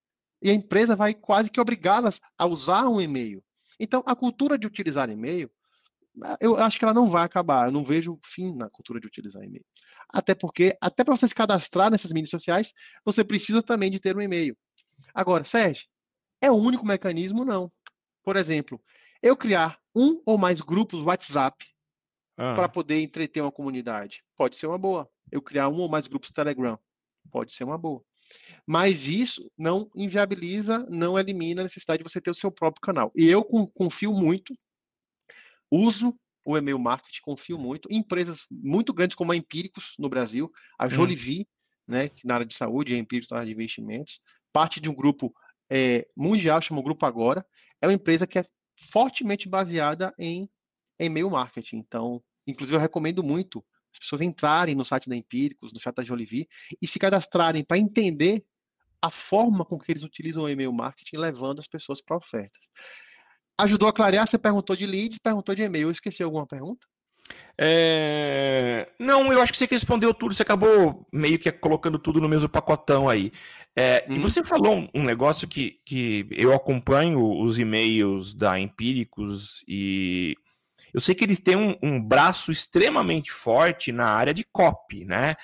E 0.43 0.51
a 0.51 0.55
empresa 0.55 0.97
vai 0.97 1.15
quase 1.15 1.51
que 1.51 1.61
obrigá-las 1.61 2.21
a 2.39 2.47
usar 2.47 2.87
um 2.89 3.01
e-mail. 3.01 3.43
Então, 3.79 4.03
a 4.07 4.15
cultura 4.15 4.59
de 4.59 4.67
utilizar 4.67 5.11
e-mail 5.11 5.51
eu 6.41 6.57
acho 6.57 6.79
que 6.79 6.85
ela 6.85 6.95
não 6.95 7.09
vai 7.09 7.25
acabar. 7.25 7.67
Eu 7.67 7.73
não 7.73 7.85
vejo 7.85 8.19
fim 8.23 8.55
na 8.55 8.69
cultura 8.69 9.01
de 9.01 9.07
utilizar 9.07 9.43
e-mail. 9.43 9.65
Até 10.09 10.35
porque, 10.35 10.77
até 10.81 11.05
para 11.05 11.17
você 11.17 11.29
se 11.29 11.35
cadastrar 11.35 11.91
nessas 11.91 12.13
mídias 12.13 12.31
sociais, 12.31 12.73
você 13.05 13.25
precisa 13.25 13.63
também 13.63 13.91
de 13.91 14.01
ter 14.01 14.17
um 14.17 14.21
e-mail. 14.21 14.57
Agora, 15.15 15.45
Sérgio, 15.45 15.87
é 16.41 16.51
o 16.51 16.57
único 16.57 16.85
mecanismo? 16.85 17.45
Não. 17.45 17.73
Por 18.23 18.37
exemplo, 18.37 18.81
eu 19.23 19.37
criar 19.37 19.79
um 19.95 20.21
ou 20.27 20.37
mais 20.37 20.61
grupos 20.61 21.03
WhatsApp 21.03 21.65
ah. 22.37 22.55
para 22.55 22.69
poder 22.69 23.01
entreter 23.01 23.43
uma 23.43 23.53
comunidade. 23.53 24.23
Pode 24.37 24.57
ser 24.57 24.67
uma 24.67 24.79
boa. 24.79 25.09
Eu 25.31 25.41
criar 25.41 25.69
um 25.69 25.81
ou 25.81 25.89
mais 25.89 26.07
grupos 26.07 26.31
Telegram. 26.31 26.79
Pode 27.31 27.53
ser 27.53 27.65
uma 27.65 27.79
boa. 27.79 28.05
Mas 28.67 29.07
isso 29.09 29.51
não 29.59 29.91
inviabiliza, 29.95 30.87
não 30.89 31.19
elimina 31.19 31.63
a 31.63 31.65
necessidade 31.65 32.03
de 32.03 32.09
você 32.09 32.21
ter 32.21 32.31
o 32.31 32.35
seu 32.35 32.51
próprio 32.51 32.81
canal. 32.81 33.13
E 33.17 33.27
eu 33.27 33.45
confio 33.45 34.13
muito 34.13 34.55
uso 35.71 36.19
o 36.45 36.57
e-mail 36.57 36.79
marketing, 36.79 37.21
confio 37.23 37.59
muito 37.59 37.89
em 37.91 37.99
empresas 37.99 38.47
muito 38.51 38.93
grandes 38.93 39.15
como 39.15 39.33
a 39.33 39.37
Empíricos 39.37 39.95
no 39.99 40.09
Brasil, 40.09 40.51
a 40.79 40.87
hum. 40.87 40.91
Jolivie, 40.91 41.43
hum. 41.43 41.45
né, 41.93 42.09
que 42.09 42.27
na 42.27 42.35
área 42.35 42.47
de 42.47 42.55
saúde, 42.55 42.95
a 42.95 42.99
Empíricos 42.99 43.31
na 43.31 43.39
área 43.39 43.47
de 43.47 43.53
investimentos, 43.53 44.21
parte 44.53 44.81
de 44.81 44.89
um 44.89 44.95
grupo 44.95 45.33
é, 45.71 46.07
mundial, 46.17 46.61
chama 46.61 46.81
o 46.81 46.85
Grupo 46.85 47.07
Agora, 47.07 47.47
é 47.81 47.87
uma 47.87 47.95
empresa 47.95 48.27
que 48.27 48.39
é 48.39 48.45
fortemente 48.91 49.49
baseada 49.49 50.13
em 50.19 50.49
e-mail 50.99 51.31
marketing. 51.31 51.77
Então, 51.77 52.23
inclusive 52.47 52.77
eu 52.77 52.81
recomendo 52.81 53.23
muito 53.23 53.65
pessoas 54.01 54.21
entrarem 54.23 54.75
no 54.75 54.85
site 54.85 55.09
da 55.09 55.17
Empíricos, 55.17 55.73
no 55.73 55.81
chat 55.81 55.95
da 55.95 56.03
Jolivie, 56.03 56.49
e 56.81 56.89
se 56.89 56.99
cadastrarem 56.99 57.65
para 57.65 57.79
entender 57.79 58.45
a 59.03 59.11
forma 59.11 59.65
com 59.65 59.79
que 59.79 59.93
eles 59.93 60.03
utilizam 60.03 60.45
o 60.45 60.49
e-mail 60.49 60.73
marketing, 60.73 61.17
levando 61.17 61.61
as 61.61 61.67
pessoas 61.67 62.01
para 62.03 62.17
ofertas. 62.17 62.69
Ajudou 63.59 63.89
a 63.89 63.93
clarear? 63.93 64.27
Você 64.27 64.39
perguntou 64.39 64.75
de 64.75 64.87
leads, 64.87 65.19
perguntou 65.19 65.55
de 65.55 65.63
e-mail. 65.63 65.89
Eu 65.89 65.91
esqueci 65.91 66.23
alguma 66.23 66.47
pergunta? 66.47 66.87
É... 67.59 68.89
Não, 68.99 69.33
eu 69.33 69.41
acho 69.41 69.53
que 69.53 69.59
você 69.59 69.67
respondeu 69.67 70.15
tudo. 70.15 70.35
Você 70.35 70.43
acabou 70.43 71.07
meio 71.13 71.39
que 71.39 71.51
colocando 71.53 71.99
tudo 71.99 72.21
no 72.21 72.29
mesmo 72.29 72.49
pacotão 72.49 73.09
aí. 73.09 73.33
É, 73.77 74.05
hum. 74.09 74.15
E 74.15 74.17
uhum. 74.17 74.23
você 74.23 74.43
falou 74.43 74.89
um 74.95 75.05
negócio 75.05 75.47
que, 75.47 75.81
que 75.85 76.27
eu 76.31 76.55
acompanho 76.55 77.23
os 77.41 77.59
e-mails 77.59 78.35
da 78.35 78.59
Empíricos 78.59 79.63
e 79.69 80.37
eu 80.93 81.01
sei 81.01 81.15
que 81.15 81.25
eles 81.25 81.41
têm 81.41 81.57
um, 81.57 81.77
um 81.83 82.01
braço 82.01 82.51
extremamente 82.51 83.31
forte 83.31 83.93
na 83.93 84.07
área 84.07 84.35
de 84.35 84.45
copy, 84.45 85.05
né? 85.05 85.37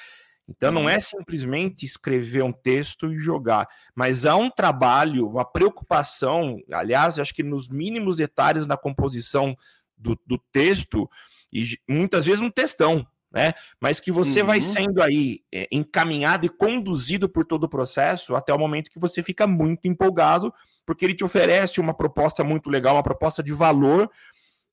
Então 0.49 0.71
não 0.71 0.89
é 0.89 0.95
uhum. 0.95 1.01
simplesmente 1.01 1.85
escrever 1.85 2.43
um 2.43 2.53
texto 2.53 3.13
e 3.13 3.19
jogar, 3.19 3.67
mas 3.95 4.25
há 4.25 4.37
um 4.37 4.49
trabalho, 4.49 5.29
uma 5.29 5.45
preocupação, 5.45 6.59
aliás, 6.73 7.19
acho 7.19 7.35
que 7.35 7.43
nos 7.43 7.69
mínimos 7.69 8.17
detalhes 8.17 8.67
na 8.67 8.77
composição 8.77 9.57
do, 9.97 10.19
do 10.25 10.39
texto, 10.53 11.11
e 11.53 11.79
muitas 11.89 12.25
vezes 12.25 12.41
um 12.41 12.51
textão, 12.51 13.05
né? 13.33 13.55
Mas 13.81 13.99
que 13.99 14.13
você 14.13 14.41
uhum. 14.41 14.47
vai 14.47 14.61
sendo 14.61 15.03
aí 15.03 15.41
é, 15.53 15.67
encaminhado 15.73 16.47
e 16.47 16.49
conduzido 16.49 17.29
por 17.29 17.45
todo 17.45 17.65
o 17.65 17.69
processo 17.69 18.37
até 18.37 18.53
o 18.55 18.59
momento 18.59 18.91
que 18.91 19.01
você 19.01 19.23
fica 19.23 19.47
muito 19.47 19.89
empolgado, 19.89 20.53
porque 20.85 21.05
ele 21.05 21.15
te 21.15 21.25
oferece 21.25 21.81
uma 21.81 21.93
proposta 21.93 22.45
muito 22.45 22.71
legal, 22.71 22.95
uma 22.95 23.03
proposta 23.03 23.43
de 23.43 23.53
valor, 23.53 24.09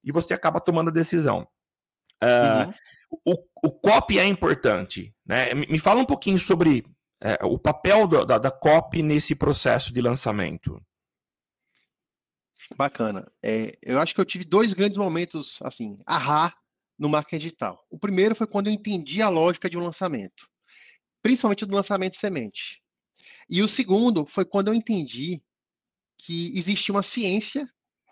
e 0.03 0.11
você 0.11 0.33
acaba 0.33 0.59
tomando 0.59 0.89
a 0.89 0.93
decisão. 0.93 1.47
Uh, 2.23 2.67
uhum. 2.67 3.33
o, 3.33 3.67
o 3.67 3.71
copy 3.71 4.17
é 4.17 4.25
importante, 4.25 5.13
né? 5.25 5.53
Me 5.53 5.79
fala 5.79 6.01
um 6.01 6.05
pouquinho 6.05 6.39
sobre 6.39 6.85
é, 7.21 7.37
o 7.43 7.57
papel 7.57 8.07
do, 8.07 8.25
da, 8.25 8.37
da 8.37 8.51
copy 8.51 9.01
nesse 9.01 9.33
processo 9.33 9.93
de 9.93 10.01
lançamento. 10.01 10.81
Bacana. 12.75 13.29
É, 13.41 13.77
eu 13.81 13.99
acho 13.99 14.13
que 14.13 14.21
eu 14.21 14.25
tive 14.25 14.45
dois 14.45 14.73
grandes 14.73 14.97
momentos, 14.97 15.59
assim, 15.63 15.99
ahá, 16.05 16.53
no 16.97 17.09
marketing 17.09 17.43
digital. 17.43 17.85
O 17.89 17.97
primeiro 17.97 18.35
foi 18.35 18.47
quando 18.47 18.67
eu 18.67 18.73
entendi 18.73 19.21
a 19.21 19.29
lógica 19.29 19.69
de 19.69 19.77
um 19.77 19.83
lançamento, 19.83 20.47
principalmente 21.21 21.65
do 21.65 21.75
lançamento 21.75 22.17
semente. 22.17 22.81
E 23.49 23.61
o 23.61 23.67
segundo 23.67 24.25
foi 24.25 24.45
quando 24.45 24.69
eu 24.69 24.73
entendi 24.73 25.41
que 26.17 26.57
existe 26.57 26.91
uma 26.91 27.03
ciência 27.03 27.67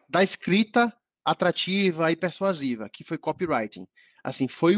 da 0.10 0.24
escrita 0.24 0.94
atrativa 1.26 2.12
e 2.12 2.16
persuasiva, 2.16 2.90
que 2.90 3.04
foi 3.04 3.18
copywriting. 3.18 3.86
Assim, 4.24 4.48
foi 4.48 4.78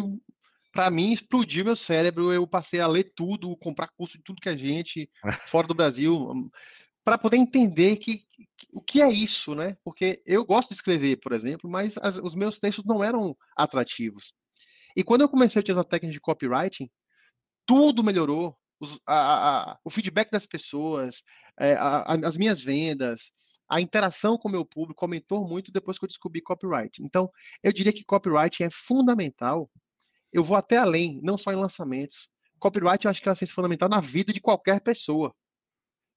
para 0.74 0.90
mim 0.90 1.12
explodiu 1.12 1.64
meu 1.64 1.76
cérebro, 1.76 2.34
eu 2.34 2.48
passei 2.48 2.80
a 2.80 2.88
ler 2.88 3.14
tudo, 3.16 3.56
comprar 3.58 3.90
curso 3.96 4.18
de 4.18 4.24
tudo 4.24 4.42
que 4.42 4.50
a 4.50 4.58
gente 4.58 5.10
fora 5.48 5.68
do 5.68 5.76
Brasil, 5.76 6.16
hum, 6.32 6.50
para 7.04 7.18
poder 7.18 7.38
entender 7.38 7.98
que, 7.98 8.20
que, 8.58 8.68
o 8.72 8.82
que 8.82 9.02
é 9.02 9.10
isso, 9.10 9.54
né? 9.54 9.78
Porque 9.84 10.22
eu 10.26 10.44
gosto 10.44 10.70
de 10.70 10.76
escrever, 10.76 11.18
por 11.18 11.32
exemplo, 11.34 11.70
mas 11.70 11.96
as, 11.98 12.18
os 12.18 12.34
meus 12.34 12.58
textos 12.58 12.86
não 12.86 13.04
eram 13.04 13.38
atrativos. 13.56 14.34
E 14.96 15.04
quando 15.04 15.22
eu 15.22 15.30
comecei 15.30 15.60
a 15.60 15.62
utilizar 15.62 15.82
a 15.82 15.88
técnica 15.88 16.14
de 16.14 16.22
copywriting, 16.22 16.90
tudo 17.66 18.04
melhorou. 18.04 18.58
Os, 18.80 19.00
a, 19.06 19.72
a, 19.74 19.80
o 19.84 19.90
feedback 19.90 20.32
das 20.32 20.46
pessoas, 20.46 21.22
é, 21.60 21.74
a, 21.74 22.04
as 22.26 22.36
minhas 22.36 22.62
vendas, 22.62 23.32
a 23.70 23.82
interação 23.82 24.38
com 24.38 24.48
o 24.48 24.52
meu 24.52 24.66
público 24.66 25.04
aumentou 25.04 25.48
muito 25.48 25.72
depois 25.72 25.98
que 25.98 26.06
eu 26.06 26.08
descobri 26.08 26.42
copyright. 26.42 27.02
Então, 27.02 27.32
eu 27.62 27.72
diria 27.72 27.94
que 27.94 28.04
copyright 28.04 28.64
é 28.64 28.70
fundamental. 28.72 29.70
Eu 30.32 30.44
vou 30.44 30.58
até 30.58 30.78
além, 30.78 31.20
não 31.24 31.38
só 31.38 31.52
em 31.52 31.56
lançamentos. 31.56 32.28
Copyright 32.60 33.06
eu 33.06 33.12
acho 33.12 33.22
que 33.22 33.30
é 33.30 33.36
fundamental 33.46 33.90
na 33.90 34.00
vida 34.00 34.32
de 34.32 34.42
qualquer 34.42 34.82
pessoa. 34.82 35.34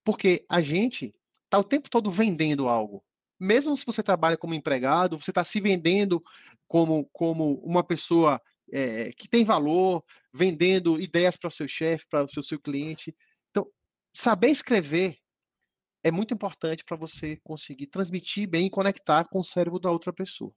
Porque 0.04 0.44
a 0.48 0.60
gente 0.60 1.14
está 1.44 1.58
o 1.58 1.64
tempo 1.64 1.90
todo 1.90 2.10
vendendo 2.10 2.68
algo. 2.68 3.02
Mesmo 3.38 3.76
se 3.76 3.84
você 3.84 4.02
trabalha 4.02 4.36
como 4.36 4.54
empregado, 4.54 5.18
você 5.18 5.30
está 5.30 5.44
se 5.44 5.60
vendendo 5.60 6.22
como, 6.66 7.08
como 7.12 7.54
uma 7.64 7.84
pessoa 7.84 8.40
é, 8.72 9.12
que 9.12 9.28
tem 9.28 9.44
valor, 9.44 10.02
vendendo 10.32 11.00
ideias 11.00 11.36
para 11.36 11.48
o 11.48 11.50
seu 11.50 11.68
chefe, 11.68 12.06
para 12.08 12.24
o 12.24 12.28
seu, 12.28 12.42
seu 12.42 12.60
cliente. 12.60 13.14
Então, 13.50 13.66
saber 14.12 14.48
escrever 14.48 15.18
é 16.06 16.10
muito 16.12 16.32
importante 16.32 16.84
para 16.84 16.96
você 16.96 17.36
conseguir 17.42 17.88
transmitir 17.88 18.48
bem 18.48 18.66
e 18.66 18.70
conectar 18.70 19.24
com 19.24 19.40
o 19.40 19.44
cérebro 19.44 19.80
da 19.80 19.90
outra 19.90 20.12
pessoa. 20.12 20.52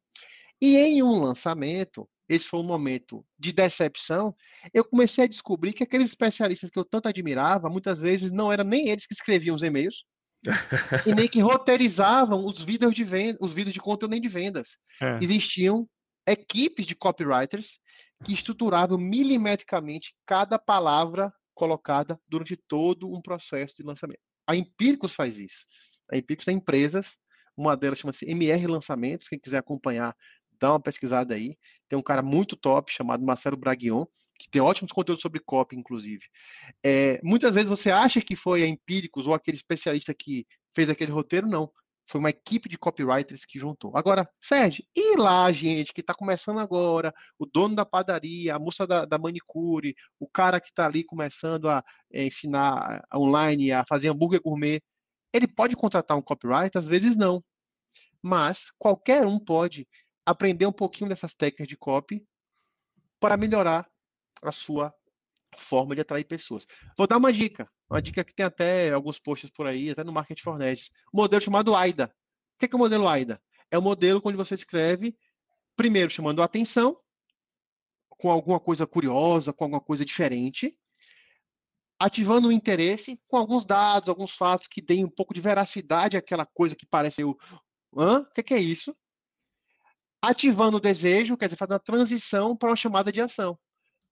E 0.61 0.77
em 0.77 1.01
um 1.01 1.19
lançamento, 1.19 2.07
esse 2.27 2.47
foi 2.47 2.59
um 2.59 2.65
momento 2.67 3.25
de 3.37 3.51
decepção, 3.51 4.35
eu 4.71 4.85
comecei 4.85 5.23
a 5.23 5.27
descobrir 5.27 5.73
que 5.73 5.81
aqueles 5.81 6.09
especialistas 6.09 6.69
que 6.69 6.77
eu 6.77 6.85
tanto 6.85 7.07
admirava, 7.07 7.67
muitas 7.67 7.99
vezes 7.99 8.31
não 8.31 8.53
eram 8.53 8.63
nem 8.63 8.89
eles 8.89 9.07
que 9.07 9.13
escreviam 9.13 9.55
os 9.55 9.63
e-mails, 9.63 10.03
e 11.07 11.15
nem 11.15 11.27
que 11.27 11.41
roteirizavam 11.41 12.45
os 12.45 12.63
vídeos 12.63 12.93
de 12.93 13.03
venda, 13.03 13.39
os 13.41 13.51
vídeos 13.51 13.73
de 13.73 13.79
conteúdo 13.79 14.11
nem 14.11 14.21
de 14.21 14.29
vendas. 14.29 14.77
É. 15.01 15.17
Existiam 15.19 15.89
equipes 16.27 16.85
de 16.85 16.93
copywriters 16.93 17.79
que 18.23 18.33
estruturavam 18.33 18.99
milimetricamente 18.99 20.13
cada 20.27 20.59
palavra 20.59 21.33
colocada 21.55 22.19
durante 22.27 22.55
todo 22.55 23.11
um 23.11 23.19
processo 23.19 23.73
de 23.75 23.81
lançamento. 23.81 24.28
A 24.49 24.55
Empíricos 24.55 25.13
faz 25.13 25.37
isso. 25.37 25.67
A 26.11 26.17
Empíricos 26.17 26.45
tem 26.45 26.57
empresas, 26.57 27.19
uma 27.55 27.77
delas 27.77 27.99
chama-se 27.99 28.25
MR 28.25 28.65
Lançamentos, 28.65 29.27
quem 29.27 29.37
quiser 29.37 29.59
acompanhar, 29.59 30.15
dá 30.59 30.71
uma 30.71 30.81
pesquisada 30.81 31.35
aí. 31.35 31.55
Tem 31.87 31.99
um 31.99 32.01
cara 32.01 32.23
muito 32.23 32.55
top 32.55 32.91
chamado 32.91 33.23
Marcelo 33.23 33.55
Braguion, 33.55 34.05
que 34.39 34.49
tem 34.49 34.59
ótimos 34.59 34.91
conteúdos 34.91 35.21
sobre 35.21 35.39
copy, 35.39 35.75
inclusive. 35.75 36.23
É, 36.83 37.19
muitas 37.23 37.53
vezes 37.53 37.69
você 37.69 37.91
acha 37.91 38.21
que 38.21 38.35
foi 38.35 38.63
a 38.63 38.67
Empíricos 38.67 39.27
ou 39.27 39.35
aquele 39.35 39.55
especialista 39.57 40.15
que 40.15 40.47
fez 40.73 40.89
aquele 40.89 41.11
roteiro, 41.11 41.47
não. 41.47 41.71
Foi 42.09 42.17
uma 42.19 42.31
equipe 42.31 42.67
de 42.67 42.75
copywriters 42.75 43.45
que 43.45 43.59
juntou. 43.59 43.95
Agora, 43.95 44.27
Sérgio, 44.41 44.83
e 44.95 45.15
lá, 45.15 45.51
gente, 45.51 45.93
que 45.93 46.01
está 46.01 46.11
começando 46.11 46.59
agora, 46.59 47.13
o 47.37 47.45
dono 47.45 47.75
da 47.75 47.85
padaria, 47.85 48.55
a 48.55 48.59
moça 48.59 48.87
da, 48.87 49.05
da 49.05 49.19
manicure, 49.19 49.93
o 50.19 50.27
cara 50.27 50.59
que 50.59 50.69
está 50.69 50.87
ali 50.87 51.03
começando 51.03 51.69
a 51.69 51.83
é, 52.11 52.25
ensinar 52.25 53.03
online, 53.13 53.71
a 53.71 53.85
fazer 53.85 54.09
hambúrguer 54.09 54.41
gourmet, 54.41 54.81
ele 55.31 55.47
pode 55.47 55.75
contratar 55.75 56.17
um 56.17 56.21
copywriter? 56.21 56.81
Às 56.81 56.87
vezes 56.87 57.15
não. 57.15 57.43
Mas 58.23 58.71
qualquer 58.79 59.27
um 59.27 59.37
pode 59.37 59.87
aprender 60.25 60.65
um 60.65 60.71
pouquinho 60.71 61.11
dessas 61.11 61.35
técnicas 61.35 61.67
de 61.67 61.77
copy 61.77 62.25
para 63.19 63.37
melhorar 63.37 63.87
a 64.41 64.51
sua 64.51 64.91
forma 65.55 65.93
de 65.93 66.01
atrair 66.01 66.23
pessoas. 66.25 66.65
Vou 66.97 67.05
dar 67.05 67.17
uma 67.17 67.31
dica, 67.31 67.69
uma 67.89 68.01
dica 68.01 68.23
que 68.23 68.33
tem 68.33 68.45
até 68.45 68.91
alguns 68.91 69.19
posts 69.19 69.49
por 69.49 69.65
aí, 69.65 69.89
até 69.89 70.03
no 70.03 70.11
Market 70.11 70.41
Fornece. 70.41 70.91
Um 71.13 71.17
modelo 71.17 71.41
chamado 71.41 71.75
AIDA. 71.75 72.13
O 72.55 72.59
que 72.59 72.73
é 72.73 72.75
o 72.75 72.79
modelo 72.79 73.07
AIDA? 73.07 73.41
É 73.71 73.77
o 73.77 73.81
modelo 73.81 74.21
onde 74.23 74.37
você 74.37 74.55
escreve, 74.55 75.17
primeiro 75.75 76.09
chamando 76.09 76.41
a 76.41 76.45
atenção, 76.45 76.99
com 78.09 78.29
alguma 78.29 78.59
coisa 78.59 78.85
curiosa, 78.85 79.53
com 79.53 79.63
alguma 79.63 79.81
coisa 79.81 80.03
diferente, 80.03 80.77
ativando 81.97 82.47
o 82.47 82.51
interesse 82.51 83.19
com 83.27 83.37
alguns 83.37 83.65
dados, 83.65 84.09
alguns 84.09 84.31
fatos 84.31 84.67
que 84.67 84.81
deem 84.81 85.05
um 85.05 85.09
pouco 85.09 85.33
de 85.33 85.41
veracidade 85.41 86.17
àquela 86.17 86.45
coisa 86.45 86.75
que 86.75 86.85
parece 86.85 87.23
o 87.23 87.37
Hã? 87.95 88.19
O 88.19 88.43
que 88.43 88.53
é 88.53 88.59
isso? 88.59 88.95
Ativando 90.21 90.77
o 90.77 90.79
desejo, 90.79 91.37
quer 91.37 91.45
dizer, 91.45 91.57
fazendo 91.57 91.75
a 91.75 91.79
transição 91.79 92.55
para 92.55 92.69
uma 92.69 92.75
chamada 92.75 93.11
de 93.11 93.21
ação. 93.21 93.57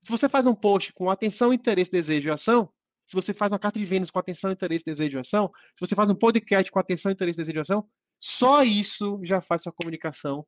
Se 0.03 0.09
você 0.09 0.27
faz 0.27 0.45
um 0.45 0.55
post 0.55 0.93
com 0.93 1.09
atenção, 1.09 1.53
interesse, 1.53 1.91
desejo 1.91 2.29
e 2.29 2.31
ação, 2.31 2.71
se 3.07 3.15
você 3.15 3.33
faz 3.33 3.53
uma 3.53 3.59
carta 3.59 3.79
de 3.79 3.85
Vênus 3.85 4.11
com 4.11 4.19
atenção, 4.19 4.51
interesse, 4.51 4.83
desejo 4.83 5.17
e 5.17 5.21
ação, 5.21 5.49
se 5.73 5.79
você 5.79 5.95
faz 5.95 6.09
um 6.09 6.15
podcast 6.15 6.69
com 6.69 6.77
atenção, 6.77 7.09
interesse, 7.09 7.37
desejo 7.37 7.57
e 7.57 7.61
ação, 7.61 7.89
só 8.19 8.63
isso 8.63 9.19
já 9.23 9.39
faz 9.39 9.63
sua 9.63 9.71
comunicação 9.71 10.45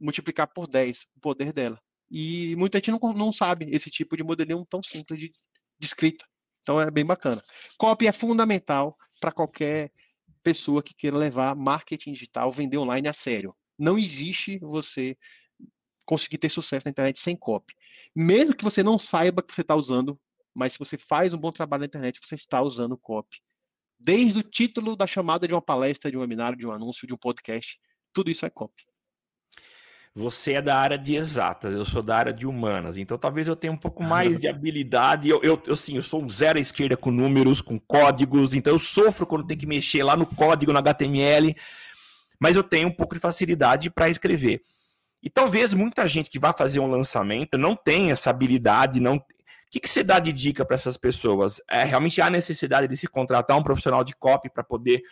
multiplicar 0.00 0.46
por 0.46 0.68
10 0.68 1.06
o 1.16 1.20
poder 1.20 1.52
dela. 1.52 1.80
E 2.08 2.54
muita 2.54 2.78
gente 2.78 2.92
não, 2.92 3.00
não 3.12 3.32
sabe 3.32 3.68
esse 3.74 3.90
tipo 3.90 4.16
de 4.16 4.22
modelinho 4.22 4.64
tão 4.70 4.80
simples 4.80 5.18
de, 5.18 5.32
de 5.78 5.86
escrita. 5.86 6.24
Então 6.62 6.80
é 6.80 6.88
bem 6.88 7.04
bacana. 7.04 7.42
Copy 7.76 8.06
é 8.06 8.12
fundamental 8.12 8.96
para 9.20 9.32
qualquer 9.32 9.90
pessoa 10.42 10.82
que 10.82 10.94
queira 10.94 11.18
levar 11.18 11.56
marketing 11.56 12.12
digital, 12.12 12.52
vender 12.52 12.78
online 12.78 13.08
a 13.08 13.12
sério. 13.12 13.54
Não 13.76 13.98
existe 13.98 14.58
você 14.60 15.16
conseguir 16.06 16.38
ter 16.38 16.48
sucesso 16.48 16.86
na 16.86 16.90
internet 16.90 17.18
sem 17.18 17.36
copy. 17.36 17.74
Mesmo 18.14 18.54
que 18.54 18.64
você 18.64 18.84
não 18.84 18.96
saiba 18.98 19.42
que 19.42 19.52
você 19.52 19.62
está 19.62 19.74
usando, 19.74 20.18
mas 20.58 20.72
se 20.72 20.78
você 20.78 20.98
faz 20.98 21.32
um 21.32 21.38
bom 21.38 21.52
trabalho 21.52 21.82
na 21.82 21.86
internet, 21.86 22.18
você 22.20 22.34
está 22.34 22.60
usando 22.60 22.98
copy. 22.98 23.38
Desde 23.98 24.40
o 24.40 24.42
título 24.42 24.96
da 24.96 25.06
chamada 25.06 25.46
de 25.46 25.54
uma 25.54 25.62
palestra, 25.62 26.10
de 26.10 26.16
um 26.16 26.20
webinar, 26.20 26.56
de 26.56 26.66
um 26.66 26.72
anúncio, 26.72 27.06
de 27.06 27.14
um 27.14 27.16
podcast, 27.16 27.78
tudo 28.12 28.28
isso 28.28 28.44
é 28.44 28.50
copy. 28.50 28.82
Você 30.14 30.54
é 30.54 30.62
da 30.62 30.76
área 30.76 30.98
de 30.98 31.14
exatas, 31.14 31.76
eu 31.76 31.84
sou 31.84 32.02
da 32.02 32.16
área 32.16 32.32
de 32.32 32.44
humanas, 32.44 32.96
então 32.96 33.16
talvez 33.16 33.46
eu 33.46 33.54
tenha 33.54 33.72
um 33.72 33.76
pouco 33.76 34.02
mais 34.02 34.40
de 34.40 34.48
habilidade. 34.48 35.28
Eu, 35.28 35.40
eu, 35.44 35.62
eu, 35.64 35.74
assim, 35.74 35.94
eu 35.94 36.02
sou 36.02 36.24
um 36.24 36.28
zero 36.28 36.58
à 36.58 36.60
esquerda 36.60 36.96
com 36.96 37.12
números, 37.12 37.62
com 37.62 37.78
códigos, 37.78 38.52
então 38.52 38.72
eu 38.72 38.80
sofro 38.80 39.26
quando 39.26 39.46
tem 39.46 39.56
que 39.56 39.66
mexer 39.66 40.02
lá 40.02 40.16
no 40.16 40.26
código, 40.26 40.72
no 40.72 40.78
HTML, 40.78 41.54
mas 42.40 42.56
eu 42.56 42.64
tenho 42.64 42.88
um 42.88 42.92
pouco 42.92 43.14
de 43.14 43.20
facilidade 43.20 43.90
para 43.90 44.08
escrever. 44.08 44.60
E 45.22 45.30
talvez 45.30 45.72
muita 45.72 46.08
gente 46.08 46.30
que 46.30 46.38
vai 46.38 46.52
fazer 46.52 46.80
um 46.80 46.90
lançamento 46.90 47.56
não 47.56 47.76
tenha 47.76 48.12
essa 48.12 48.30
habilidade, 48.30 48.98
não. 48.98 49.22
O 49.68 49.70
que, 49.70 49.80
que 49.80 49.88
você 49.88 50.02
dá 50.02 50.18
de 50.18 50.32
dica 50.32 50.64
para 50.64 50.76
essas 50.76 50.96
pessoas? 50.96 51.60
É, 51.68 51.84
realmente 51.84 52.22
há 52.22 52.30
necessidade 52.30 52.88
de 52.88 52.96
se 52.96 53.06
contratar 53.06 53.54
um 53.54 53.62
profissional 53.62 54.02
de 54.02 54.16
copy 54.16 54.48
para 54.48 54.64
poder 54.64 55.02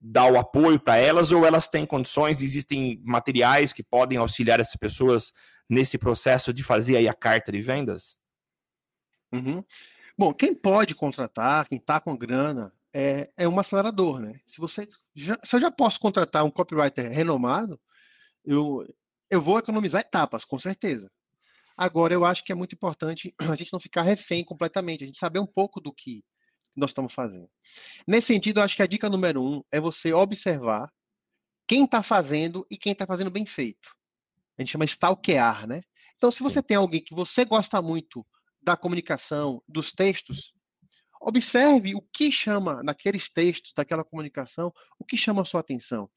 dar 0.00 0.30
o 0.30 0.38
apoio 0.38 0.78
para 0.78 0.96
elas 0.96 1.32
ou 1.32 1.44
elas 1.44 1.66
têm 1.66 1.84
condições, 1.84 2.40
existem 2.40 3.00
materiais 3.02 3.72
que 3.72 3.82
podem 3.82 4.18
auxiliar 4.18 4.60
essas 4.60 4.76
pessoas 4.76 5.32
nesse 5.68 5.98
processo 5.98 6.52
de 6.52 6.62
fazer 6.62 6.96
aí 6.96 7.08
a 7.08 7.14
carta 7.14 7.50
de 7.50 7.60
vendas? 7.60 8.18
Uhum. 9.32 9.64
Bom, 10.16 10.32
quem 10.32 10.54
pode 10.54 10.94
contratar, 10.94 11.66
quem 11.66 11.78
está 11.78 11.98
com 11.98 12.16
grana, 12.16 12.72
é, 12.94 13.28
é 13.36 13.48
um 13.48 13.58
acelerador, 13.58 14.20
né? 14.20 14.38
Se 14.46 14.58
você 14.58 14.88
já, 15.12 15.36
se 15.42 15.56
eu 15.56 15.60
já 15.60 15.70
posso 15.70 15.98
contratar 15.98 16.44
um 16.44 16.50
copywriter 16.50 17.10
renomado, 17.10 17.80
eu, 18.44 18.86
eu 19.28 19.42
vou 19.42 19.58
economizar 19.58 20.02
etapas, 20.02 20.44
com 20.44 20.58
certeza. 20.58 21.10
Agora, 21.76 22.14
eu 22.14 22.24
acho 22.24 22.44
que 22.44 22.52
é 22.52 22.54
muito 22.54 22.74
importante 22.74 23.34
a 23.52 23.56
gente 23.56 23.72
não 23.72 23.80
ficar 23.80 24.02
refém 24.02 24.44
completamente, 24.44 25.04
a 25.04 25.06
gente 25.06 25.18
saber 25.18 25.38
um 25.38 25.46
pouco 25.46 25.80
do 25.80 25.92
que 25.92 26.24
nós 26.76 26.90
estamos 26.90 27.12
fazendo. 27.12 27.48
Nesse 28.06 28.28
sentido, 28.28 28.58
eu 28.58 28.64
acho 28.64 28.76
que 28.76 28.82
a 28.82 28.86
dica 28.86 29.08
número 29.08 29.42
um 29.42 29.62
é 29.70 29.80
você 29.80 30.12
observar 30.12 30.90
quem 31.66 31.84
está 31.84 32.02
fazendo 32.02 32.66
e 32.70 32.76
quem 32.76 32.92
está 32.92 33.06
fazendo 33.06 33.30
bem 33.30 33.46
feito. 33.46 33.94
A 34.58 34.62
gente 34.62 34.72
chama 34.72 34.84
stalkear, 34.84 35.66
né? 35.66 35.82
Então, 36.16 36.30
se 36.30 36.42
você 36.42 36.60
Sim. 36.60 36.66
tem 36.66 36.76
alguém 36.76 37.02
que 37.02 37.14
você 37.14 37.44
gosta 37.44 37.80
muito 37.80 38.26
da 38.62 38.76
comunicação, 38.76 39.62
dos 39.68 39.92
textos, 39.92 40.52
observe 41.20 41.94
o 41.94 42.02
que 42.12 42.30
chama 42.30 42.82
naqueles 42.82 43.28
textos, 43.28 43.72
daquela 43.74 44.04
comunicação, 44.04 44.72
o 44.98 45.04
que 45.04 45.16
chama 45.16 45.42
a 45.42 45.44
sua 45.44 45.60
atenção. 45.60 46.08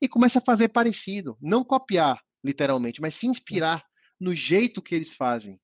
E 0.00 0.08
comece 0.08 0.38
a 0.38 0.42
fazer 0.42 0.68
parecido, 0.68 1.36
não 1.40 1.64
copiar 1.64 2.20
literalmente, 2.44 3.00
mas 3.00 3.14
se 3.14 3.26
inspirar 3.26 3.84
no 4.22 4.34
jeito 4.34 4.80
que 4.80 4.94
eles 4.94 5.14
fazem. 5.14 5.60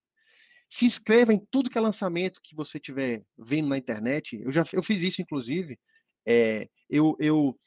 Se 0.68 0.84
inscreva 0.84 1.32
em 1.32 1.40
tudo 1.50 1.70
que 1.70 1.78
é 1.78 1.80
lançamento 1.80 2.40
que 2.42 2.54
você 2.54 2.76
estiver 2.76 3.22
vendo 3.38 3.68
na 3.68 3.78
internet. 3.78 4.38
Eu 4.42 4.52
já 4.52 4.64
eu 4.72 4.82
fiz 4.82 5.00
isso, 5.00 5.22
inclusive. 5.22 5.78
É, 6.26 6.68
eu, 6.90 7.16
eu 7.18 7.58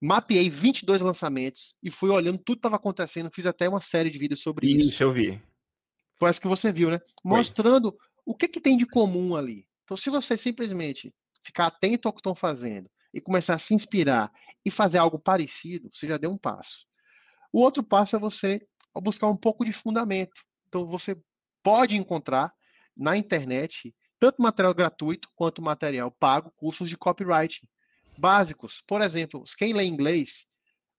mapeei 0.00 0.50
22 0.50 1.00
lançamentos 1.00 1.76
e 1.82 1.90
fui 1.90 2.10
olhando 2.10 2.38
tudo 2.38 2.56
que 2.56 2.60
estava 2.60 2.76
acontecendo. 2.76 3.30
Fiz 3.30 3.46
até 3.46 3.68
uma 3.68 3.80
série 3.80 4.10
de 4.10 4.18
vídeos 4.18 4.40
sobre 4.40 4.66
isso. 4.66 4.88
Isso, 4.88 5.02
eu 5.02 5.12
vi. 5.12 5.40
Foi 6.18 6.30
essa 6.30 6.40
que 6.40 6.48
você 6.48 6.72
viu, 6.72 6.90
né? 6.90 6.98
Mostrando 7.22 7.92
Foi. 7.92 8.00
o 8.26 8.34
que, 8.34 8.48
que 8.48 8.60
tem 8.60 8.76
de 8.76 8.86
comum 8.86 9.36
ali. 9.36 9.68
Então, 9.84 9.96
se 9.96 10.10
você 10.10 10.36
simplesmente 10.36 11.14
ficar 11.44 11.66
atento 11.66 12.08
ao 12.08 12.12
que 12.12 12.20
estão 12.20 12.34
fazendo 12.34 12.90
e 13.14 13.20
começar 13.20 13.54
a 13.54 13.58
se 13.58 13.72
inspirar 13.72 14.32
e 14.64 14.70
fazer 14.70 14.98
algo 14.98 15.18
parecido, 15.18 15.88
você 15.92 16.08
já 16.08 16.16
deu 16.16 16.30
um 16.30 16.38
passo. 16.38 16.86
O 17.52 17.60
outro 17.60 17.82
passo 17.82 18.16
é 18.16 18.18
você 18.18 18.60
buscar 19.00 19.28
um 19.28 19.36
pouco 19.36 19.64
de 19.64 19.72
fundamento. 19.72 20.42
Então, 20.68 20.86
você 20.86 21.16
pode 21.62 21.96
encontrar 21.96 22.52
na 22.96 23.16
internet 23.16 23.94
tanto 24.18 24.42
material 24.42 24.74
gratuito 24.74 25.28
quanto 25.34 25.62
material 25.62 26.10
pago, 26.10 26.52
cursos 26.56 26.88
de 26.88 26.96
copywriting 26.96 27.66
básicos. 28.18 28.82
Por 28.86 29.00
exemplo, 29.00 29.44
quem 29.56 29.72
lê 29.72 29.84
inglês, 29.84 30.46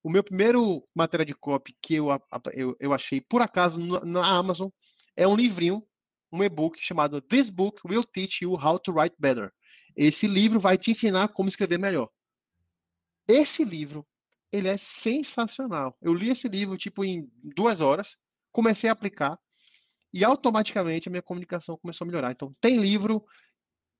o 0.01 0.09
meu 0.09 0.23
primeiro 0.23 0.87
material 0.95 1.25
de 1.25 1.35
copy 1.35 1.75
que 1.81 1.95
eu, 1.95 2.07
eu, 2.53 2.75
eu 2.79 2.93
achei 2.93 3.19
por 3.19 3.41
acaso 3.41 3.79
na 4.05 4.25
Amazon 4.25 4.69
é 5.15 5.27
um 5.27 5.35
livrinho, 5.35 5.85
um 6.31 6.43
e-book 6.43 6.79
chamado 6.79 7.21
This 7.21 7.49
Book 7.49 7.81
Will 7.85 8.03
Teach 8.03 8.43
You 8.43 8.53
How 8.53 8.79
to 8.79 8.93
Write 8.93 9.15
Better. 9.19 9.51
Esse 9.95 10.27
livro 10.27 10.59
vai 10.59 10.77
te 10.77 10.91
ensinar 10.91 11.27
como 11.29 11.49
escrever 11.49 11.77
melhor. 11.77 12.09
Esse 13.27 13.65
livro, 13.65 14.07
ele 14.51 14.67
é 14.67 14.77
sensacional. 14.77 15.95
Eu 16.01 16.13
li 16.13 16.29
esse 16.29 16.47
livro 16.47 16.77
tipo 16.77 17.03
em 17.03 17.29
duas 17.43 17.81
horas, 17.81 18.17
comecei 18.51 18.89
a 18.89 18.93
aplicar 18.93 19.37
e 20.13 20.23
automaticamente 20.23 21.07
a 21.07 21.11
minha 21.11 21.21
comunicação 21.21 21.77
começou 21.77 22.05
a 22.05 22.07
melhorar. 22.07 22.31
Então, 22.31 22.55
tem 22.59 22.77
livro, 22.77 23.23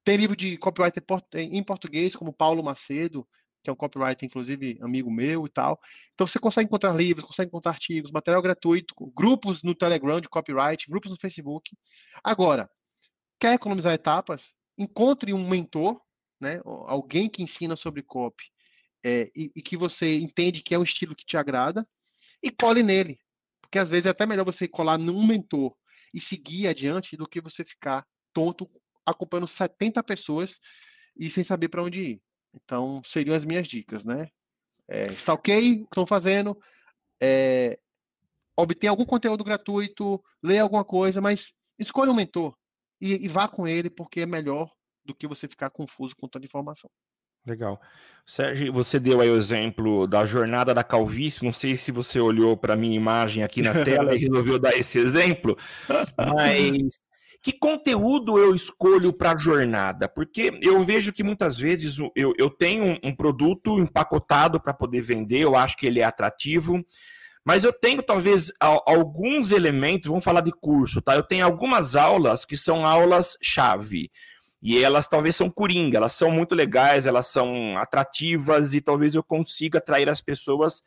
tem 0.04 0.18
livro 0.18 0.36
de 0.36 0.58
copywriter 0.58 1.04
em 1.36 1.64
português, 1.64 2.16
como 2.16 2.34
Paulo 2.34 2.64
Macedo, 2.64 3.28
que 3.62 3.70
é 3.70 3.74
um 3.74 3.76
copywriter, 3.76 4.26
inclusive, 4.26 4.80
amigo 4.82 5.12
meu 5.12 5.45
e 5.45 5.50
tal. 5.50 5.80
Então, 6.14 6.26
você 6.26 6.39
consegue 6.39 6.66
encontrar 6.66 6.95
livros, 6.95 7.26
consegue 7.26 7.50
encontrar 7.50 7.74
artigos, 7.74 8.12
material 8.12 8.41
gratuito, 8.41 8.95
grupos 9.16 9.62
no 9.62 9.76
Telegram 9.76 10.20
de 10.20 10.30
copyright, 10.30 10.89
grupos 10.89 11.12
no 11.12 11.18
Facebook. 11.20 11.70
Agora, 12.24 12.70
quer 13.39 13.54
economizar 13.54 13.93
etapas? 13.93 14.52
Encontre 14.78 15.34
um 15.34 15.47
mentor, 15.47 16.02
né, 16.41 16.62
alguém 16.88 17.30
que 17.30 17.43
ensina 17.43 17.76
sobre 17.76 18.02
copy 18.02 18.45
é, 19.04 19.30
e, 19.36 19.52
e 19.56 19.62
que 19.62 19.78
você 19.78 20.18
entende 20.18 20.62
que 20.62 20.74
é 20.74 20.80
um 20.80 20.84
estilo 20.84 21.16
que 21.16 21.26
te 21.26 21.38
agrada, 21.38 21.88
e 22.41 22.52
cole 22.52 22.84
nele. 22.84 23.20
Porque 23.62 23.80
às 23.80 23.89
vezes 23.89 24.06
é 24.06 24.10
até 24.10 24.26
melhor 24.26 24.45
você 24.45 24.68
colar 24.68 24.97
num 24.97 25.26
mentor 25.26 25.76
e 26.14 26.20
seguir 26.20 26.68
adiante 26.68 27.16
do 27.16 27.28
que 27.28 27.41
você 27.41 27.64
ficar 27.64 28.06
tonto 28.34 28.70
acompanhando 29.06 29.47
70 29.47 30.02
pessoas 30.04 30.60
e 31.16 31.30
sem 31.30 31.43
saber 31.43 31.70
para 31.70 31.84
onde 31.84 32.02
ir. 32.02 32.22
Então, 32.54 33.02
seriam 33.04 33.36
as 33.36 33.45
minhas 33.45 33.68
dicas, 33.68 34.04
né? 34.04 34.28
É, 34.88 35.08
está 35.08 35.34
ok 35.34 35.58
o 35.58 35.62
que 35.62 35.84
estão 35.84 36.08
fazendo, 36.08 36.60
é, 37.22 37.80
obter 38.58 38.88
algum 38.88 39.06
conteúdo 39.06 39.43
gratuito, 39.43 40.24
lê 40.41 40.58
alguma 40.58 40.84
coisa, 40.84 41.22
mas 41.22 41.54
escolha 41.78 42.12
um 42.12 42.16
mentor 42.16 42.58
e, 43.00 43.26
e 43.26 43.28
vá 43.28 43.47
com 43.47 43.68
ele, 43.68 43.89
porque 43.89 44.22
é 44.22 44.26
melhor 44.26 44.72
do 45.06 45.14
que 45.14 45.28
você 45.28 45.47
ficar 45.47 45.70
confuso 45.70 46.16
com 46.16 46.28
tanta 46.28 46.45
informação. 46.45 46.89
Legal. 47.46 47.80
Sérgio, 48.26 48.72
você 48.72 49.00
deu 49.00 49.22
aí 49.22 49.30
o 49.30 49.36
exemplo 49.36 50.06
da 50.06 50.24
jornada 50.24 50.74
da 50.74 50.84
calvície. 50.84 51.44
Não 51.44 51.52
sei 51.52 51.76
se 51.76 51.92
você 51.92 52.20
olhou 52.20 52.56
para 52.56 52.74
a 52.74 52.78
minha 52.78 52.96
imagem 52.96 53.44
aqui 53.44 53.62
na 53.62 53.84
tela 53.84 54.14
e 54.14 54.20
resolveu 54.20 54.60
dar 54.60 54.78
esse 54.78 55.00
exemplo, 55.00 55.58
mas 56.16 57.00
que 57.42 57.54
conteúdo 57.54 58.38
eu 58.38 58.54
escolho 58.54 59.14
para 59.14 59.32
a 59.32 59.38
jornada? 59.38 60.08
Porque 60.08 60.52
eu 60.62 60.84
vejo 60.84 61.12
que 61.12 61.24
muitas 61.24 61.58
vezes 61.58 61.98
eu, 62.16 62.34
eu 62.38 62.50
tenho 62.50 63.00
um 63.04 63.16
produto 63.16 63.80
empacotado 63.80 64.62
para 64.62 64.74
poder 64.74 65.02
vender, 65.02 65.40
eu 65.40 65.56
acho 65.56 65.78
que 65.78 65.88
ele 65.88 66.02
é 66.02 66.04
atrativo, 66.04 66.86
mas 67.44 67.64
eu 67.64 67.72
tenho 67.72 68.04
talvez 68.04 68.52
alguns 68.60 69.52
elementos, 69.52 70.10
vamos 70.10 70.24
falar 70.24 70.42
de 70.42 70.52
curso, 70.52 71.02
tá? 71.02 71.16
Eu 71.16 71.24
tenho 71.24 71.46
algumas 71.46 71.96
aulas 71.96 72.46
que 72.46 72.58
são 72.58 72.86
aulas-chave. 72.86 74.12
E 74.62 74.84
elas 74.84 75.07
talvez 75.07 75.36
são 75.36 75.49
coringa, 75.49 75.97
elas 75.97 76.14
são 76.14 76.30
muito 76.32 76.53
legais, 76.53 77.07
elas 77.07 77.28
são 77.28 77.78
atrativas 77.78 78.74
e 78.74 78.82
talvez 78.82 79.16
eu 79.16 79.24
consiga 79.24 79.78
atrair 79.78 80.10
as 80.10 80.22
pessoas 80.22 80.84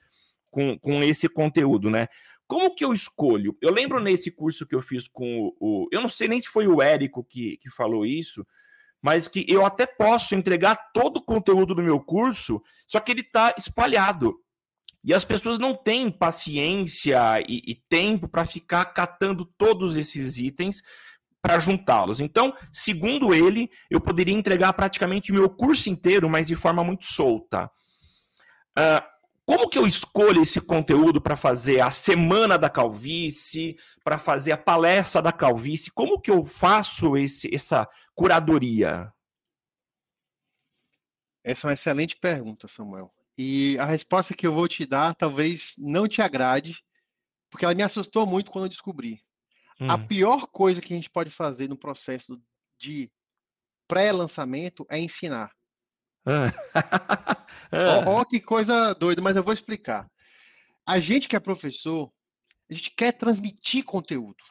com, 0.50 0.78
com 0.78 1.02
esse 1.02 1.28
conteúdo, 1.28 1.90
né? 1.90 2.08
Como 2.46 2.74
que 2.74 2.84
eu 2.84 2.92
escolho? 2.92 3.56
Eu 3.62 3.72
lembro 3.72 3.98
nesse 3.98 4.30
curso 4.30 4.66
que 4.66 4.74
eu 4.74 4.82
fiz 4.82 5.08
com 5.08 5.40
o. 5.40 5.56
o 5.58 5.88
eu 5.90 6.02
não 6.02 6.08
sei 6.08 6.28
nem 6.28 6.40
se 6.40 6.48
foi 6.48 6.66
o 6.66 6.82
Érico 6.82 7.24
que, 7.24 7.56
que 7.56 7.70
falou 7.70 8.04
isso, 8.04 8.46
mas 9.00 9.26
que 9.26 9.46
eu 9.48 9.64
até 9.64 9.86
posso 9.86 10.34
entregar 10.34 10.76
todo 10.92 11.16
o 11.16 11.24
conteúdo 11.24 11.74
do 11.74 11.82
meu 11.82 11.98
curso, 11.98 12.62
só 12.86 13.00
que 13.00 13.10
ele 13.10 13.22
está 13.22 13.54
espalhado. 13.56 14.38
E 15.04 15.12
as 15.12 15.24
pessoas 15.24 15.58
não 15.58 15.74
têm 15.74 16.10
paciência 16.10 17.40
e, 17.48 17.62
e 17.66 17.74
tempo 17.88 18.28
para 18.28 18.46
ficar 18.46 18.84
catando 18.84 19.44
todos 19.44 19.96
esses 19.96 20.38
itens 20.38 20.82
para 21.42 21.58
juntá-los. 21.58 22.20
Então, 22.20 22.56
segundo 22.72 23.34
ele, 23.34 23.68
eu 23.90 24.00
poderia 24.00 24.34
entregar 24.34 24.72
praticamente 24.72 25.32
meu 25.32 25.50
curso 25.50 25.90
inteiro, 25.90 26.30
mas 26.30 26.46
de 26.46 26.54
forma 26.54 26.84
muito 26.84 27.04
solta. 27.04 27.68
Uh, 28.78 29.12
como 29.44 29.68
que 29.68 29.76
eu 29.76 29.86
escolho 29.86 30.42
esse 30.42 30.60
conteúdo 30.60 31.20
para 31.20 31.36
fazer 31.36 31.80
a 31.80 31.90
semana 31.90 32.56
da 32.56 32.70
calvície, 32.70 33.76
para 34.04 34.16
fazer 34.16 34.52
a 34.52 34.56
palestra 34.56 35.20
da 35.20 35.32
calvície? 35.32 35.90
Como 35.90 36.20
que 36.20 36.30
eu 36.30 36.44
faço 36.44 37.16
esse, 37.16 37.52
essa 37.52 37.88
curadoria? 38.14 39.12
Essa 41.44 41.66
é 41.66 41.68
uma 41.68 41.74
excelente 41.74 42.16
pergunta, 42.16 42.68
Samuel. 42.68 43.12
E 43.36 43.76
a 43.80 43.84
resposta 43.84 44.32
que 44.32 44.46
eu 44.46 44.54
vou 44.54 44.68
te 44.68 44.86
dar 44.86 45.14
talvez 45.14 45.74
não 45.76 46.06
te 46.06 46.22
agrade, 46.22 46.80
porque 47.50 47.64
ela 47.64 47.74
me 47.74 47.82
assustou 47.82 48.24
muito 48.24 48.50
quando 48.50 48.66
eu 48.66 48.70
descobri. 48.70 49.20
Hum. 49.82 49.90
A 49.90 49.98
pior 49.98 50.46
coisa 50.46 50.80
que 50.80 50.92
a 50.92 50.96
gente 50.96 51.10
pode 51.10 51.28
fazer 51.28 51.68
no 51.68 51.76
processo 51.76 52.40
de 52.78 53.10
pré-lançamento 53.88 54.86
é 54.88 54.98
ensinar. 54.98 55.50
Ah. 56.24 56.52
Ó, 58.06 58.20
ó, 58.20 58.24
que 58.24 58.38
coisa 58.38 58.92
doida, 58.92 59.22
mas 59.22 59.34
eu 59.34 59.42
vou 59.42 59.52
explicar. 59.52 60.06
A 60.86 61.00
gente 61.00 61.26
que 61.26 61.34
é 61.34 61.40
professor, 61.40 62.12
a 62.70 62.74
gente 62.74 62.90
quer 62.90 63.12
transmitir 63.12 63.82
conteúdo. 63.82 64.44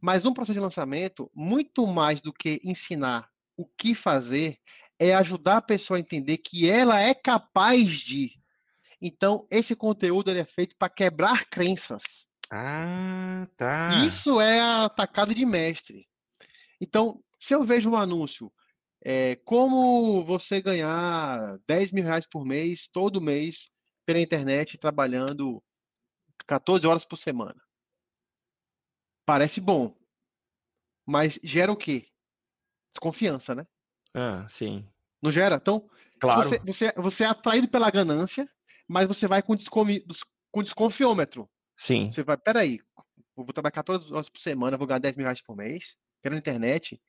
Mas 0.00 0.24
um 0.24 0.32
processo 0.32 0.54
de 0.54 0.60
lançamento, 0.60 1.30
muito 1.34 1.86
mais 1.86 2.22
do 2.22 2.32
que 2.32 2.58
ensinar 2.64 3.28
o 3.54 3.66
que 3.66 3.94
fazer, 3.94 4.58
é 4.98 5.14
ajudar 5.14 5.58
a 5.58 5.62
pessoa 5.62 5.98
a 5.98 6.00
entender 6.00 6.38
que 6.38 6.70
ela 6.70 6.98
é 7.00 7.12
capaz 7.12 7.98
de. 8.00 8.32
Então, 9.00 9.46
esse 9.50 9.76
conteúdo 9.76 10.30
é 10.30 10.44
feito 10.44 10.74
para 10.76 10.88
quebrar 10.88 11.44
crenças. 11.50 12.27
Ah, 12.50 13.46
tá. 13.56 13.88
Isso 14.06 14.40
é 14.40 14.60
a 14.60 14.84
atacada 14.86 15.34
de 15.34 15.44
mestre. 15.44 16.06
Então, 16.80 17.22
se 17.38 17.54
eu 17.54 17.62
vejo 17.62 17.90
um 17.90 17.96
anúncio, 17.96 18.52
é, 19.04 19.36
como 19.36 20.24
você 20.24 20.60
ganhar 20.60 21.58
10 21.66 21.92
mil 21.92 22.04
reais 22.04 22.26
por 22.26 22.44
mês, 22.44 22.88
todo 22.92 23.20
mês, 23.20 23.70
pela 24.06 24.20
internet, 24.20 24.78
trabalhando 24.78 25.62
14 26.46 26.86
horas 26.86 27.04
por 27.04 27.16
semana. 27.16 27.60
Parece 29.26 29.60
bom, 29.60 29.94
mas 31.06 31.38
gera 31.42 31.72
o 31.72 31.76
quê? 31.76 32.06
Desconfiança, 32.92 33.54
né? 33.54 33.66
Ah, 34.14 34.46
sim. 34.48 34.86
Não 35.22 35.32
gera? 35.32 35.56
Então, 35.56 35.88
claro. 36.20 36.42
você, 36.42 36.58
você, 36.64 36.92
você 36.96 37.24
é 37.24 37.26
atraído 37.26 37.68
pela 37.68 37.90
ganância, 37.90 38.48
mas 38.86 39.06
você 39.06 39.26
vai 39.26 39.42
com, 39.42 39.54
desconfi, 39.54 40.04
com 40.50 40.62
desconfiômetro. 40.62 41.48
Sim. 41.78 42.10
Você 42.10 42.22
vai, 42.22 42.36
peraí, 42.36 42.80
vou 43.36 43.46
trabalhar 43.46 43.72
14 43.72 44.12
horas 44.12 44.28
por 44.28 44.40
semana, 44.40 44.76
vou 44.76 44.86
ganhar 44.86 44.98
10 44.98 45.16
mil 45.16 45.24
reais 45.24 45.40
por 45.40 45.56
mês, 45.56 45.96
pela 46.20 46.36
internet, 46.36 47.00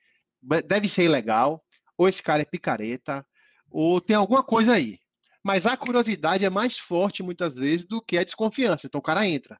deve 0.65 0.87
ser 0.87 1.03
ilegal, 1.03 1.65
ou 1.97 2.07
esse 2.07 2.21
cara 2.21 2.43
é 2.43 2.45
picareta, 2.45 3.25
ou 3.69 3.99
tem 3.99 4.15
alguma 4.15 4.43
coisa 4.43 4.73
aí. 4.73 4.99
Mas 5.43 5.65
a 5.65 5.75
curiosidade 5.75 6.45
é 6.45 6.49
mais 6.49 6.77
forte 6.77 7.23
muitas 7.23 7.55
vezes 7.55 7.85
do 7.85 8.01
que 8.01 8.17
a 8.17 8.23
desconfiança, 8.23 8.87
então 8.87 8.99
o 8.99 9.03
cara 9.03 9.27
entra. 9.27 9.59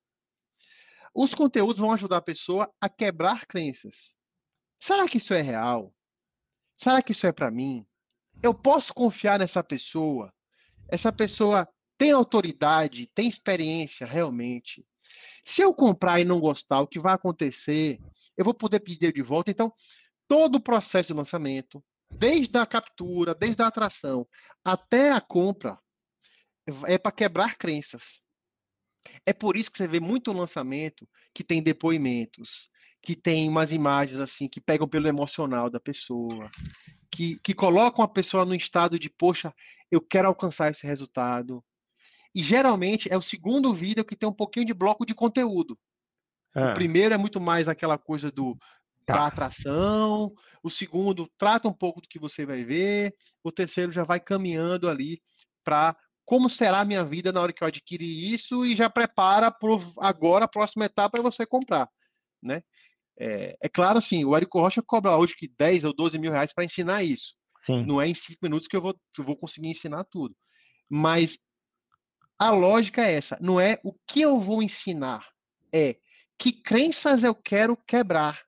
Os 1.13 1.33
conteúdos 1.33 1.79
vão 1.79 1.91
ajudar 1.91 2.17
a 2.17 2.21
pessoa 2.21 2.71
a 2.79 2.87
quebrar 2.87 3.45
crenças. 3.45 4.15
Será 4.79 5.07
que 5.07 5.17
isso 5.17 5.33
é 5.33 5.41
real? 5.41 5.93
Será 6.77 7.01
que 7.01 7.11
isso 7.11 7.25
é 7.25 7.31
para 7.31 7.49
mim? 7.49 7.85
Eu 8.41 8.53
posso 8.53 8.93
confiar 8.93 9.39
nessa 9.39 9.63
pessoa? 9.63 10.33
Essa 10.87 11.11
pessoa 11.11 11.67
tem 11.97 12.11
autoridade, 12.11 13.11
tem 13.13 13.27
experiência 13.27 14.07
realmente? 14.07 14.85
Se 15.43 15.61
eu 15.61 15.73
comprar 15.73 16.19
e 16.19 16.25
não 16.25 16.39
gostar, 16.39 16.81
o 16.81 16.87
que 16.87 16.99
vai 16.99 17.13
acontecer? 17.13 17.99
Eu 18.37 18.45
vou 18.45 18.53
poder 18.53 18.79
pedir 18.79 19.13
de 19.13 19.21
volta. 19.21 19.51
Então, 19.51 19.73
todo 20.27 20.55
o 20.55 20.61
processo 20.61 21.07
de 21.07 21.13
lançamento, 21.13 21.83
desde 22.09 22.57
a 22.57 22.65
captura, 22.65 23.33
desde 23.35 23.61
a 23.61 23.67
atração 23.67 24.27
até 24.63 25.11
a 25.11 25.21
compra, 25.21 25.77
é 26.85 26.97
para 26.97 27.11
quebrar 27.11 27.57
crenças. 27.57 28.21
É 29.25 29.33
por 29.33 29.57
isso 29.57 29.71
que 29.71 29.77
você 29.77 29.87
vê 29.87 29.99
muito 29.99 30.31
lançamento 30.31 31.07
que 31.33 31.43
tem 31.43 31.61
depoimentos, 31.61 32.69
que 33.01 33.15
tem 33.15 33.47
umas 33.47 33.71
imagens 33.71 34.19
assim 34.19 34.47
que 34.47 34.61
pegam 34.61 34.87
pelo 34.87 35.07
emocional 35.07 35.69
da 35.69 35.79
pessoa, 35.79 36.49
que, 37.11 37.39
que 37.39 37.53
colocam 37.53 38.03
a 38.03 38.07
pessoa 38.07 38.45
no 38.45 38.53
estado 38.53 38.99
de, 38.99 39.09
poxa, 39.09 39.53
eu 39.89 40.01
quero 40.01 40.27
alcançar 40.27 40.69
esse 40.69 40.85
resultado, 40.85 41.63
e 42.33 42.41
geralmente 42.43 43.11
é 43.11 43.17
o 43.17 43.21
segundo 43.21 43.73
vídeo 43.73 44.05
que 44.05 44.15
tem 44.15 44.27
um 44.27 44.33
pouquinho 44.33 44.65
de 44.65 44.73
bloco 44.73 45.05
de 45.05 45.15
conteúdo. 45.15 45.77
O 46.55 46.59
ah. 46.59 46.73
primeiro 46.73 47.13
é 47.13 47.17
muito 47.17 47.39
mais 47.39 47.67
aquela 47.67 47.97
coisa 47.97 48.31
do 48.31 48.57
tá. 49.05 49.15
da 49.15 49.27
atração, 49.27 50.33
o 50.63 50.69
segundo 50.69 51.29
trata 51.37 51.67
um 51.67 51.73
pouco 51.73 52.01
do 52.01 52.07
que 52.07 52.19
você 52.19 52.45
vai 52.45 52.63
ver, 52.63 53.15
o 53.43 53.51
terceiro 53.51 53.91
já 53.91 54.03
vai 54.03 54.19
caminhando 54.19 54.89
ali 54.89 55.21
para 55.63 55.95
como 56.25 56.49
será 56.49 56.81
a 56.81 56.85
minha 56.85 57.03
vida 57.03 57.31
na 57.31 57.41
hora 57.41 57.51
que 57.51 57.63
eu 57.63 57.67
adquirir 57.67 58.33
isso 58.33 58.63
e 58.63 58.75
já 58.75 58.87
prepara 58.87 59.51
para 59.51 59.69
agora 59.99 60.45
a 60.45 60.47
próxima 60.47 60.85
etapa 60.85 61.17
é 61.17 61.23
você 61.23 61.45
comprar, 61.45 61.89
né? 62.41 62.61
É, 63.19 63.57
é 63.61 63.67
claro, 63.67 63.97
assim, 63.97 64.23
o 64.23 64.35
Érico 64.35 64.59
Rocha 64.59 64.81
cobra 64.81 65.17
hoje 65.17 65.35
que 65.35 65.51
10 65.57 65.83
ou 65.83 65.93
12 65.93 66.17
mil 66.17 66.31
reais 66.31 66.53
para 66.53 66.63
ensinar 66.63 67.03
isso. 67.03 67.33
Sim. 67.57 67.83
Não 67.85 68.01
é 68.01 68.07
em 68.07 68.15
5 68.15 68.39
minutos 68.41 68.67
que 68.67 68.77
eu, 68.77 68.81
vou, 68.81 68.93
que 69.13 69.19
eu 69.19 69.25
vou 69.25 69.35
conseguir 69.35 69.67
ensinar 69.67 70.05
tudo. 70.05 70.33
Mas 70.89 71.37
a 72.39 72.51
lógica 72.51 73.03
é 73.03 73.13
essa, 73.13 73.37
não 73.41 73.59
é 73.59 73.79
o 73.83 73.93
que 74.07 74.21
eu 74.21 74.39
vou 74.39 74.63
ensinar, 74.63 75.27
é 75.73 75.97
que 76.37 76.53
crenças 76.53 77.25
eu 77.25 77.35
quero 77.35 77.75
quebrar 77.75 78.39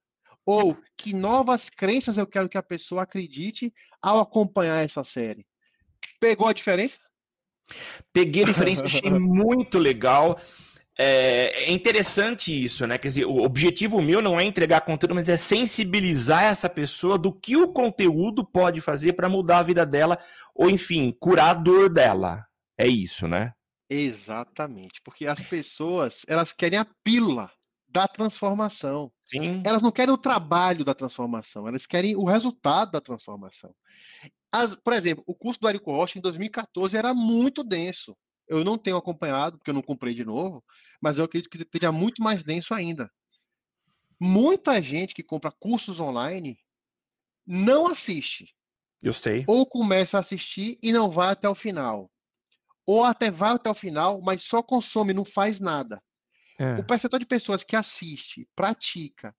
ou 0.45 0.77
que 0.97 1.13
novas 1.13 1.69
crenças 1.69 2.17
eu 2.17 2.25
quero 2.25 2.47
que 2.47 2.57
a 2.57 2.63
pessoa 2.63 3.03
acredite 3.03 3.73
ao 4.01 4.19
acompanhar 4.19 4.83
essa 4.83 5.03
série. 5.03 5.45
Pegou 6.19 6.47
a 6.47 6.53
diferença? 6.53 6.99
Peguei 8.13 8.43
a 8.43 8.47
diferença, 8.47 8.85
achei 8.85 9.09
muito 9.11 9.77
legal. 9.77 10.39
é, 10.97 11.65
é, 11.65 11.71
interessante 11.71 12.51
isso, 12.51 12.85
né? 12.87 12.97
Quer 12.97 13.07
dizer, 13.09 13.25
o 13.25 13.43
objetivo 13.43 14.01
meu 14.01 14.21
não 14.21 14.39
é 14.39 14.43
entregar 14.43 14.81
conteúdo, 14.81 15.15
mas 15.15 15.29
é 15.29 15.37
sensibilizar 15.37 16.43
essa 16.43 16.69
pessoa 16.69 17.17
do 17.17 17.33
que 17.33 17.55
o 17.55 17.67
conteúdo 17.67 18.45
pode 18.45 18.81
fazer 18.81 19.13
para 19.13 19.29
mudar 19.29 19.59
a 19.59 19.63
vida 19.63 19.85
dela, 19.85 20.17
ou 20.55 20.69
enfim, 20.69 21.15
curar 21.19 21.51
a 21.51 21.53
dor 21.53 21.89
dela. 21.89 22.45
É 22.77 22.87
isso, 22.87 23.27
né? 23.27 23.53
Exatamente, 23.93 25.01
porque 25.03 25.27
as 25.27 25.41
pessoas 25.41 26.23
elas 26.25 26.53
querem 26.53 26.79
a 26.79 26.85
pílula 27.03 27.51
da 27.89 28.07
transformação. 28.07 29.11
Sim. 29.27 29.61
Elas 29.65 29.81
não 29.81 29.91
querem 29.91 30.13
o 30.13 30.17
trabalho 30.17 30.85
da 30.85 30.93
transformação, 30.93 31.67
elas 31.67 31.85
querem 31.85 32.15
o 32.15 32.23
resultado 32.23 32.91
da 32.91 33.01
transformação. 33.01 33.75
As, 34.49 34.75
por 34.75 34.93
exemplo, 34.93 35.25
o 35.27 35.35
curso 35.35 35.59
do 35.59 35.67
Érico 35.67 35.91
Rocha 35.91 36.17
em 36.17 36.21
2014 36.21 36.95
era 36.95 37.13
muito 37.13 37.65
denso. 37.65 38.15
Eu 38.47 38.63
não 38.63 38.77
tenho 38.77 38.95
acompanhado, 38.95 39.57
porque 39.57 39.71
eu 39.71 39.73
não 39.73 39.81
comprei 39.81 40.13
de 40.13 40.23
novo, 40.23 40.63
mas 41.01 41.17
eu 41.17 41.25
acredito 41.25 41.49
que 41.49 41.61
esteja 41.61 41.91
muito 41.91 42.23
mais 42.23 42.43
denso 42.43 42.73
ainda. 42.73 43.11
Muita 44.17 44.81
gente 44.81 45.13
que 45.13 45.23
compra 45.23 45.51
cursos 45.51 45.99
online 45.99 46.57
não 47.45 47.87
assiste. 47.87 48.55
Eu 49.03 49.11
sei. 49.11 49.43
Ou 49.47 49.65
começa 49.65 50.15
a 50.15 50.21
assistir 50.21 50.79
e 50.81 50.93
não 50.93 51.09
vai 51.09 51.31
até 51.31 51.49
o 51.49 51.55
final. 51.55 52.09
Ou 52.85 53.03
até 53.03 53.29
vai 53.29 53.53
até 53.53 53.69
o 53.69 53.75
final, 53.75 54.21
mas 54.21 54.43
só 54.43 54.61
consome, 54.61 55.13
não 55.13 55.25
faz 55.25 55.59
nada. 55.59 56.01
É. 56.59 56.75
O 56.75 56.83
percentual 56.85 57.19
de 57.19 57.25
pessoas 57.25 57.63
que 57.63 57.75
assiste, 57.75 58.47
pratica, 58.55 59.35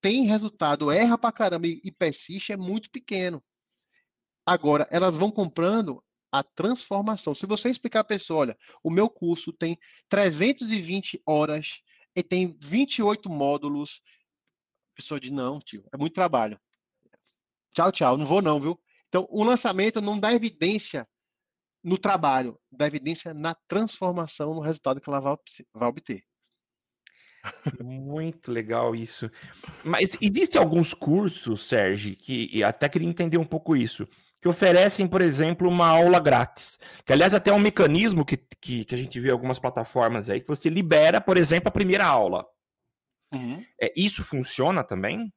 tem 0.00 0.26
resultado, 0.26 0.90
erra 0.90 1.16
pra 1.16 1.32
caramba 1.32 1.66
e, 1.66 1.80
e 1.84 1.90
persiste 1.90 2.52
é 2.52 2.56
muito 2.56 2.90
pequeno. 2.90 3.42
Agora, 4.44 4.86
elas 4.90 5.16
vão 5.16 5.30
comprando 5.30 6.02
a 6.30 6.42
transformação. 6.42 7.34
Se 7.34 7.46
você 7.46 7.68
explicar 7.68 8.00
a 8.00 8.04
pessoa, 8.04 8.40
olha, 8.40 8.56
o 8.82 8.90
meu 8.90 9.08
curso 9.08 9.52
tem 9.52 9.78
320 10.08 11.20
horas 11.24 11.80
e 12.14 12.22
tem 12.22 12.56
28 12.60 13.28
módulos, 13.28 14.00
a 14.92 14.96
pessoa 14.96 15.20
diz, 15.20 15.30
não, 15.30 15.58
tio, 15.58 15.84
é 15.92 15.96
muito 15.96 16.14
trabalho. 16.14 16.60
Tchau, 17.74 17.92
tchau, 17.92 18.16
não 18.16 18.26
vou 18.26 18.40
não, 18.40 18.60
viu? 18.60 18.80
Então, 19.08 19.26
o 19.30 19.42
lançamento 19.42 20.00
não 20.00 20.18
dá 20.18 20.32
evidência 20.32 21.06
no 21.86 21.96
trabalho, 21.96 22.58
dá 22.70 22.86
evidência 22.86 23.32
na 23.32 23.54
transformação, 23.68 24.52
no 24.54 24.60
resultado 24.60 25.00
que 25.00 25.08
ela 25.08 25.20
vai, 25.20 25.36
vai 25.72 25.88
obter. 25.88 26.24
Muito 27.80 28.50
legal 28.50 28.94
isso. 28.94 29.30
Mas 29.84 30.18
existem 30.20 30.60
alguns 30.60 30.92
cursos, 30.92 31.68
Sérgio, 31.68 32.16
que 32.16 32.62
até 32.64 32.88
queria 32.88 33.08
entender 33.08 33.38
um 33.38 33.44
pouco 33.44 33.76
isso 33.76 34.06
que 34.40 34.48
oferecem, 34.48 35.08
por 35.08 35.22
exemplo, 35.22 35.68
uma 35.68 35.88
aula 35.88 36.20
grátis. 36.20 36.78
Que, 37.04 37.12
aliás, 37.12 37.34
até 37.34 37.50
é 37.50 37.54
um 37.54 37.58
mecanismo 37.58 38.24
que, 38.24 38.36
que, 38.60 38.84
que, 38.84 38.94
a 38.94 38.98
gente 38.98 39.18
vê 39.18 39.28
em 39.28 39.32
algumas 39.32 39.58
plataformas 39.58 40.28
aí, 40.28 40.40
que 40.40 40.48
você 40.48 40.68
libera, 40.68 41.20
por 41.20 41.36
exemplo, 41.36 41.68
a 41.68 41.72
primeira 41.72 42.04
aula. 42.04 42.44
Uhum. 43.32 43.64
É, 43.80 43.92
isso 43.96 44.22
funciona 44.22 44.84
também? 44.84 45.32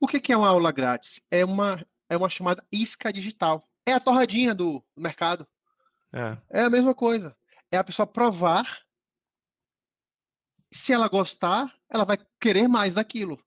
O 0.00 0.06
que, 0.06 0.20
que 0.20 0.32
é 0.32 0.36
uma 0.36 0.48
aula 0.48 0.70
grátis? 0.70 1.20
É 1.30 1.44
uma, 1.44 1.84
é 2.10 2.16
uma 2.16 2.28
chamada 2.28 2.64
isca 2.70 3.12
digital. 3.12 3.66
É 3.86 3.92
a 3.92 4.00
torradinha 4.00 4.52
do 4.52 4.84
mercado. 4.96 5.46
É. 6.12 6.60
é 6.60 6.62
a 6.64 6.70
mesma 6.70 6.94
coisa. 6.94 7.36
É 7.70 7.76
a 7.76 7.84
pessoa 7.84 8.06
provar. 8.06 8.82
Se 10.72 10.92
ela 10.92 11.08
gostar, 11.08 11.72
ela 11.88 12.04
vai 12.04 12.18
querer 12.40 12.66
mais 12.66 12.94
daquilo. 12.94 13.40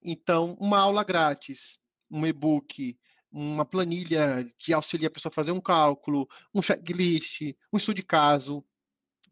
Então, 0.00 0.56
uma 0.60 0.78
aula 0.78 1.02
grátis, 1.02 1.78
um 2.08 2.24
e-book, 2.24 2.96
uma 3.30 3.64
planilha 3.64 4.48
que 4.56 4.72
auxilia 4.72 5.08
a 5.08 5.10
pessoa 5.10 5.30
a 5.30 5.34
fazer 5.34 5.50
um 5.50 5.60
cálculo, 5.60 6.28
um 6.54 6.62
checklist, 6.62 7.54
um 7.72 7.76
estudo 7.76 7.96
de 7.96 8.04
caso, 8.04 8.64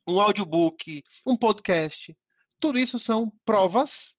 um 0.07 0.21
audiobook, 0.21 1.05
um 1.25 1.37
podcast. 1.37 2.17
Tudo 2.59 2.79
isso 2.79 2.99
são 2.99 3.31
provas 3.45 4.17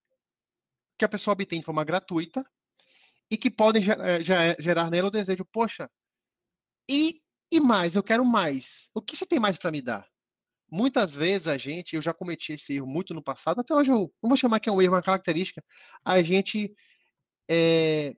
que 0.98 1.04
a 1.04 1.10
pessoa 1.10 1.34
obtém 1.34 1.60
de 1.60 1.66
forma 1.66 1.84
gratuita 1.84 2.44
e 3.30 3.38
que 3.38 3.50
podem 3.50 3.84
eh, 3.84 4.56
gerar 4.60 4.90
nela 4.90 5.08
o 5.08 5.12
desejo, 5.12 5.46
poxa, 5.52 5.90
e, 6.90 7.22
e 7.52 7.60
mais, 7.60 7.96
eu 7.96 8.04
quero 8.04 8.26
mais. 8.26 8.90
O 8.94 9.02
que 9.02 9.16
você 9.16 9.26
tem 9.26 9.40
mais 9.40 9.58
para 9.58 9.72
me 9.72 9.82
dar? 9.82 10.08
Muitas 10.70 11.14
vezes 11.14 11.48
a 11.48 11.58
gente, 11.58 11.96
eu 11.96 12.02
já 12.02 12.14
cometi 12.14 12.54
esse 12.54 12.74
erro 12.74 12.88
muito 12.88 13.14
no 13.14 13.24
passado, 13.24 13.60
até 13.60 13.74
hoje 13.74 13.92
eu 13.92 14.14
não 14.22 14.30
vou 14.30 14.38
chamar 14.38 14.60
que 14.60 14.70
é 14.70 14.72
um 14.72 14.82
erro, 14.82 14.94
uma 14.94 15.02
característica, 15.02 15.64
a 16.04 16.22
gente 16.22 16.74
é, 17.50 18.16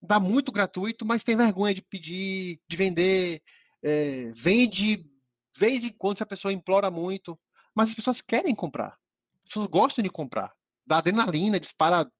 dá 0.00 0.18
muito 0.18 0.50
gratuito, 0.50 1.06
mas 1.06 1.22
tem 1.22 1.36
vergonha 1.36 1.74
de 1.74 1.82
pedir, 1.82 2.60
de 2.68 2.76
vender, 2.76 3.42
é, 3.82 4.32
vende 4.34 4.96
de 4.96 5.10
vez 5.56 5.84
em 5.84 5.92
quando 5.92 6.16
se 6.16 6.22
a 6.22 6.26
pessoa 6.26 6.52
implora 6.52 6.90
muito, 6.90 7.38
mas 7.74 7.90
as 7.90 7.94
pessoas 7.94 8.20
querem 8.20 8.54
comprar, 8.54 8.98
as 9.44 9.48
pessoas 9.48 9.66
gostam 9.66 10.02
de 10.02 10.10
comprar, 10.10 10.52
dá 10.84 10.98
adrenalina, 10.98 11.60
dispara 11.60 12.10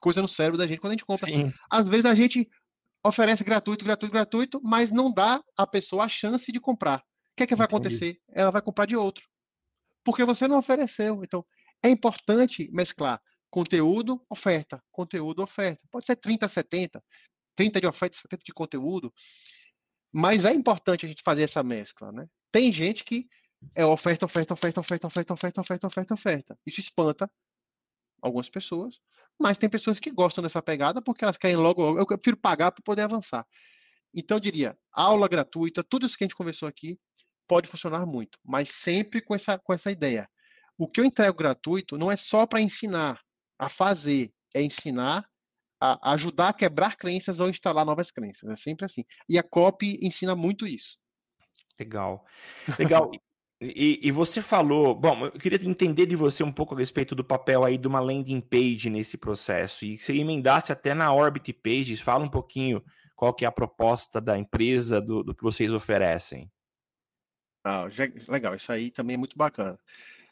coisa 0.00 0.22
no 0.22 0.28
cérebro 0.28 0.58
da 0.58 0.66
gente 0.66 0.80
quando 0.80 0.92
a 0.92 0.94
gente 0.94 1.04
compra. 1.04 1.28
Sim. 1.28 1.52
Às 1.70 1.88
vezes 1.88 2.06
a 2.06 2.14
gente 2.14 2.48
oferece 3.04 3.44
gratuito, 3.44 3.84
gratuito, 3.84 4.12
gratuito, 4.12 4.60
mas 4.62 4.90
não 4.90 5.12
dá 5.12 5.42
à 5.56 5.66
pessoa 5.66 6.04
a 6.04 6.08
chance 6.08 6.50
de 6.50 6.60
comprar. 6.60 6.98
O 6.98 7.36
que 7.36 7.42
é 7.42 7.46
que 7.46 7.54
vai 7.54 7.66
Entendi. 7.66 7.86
acontecer? 7.86 8.20
Ela 8.32 8.50
vai 8.50 8.62
comprar 8.62 8.86
de 8.86 8.96
outro. 8.96 9.24
Porque 10.04 10.24
você 10.24 10.48
não 10.48 10.58
ofereceu. 10.58 11.22
Então, 11.22 11.44
é 11.82 11.88
importante 11.88 12.68
mesclar 12.72 13.20
Conteúdo, 13.50 14.22
oferta. 14.28 14.82
Conteúdo, 14.90 15.42
oferta. 15.42 15.82
Pode 15.90 16.06
ser 16.06 16.16
30, 16.16 16.48
70. 16.48 17.02
30 17.54 17.80
de 17.80 17.86
oferta, 17.86 18.16
70 18.16 18.42
de 18.44 18.52
conteúdo. 18.52 19.12
Mas 20.12 20.44
é 20.44 20.52
importante 20.52 21.06
a 21.06 21.08
gente 21.08 21.22
fazer 21.24 21.44
essa 21.44 21.62
mescla, 21.62 22.12
né? 22.12 22.26
Tem 22.52 22.70
gente 22.72 23.04
que 23.04 23.26
é 23.74 23.84
oferta, 23.84 24.26
oferta, 24.26 24.52
oferta, 24.52 24.80
oferta, 24.80 25.06
oferta, 25.06 25.32
oferta, 25.32 25.60
oferta, 25.60 25.86
oferta, 25.86 26.14
oferta. 26.14 26.58
Isso 26.66 26.80
espanta 26.80 27.30
algumas 28.20 28.50
pessoas, 28.50 29.00
mas 29.38 29.58
tem 29.58 29.68
pessoas 29.68 30.00
que 30.00 30.10
gostam 30.10 30.42
dessa 30.42 30.62
pegada 30.62 31.02
porque 31.02 31.24
elas 31.24 31.36
querem 31.36 31.56
logo, 31.56 31.98
eu 31.98 32.06
prefiro 32.06 32.36
pagar 32.36 32.72
para 32.72 32.82
poder 32.82 33.02
avançar. 33.02 33.46
Então 34.14 34.36
eu 34.36 34.40
diria, 34.40 34.78
aula 34.92 35.28
gratuita, 35.28 35.84
tudo 35.84 36.06
isso 36.06 36.16
que 36.16 36.24
a 36.24 36.26
gente 36.26 36.36
conversou 36.36 36.68
aqui 36.68 36.98
pode 37.46 37.68
funcionar 37.68 38.06
muito, 38.06 38.38
mas 38.44 38.70
sempre 38.70 39.20
com 39.20 39.34
essa, 39.34 39.58
com 39.58 39.72
essa 39.72 39.90
ideia. 39.90 40.28
O 40.78 40.88
que 40.88 41.00
eu 41.00 41.04
entrego 41.04 41.36
gratuito 41.36 41.96
não 41.96 42.10
é 42.10 42.16
só 42.16 42.46
para 42.46 42.60
ensinar, 42.60 43.20
a 43.58 43.68
fazer, 43.68 44.32
é 44.54 44.62
ensinar, 44.62 45.26
a 45.80 46.12
ajudar 46.12 46.48
a 46.48 46.52
quebrar 46.52 46.96
crenças 46.96 47.40
ou 47.40 47.48
instalar 47.48 47.84
novas 47.84 48.10
crenças. 48.10 48.48
É 48.48 48.56
sempre 48.56 48.84
assim. 48.84 49.04
E 49.28 49.38
a 49.38 49.42
COP 49.42 49.98
ensina 50.02 50.34
muito 50.34 50.66
isso. 50.66 50.98
Legal. 51.78 52.24
Legal. 52.78 53.10
E, 53.58 54.00
e, 54.02 54.10
você 54.10 54.42
falou, 54.42 54.94
bom, 54.94 55.24
eu 55.24 55.32
queria 55.32 55.58
entender 55.66 56.04
de 56.04 56.14
você 56.14 56.42
um 56.42 56.52
pouco 56.52 56.74
a 56.74 56.78
respeito 56.78 57.14
do 57.14 57.24
papel 57.24 57.64
aí 57.64 57.78
de 57.78 57.88
uma 57.88 58.00
landing 58.00 58.40
page 58.40 58.90
nesse 58.90 59.16
processo 59.16 59.86
e 59.86 59.96
você 59.96 60.14
emendasse 60.14 60.72
até 60.72 60.92
na 60.92 61.10
Orbit 61.12 61.54
Pages, 61.54 62.00
fala 62.00 62.22
um 62.22 62.28
pouquinho 62.28 62.84
qual 63.14 63.32
que 63.32 63.46
é 63.46 63.48
a 63.48 63.52
proposta 63.52 64.20
da 64.20 64.36
empresa, 64.36 65.00
do, 65.00 65.22
do 65.22 65.34
que 65.34 65.42
vocês 65.42 65.72
oferecem. 65.72 66.50
Ah, 67.64 67.88
legal, 68.28 68.54
isso 68.54 68.70
aí 68.70 68.90
também 68.90 69.14
é 69.14 69.18
muito 69.18 69.38
bacana. 69.38 69.78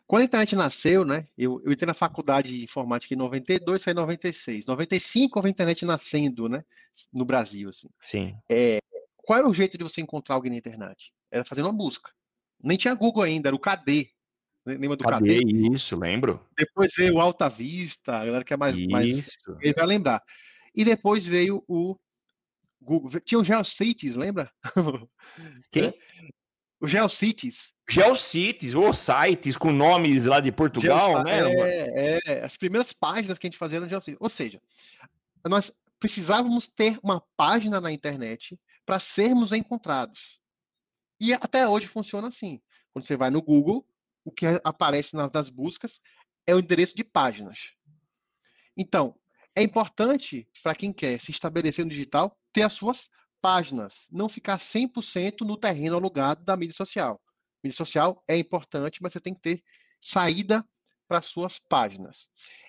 Quando 0.07 0.21
a 0.21 0.25
internet 0.27 0.55
nasceu, 0.55 1.03
né? 1.03 1.27
Eu, 1.37 1.63
eu 1.65 1.73
entrei 1.73 1.87
na 1.87 1.95
faculdade 1.95 2.51
de 2.51 2.63
informática 2.63 3.15
em 3.15 3.17
92, 3.17 3.81
saí 3.81 3.93
em 3.93 3.97
96. 3.97 4.67
95 4.67 5.39
houve 5.39 5.49
a 5.49 5.51
internet 5.51 5.85
nascendo, 5.87 6.47
né? 6.47 6.63
No 7.11 7.25
Brasil, 7.25 7.71
assim. 7.71 7.89
Sim. 8.01 8.37
É, 8.51 8.79
qual 9.17 9.39
era 9.39 9.49
o 9.49 9.55
jeito 9.55 9.79
de 9.79 9.83
você 9.83 10.03
encontrar 10.03 10.35
alguém 10.35 10.51
na 10.53 10.59
internet? 10.59 11.11
Era 11.31 11.43
fazendo 11.43 11.67
uma 11.67 11.73
busca. 11.73 12.13
Nem 12.65 12.77
tinha 12.77 12.95
Google 12.95 13.23
ainda, 13.23 13.49
era 13.49 13.57
o 13.57 13.59
KD. 13.59 14.11
Lembra 14.67 14.97
do 14.97 15.05
KD? 15.05 15.41
KD? 15.41 15.75
Isso, 15.75 15.97
lembro. 15.97 16.41
Depois 16.57 16.93
veio 16.97 17.15
o 17.15 17.21
Alta 17.21 17.49
Vista, 17.49 18.17
a 18.17 18.25
galera 18.25 18.45
que 18.45 18.55
é 18.55 18.57
mais. 18.57 18.79
Isso. 18.79 18.89
mais 18.89 19.37
ele 19.61 19.75
vai 19.75 19.87
lembrar. 19.87 20.23
E 20.75 20.85
depois 20.85 21.27
veio 21.27 21.63
o 21.69 21.97
Google. 22.81 23.21
Tinha 23.21 23.39
o 23.39 23.45
GeoCities, 23.45 24.17
lembra? 24.17 24.51
Quem? 25.71 25.95
O 26.81 26.87
GeoCities. 26.87 27.73
GeoCities, 27.89 28.75
ou 28.75 28.95
sites 28.95 29.57
com 29.57 29.71
nomes 29.71 30.25
lá 30.25 30.41
de 30.41 30.51
Portugal, 30.51 31.23
né? 31.23 31.41
É, 31.41 32.21
é, 32.27 32.45
as 32.45 32.57
primeiras 32.57 32.93
páginas 32.93 33.39
que 33.39 33.47
a 33.47 33.51
gente 33.51 33.59
fazia 33.59 33.81
no 33.81 33.89
GeoCities. 33.89 34.19
Ou 34.21 34.31
seja, 34.31 34.61
nós 35.47 35.71
precisávamos 36.01 36.67
ter 36.67 36.99
uma 37.03 37.23
página 37.37 37.81
na 37.81 37.93
internet 37.93 38.59
para 38.85 38.99
sermos 38.99 39.53
encontrados. 39.53 40.41
E 41.25 41.33
até 41.33 41.67
hoje 41.67 41.87
funciona 41.87 42.29
assim. 42.29 42.61
Quando 42.93 43.07
você 43.07 43.17
vai 43.17 43.31
no 43.31 43.41
Google, 43.41 43.89
o 44.27 44.31
que 44.31 44.45
aparece 44.63 45.17
nas 45.17 45.49
buscas 45.49 45.99
é 46.47 46.55
o 46.55 46.59
endereço 46.59 46.95
de 46.95 47.03
páginas. 47.03 47.73
Então, 48.77 49.19
é 49.57 49.63
importante 49.63 50.47
para 50.63 50.75
quem 50.75 50.93
quer 50.93 51.19
se 51.19 51.31
estabelecer 51.31 51.83
no 51.83 51.91
digital 51.91 52.39
ter 52.53 52.61
as 52.61 52.75
suas 52.75 53.09
páginas, 53.41 54.07
não 54.13 54.29
ficar 54.29 54.59
100% 54.59 55.47
no 55.47 55.57
terreno 55.57 55.97
alugado 55.97 56.45
da 56.45 56.59
mídia 56.59 56.77
social. 56.77 57.19
Mídia 57.63 57.79
social 57.79 58.23
é 58.29 58.37
importante, 58.37 59.03
mas 59.03 59.15
você 59.15 59.21
tem 59.21 59.33
que 59.33 59.41
ter 59.41 59.65
saída 59.99 60.63
para 61.09 61.23
suas 61.23 61.59
páginas. 61.59 62.29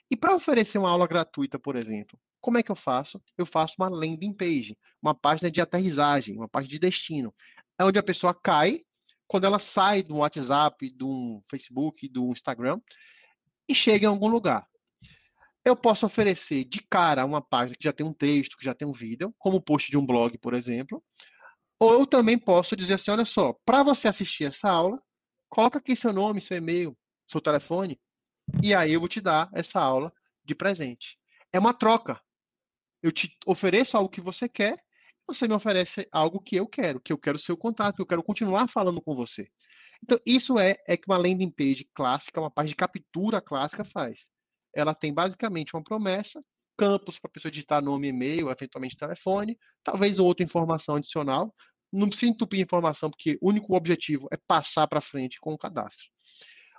E 0.10 0.16
para 0.16 0.34
oferecer 0.34 0.78
uma 0.78 0.92
aula 0.92 1.08
gratuita, 1.08 1.60
por 1.60 1.76
exemplo, 1.76 2.18
como 2.40 2.58
é 2.58 2.64
que 2.64 2.72
eu 2.72 2.76
faço? 2.76 3.22
Eu 3.38 3.46
faço 3.46 3.76
uma 3.80 3.90
landing 3.90 4.32
page, 4.32 4.78
uma 5.02 5.14
página 5.14 5.52
de 5.52 5.60
aterrissagem, 5.60 6.38
uma 6.38 6.48
página 6.48 6.70
de 6.70 6.80
destino, 6.80 7.34
é 7.80 7.84
onde 7.84 8.00
a 8.00 8.04
pessoa 8.04 8.34
cai, 8.34 8.82
quando 9.28 9.46
ela 9.46 9.60
sai 9.60 10.04
do 10.04 10.18
WhatsApp, 10.18 10.90
do 10.92 11.42
Facebook, 11.50 12.08
do 12.08 12.32
Instagram 12.32 12.80
e 13.68 13.74
chega 13.74 14.06
em 14.06 14.10
algum 14.10 14.28
lugar. 14.28 14.68
Eu 15.64 15.76
posso 15.76 16.06
oferecer 16.06 16.64
de 16.66 16.80
cara 16.90 17.26
uma 17.26 17.42
página 17.42 17.76
que 17.76 17.84
já 17.84 17.92
tem 17.92 18.06
um 18.06 18.14
texto, 18.14 18.56
que 18.56 18.64
já 18.64 18.76
tem 18.76 18.88
um 18.88 18.92
vídeo, 18.92 19.34
como 19.40 19.58
o 19.58 19.62
post 19.62 19.90
de 19.90 19.98
um 19.98 20.06
blog, 20.06 20.38
por 20.38 20.54
exemplo. 20.54 21.04
Ou 21.80 21.94
eu 21.94 22.06
também 22.06 22.38
posso 22.38 22.76
dizer 22.76 22.94
assim: 22.94 23.10
olha 23.10 23.26
só, 23.26 23.54
para 23.66 23.82
você 23.82 24.08
assistir 24.08 24.46
essa 24.46 24.70
aula, 24.70 25.02
coloca 25.50 25.80
aqui 25.80 25.96
seu 25.96 26.14
nome, 26.14 26.40
seu 26.40 26.58
e-mail, 26.58 26.96
seu 27.28 27.42
telefone, 27.42 28.00
e 28.62 28.76
aí 28.76 28.94
eu 28.94 29.00
vou 29.00 29.10
te 29.10 29.20
dar 29.20 29.50
essa 29.54 29.82
aula 29.82 30.14
de 30.44 30.54
presente. 30.54 31.18
É 31.52 31.58
uma 31.58 31.74
troca. 31.74 32.22
Eu 33.02 33.12
te 33.12 33.36
ofereço 33.46 33.98
algo 33.98 34.10
que 34.10 34.22
você 34.22 34.48
quer, 34.48 34.84
você 35.28 35.48
me 35.48 35.54
oferece 35.54 36.08
algo 36.12 36.40
que 36.40 36.56
eu 36.56 36.68
quero, 36.68 37.00
que 37.00 37.12
eu 37.12 37.18
quero 37.18 37.40
seu 37.40 37.58
contato, 37.58 37.96
que 37.96 38.02
eu 38.02 38.08
quero 38.08 38.24
continuar 38.24 38.68
falando 38.68 39.02
com 39.02 39.16
você. 39.16 39.48
Então, 40.04 40.20
isso 40.26 40.60
é, 40.60 40.76
é 40.88 40.96
que 40.98 41.08
uma 41.08 41.18
landing 41.18 41.50
page 41.50 41.88
clássica, 41.94 42.40
uma 42.40 42.52
página 42.52 42.70
de 42.70 42.76
captura 42.76 43.42
clássica 43.42 43.84
faz 43.84 44.28
ela 44.76 44.94
tem 44.94 45.14
basicamente 45.14 45.74
uma 45.74 45.82
promessa, 45.82 46.44
campos 46.78 47.18
para 47.18 47.30
a 47.30 47.32
pessoa 47.32 47.50
digitar 47.50 47.82
nome, 47.82 48.10
e-mail, 48.10 48.52
eventualmente 48.52 48.98
telefone, 48.98 49.58
talvez 49.82 50.20
outra 50.20 50.44
informação 50.44 50.96
adicional. 50.96 51.56
Não 51.92 52.10
precisa 52.10 52.32
entupir 52.32 52.60
informação, 52.60 53.10
porque 53.10 53.38
o 53.42 53.50
único 53.50 53.74
objetivo 53.74 54.28
é 54.32 54.38
passar 54.46 54.86
para 54.88 55.00
frente 55.00 55.40
com 55.40 55.54
o 55.54 55.58
cadastro. 55.58 56.08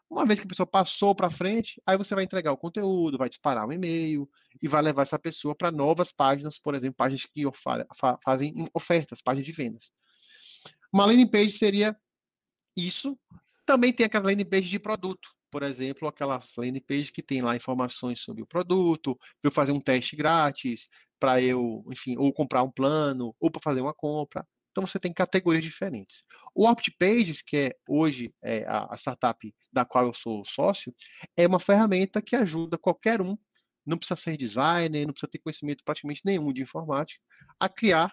Uma 0.09 0.25
vez 0.25 0.39
que 0.39 0.47
a 0.47 0.49
pessoa 0.49 0.67
passou 0.67 1.15
para 1.15 1.29
frente, 1.29 1.81
aí 1.85 1.97
você 1.97 2.15
vai 2.15 2.23
entregar 2.23 2.53
o 2.53 2.57
conteúdo, 2.57 3.19
vai 3.19 3.29
disparar 3.29 3.67
um 3.67 3.73
e-mail 3.73 4.29
e 4.63 4.69
vai 4.69 4.81
levar 4.81 5.03
essa 5.03 5.19
pessoa 5.19 5.55
para 5.55 5.73
novas 5.73 6.13
páginas, 6.13 6.59
por 6.59 6.75
exemplo, 6.75 6.97
páginas 6.97 7.27
que 7.27 7.43
fazem 8.25 8.55
ofertas, 8.73 9.21
páginas 9.21 9.47
de 9.47 9.53
vendas. 9.53 9.91
Uma 10.93 11.07
landing 11.07 11.27
page 11.27 11.59
seria 11.59 11.97
isso. 12.77 13.19
Também 13.65 13.93
tem 13.93 14.07
aquela 14.07 14.27
landing 14.27 14.45
page 14.45 14.71
de 14.71 14.79
produto 14.79 15.37
por 15.51 15.63
exemplo, 15.63 16.07
aquela 16.07 16.39
landing 16.59 16.81
page 16.81 17.11
que 17.11 17.23
tem 17.23 17.41
lá 17.41 17.57
informações 17.57 18.21
sobre 18.21 18.43
o 18.43 18.47
produto, 18.47 19.17
para 19.41 19.49
eu 19.49 19.51
fazer 19.51 19.73
um 19.73 19.81
teste 19.81 20.15
grátis, 20.15 20.87
para 21.19 21.41
eu, 21.41 21.83
enfim, 21.91 22.15
ou 22.19 22.31
comprar 22.31 22.63
um 22.63 22.71
plano, 22.71 23.35
ou 23.41 23.51
para 23.51 23.63
fazer 23.63 23.81
uma 23.81 23.95
compra. 23.95 24.47
Então 24.77 24.87
você 24.87 25.01
tem 25.01 25.11
categorias 25.11 25.65
diferentes. 25.65 26.23
O 26.55 26.69
OptPages, 26.69 27.41
que 27.41 27.57
é 27.57 27.77
hoje 27.89 28.35
é 28.43 28.63
a, 28.67 28.93
a 28.93 28.97
startup 28.97 29.55
da 29.73 29.87
qual 29.87 30.05
eu 30.05 30.13
sou 30.13 30.45
sócio, 30.45 30.95
é 31.35 31.47
uma 31.47 31.59
ferramenta 31.59 32.21
que 32.21 32.37
ajuda 32.37 32.77
qualquer 32.77 33.23
um, 33.23 33.39
não 33.87 33.97
precisa 33.97 34.17
ser 34.17 34.37
designer, 34.37 35.07
não 35.07 35.15
precisa 35.15 35.31
ter 35.31 35.39
conhecimento 35.39 35.83
praticamente 35.83 36.21
nenhum 36.27 36.53
de 36.53 36.61
informática, 36.61 37.19
a 37.59 37.71
criar 37.71 38.13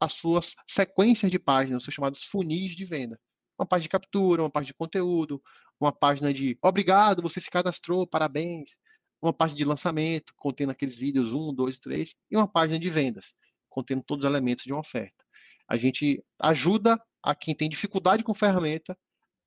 as 0.00 0.14
suas 0.14 0.56
sequências 0.68 1.30
de 1.30 1.38
páginas, 1.38 1.84
seus 1.84 1.94
chamados 1.94 2.24
funis 2.24 2.74
de 2.74 2.84
venda 2.84 3.16
uma 3.56 3.66
página 3.66 3.82
de 3.82 3.88
captura, 3.90 4.42
uma 4.42 4.50
página 4.50 4.68
de 4.68 4.74
conteúdo, 4.74 5.40
uma 5.78 5.92
página 5.92 6.32
de 6.32 6.58
obrigado, 6.62 7.22
você 7.22 7.40
se 7.40 7.50
cadastrou, 7.50 8.06
parabéns, 8.06 8.78
uma 9.22 9.34
página 9.34 9.58
de 9.58 9.64
lançamento, 9.64 10.32
contendo 10.34 10.70
aqueles 10.70 10.96
vídeos 10.96 11.32
1, 11.32 11.54
2, 11.54 11.78
3, 11.78 12.16
e 12.30 12.36
uma 12.36 12.48
página 12.48 12.78
de 12.78 12.88
vendas, 12.88 13.34
contendo 13.68 14.02
todos 14.02 14.24
os 14.24 14.30
elementos 14.30 14.64
de 14.64 14.72
uma 14.72 14.80
oferta. 14.80 15.24
A 15.70 15.76
gente 15.76 16.20
ajuda 16.40 17.00
a 17.22 17.32
quem 17.32 17.54
tem 17.54 17.68
dificuldade 17.68 18.24
com 18.24 18.34
ferramenta 18.34 18.98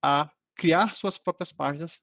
a 0.02 0.32
criar 0.56 0.96
suas 0.96 1.18
próprias 1.18 1.52
páginas, 1.52 2.00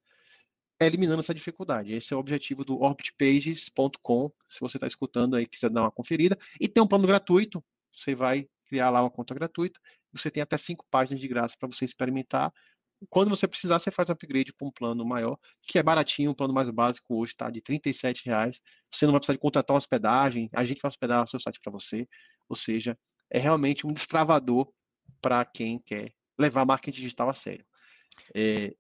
eliminando 0.79 1.21
essa 1.21 1.33
dificuldade. 1.33 1.95
Esse 1.95 2.13
é 2.13 2.17
o 2.17 2.21
objetivo 2.21 2.63
do 2.63 2.79
orbitpages.com. 2.83 4.31
Se 4.47 4.61
você 4.61 4.77
está 4.77 4.87
escutando 4.87 5.37
aí, 5.37 5.47
quiser 5.47 5.71
dar 5.71 5.83
uma 5.83 5.91
conferida. 5.91 6.37
E 6.61 6.69
tem 6.69 6.83
um 6.83 6.87
plano 6.87 7.07
gratuito, 7.07 7.65
você 7.91 8.15
vai 8.15 8.47
criar 8.67 8.91
lá 8.91 9.01
uma 9.01 9.11
conta 9.11 9.35
gratuita. 9.35 9.81
Você 10.13 10.31
tem 10.31 10.43
até 10.43 10.59
cinco 10.59 10.85
páginas 10.91 11.19
de 11.19 11.27
graça 11.27 11.57
para 11.59 11.69
você 11.69 11.87
experimentar. 11.87 12.53
Quando 13.09 13.31
você 13.31 13.49
precisar, 13.49 13.79
você 13.79 13.91
faz 13.91 14.11
um 14.11 14.13
upgrade 14.13 14.53
para 14.53 14.69
um 14.69 14.71
plano 14.71 15.03
maior, 15.07 15.39
que 15.63 15.79
é 15.79 15.83
baratinho, 15.83 16.33
um 16.33 16.35
plano 16.35 16.53
mais 16.53 16.69
básico 16.69 17.19
hoje 17.19 17.33
está 17.33 17.49
de 17.49 17.63
R$ 17.67 17.81
reais. 18.27 18.61
Você 18.91 19.07
não 19.07 19.13
vai 19.13 19.21
precisar 19.21 19.33
de 19.33 19.41
contratar 19.41 19.75
hospedagem, 19.75 20.51
a 20.55 20.63
gente 20.63 20.83
vai 20.83 20.91
hospedar 20.91 21.25
o 21.25 21.27
seu 21.27 21.41
site 21.41 21.59
para 21.63 21.73
você. 21.73 22.07
Ou 22.51 22.57
seja, 22.57 22.99
é 23.31 23.39
realmente 23.39 23.87
um 23.87 23.93
destravador 23.93 24.73
para 25.21 25.45
quem 25.45 25.79
quer 25.79 26.13
levar 26.39 26.65
marketing 26.65 27.01
digital 27.01 27.29
a 27.29 27.35
sério. 27.35 27.65
É, 28.35 28.75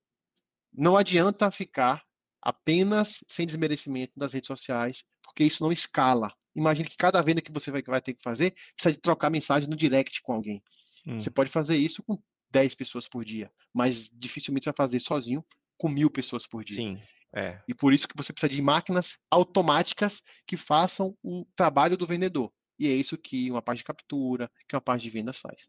não 0.72 0.96
adianta 0.96 1.50
ficar 1.50 2.02
apenas 2.42 3.22
sem 3.28 3.46
desmerecimento 3.46 4.12
das 4.16 4.32
redes 4.32 4.46
sociais, 4.46 5.04
porque 5.22 5.44
isso 5.44 5.62
não 5.62 5.70
escala. 5.70 6.32
Imagine 6.54 6.88
que 6.88 6.96
cada 6.96 7.20
venda 7.22 7.40
que 7.40 7.52
você 7.52 7.70
vai, 7.70 7.82
vai 7.82 8.00
ter 8.00 8.14
que 8.14 8.22
fazer 8.22 8.54
precisa 8.74 8.92
de 8.92 8.98
trocar 8.98 9.30
mensagem 9.30 9.68
no 9.68 9.76
direct 9.76 10.20
com 10.22 10.32
alguém. 10.32 10.62
Hum. 11.06 11.18
Você 11.18 11.30
pode 11.30 11.50
fazer 11.50 11.76
isso 11.76 12.02
com 12.02 12.18
10 12.50 12.74
pessoas 12.74 13.08
por 13.08 13.24
dia, 13.24 13.50
mas 13.72 14.10
dificilmente 14.12 14.64
você 14.64 14.70
vai 14.70 14.76
fazer 14.76 15.00
sozinho 15.00 15.44
com 15.78 15.88
mil 15.88 16.10
pessoas 16.10 16.46
por 16.46 16.64
dia. 16.64 16.76
Sim. 16.76 17.00
É. 17.32 17.62
E 17.68 17.74
por 17.74 17.92
isso 17.92 18.08
que 18.08 18.16
você 18.16 18.32
precisa 18.32 18.52
de 18.52 18.60
máquinas 18.60 19.16
automáticas 19.30 20.20
que 20.46 20.56
façam 20.56 21.16
o 21.22 21.46
trabalho 21.54 21.96
do 21.96 22.06
vendedor. 22.06 22.52
E 22.80 22.88
é 22.88 22.92
isso 22.92 23.18
que 23.18 23.50
uma 23.50 23.60
parte 23.60 23.80
de 23.80 23.84
captura, 23.84 24.50
que 24.66 24.74
uma 24.74 24.80
parte 24.80 25.02
de 25.02 25.10
vendas 25.10 25.38
faz. 25.38 25.68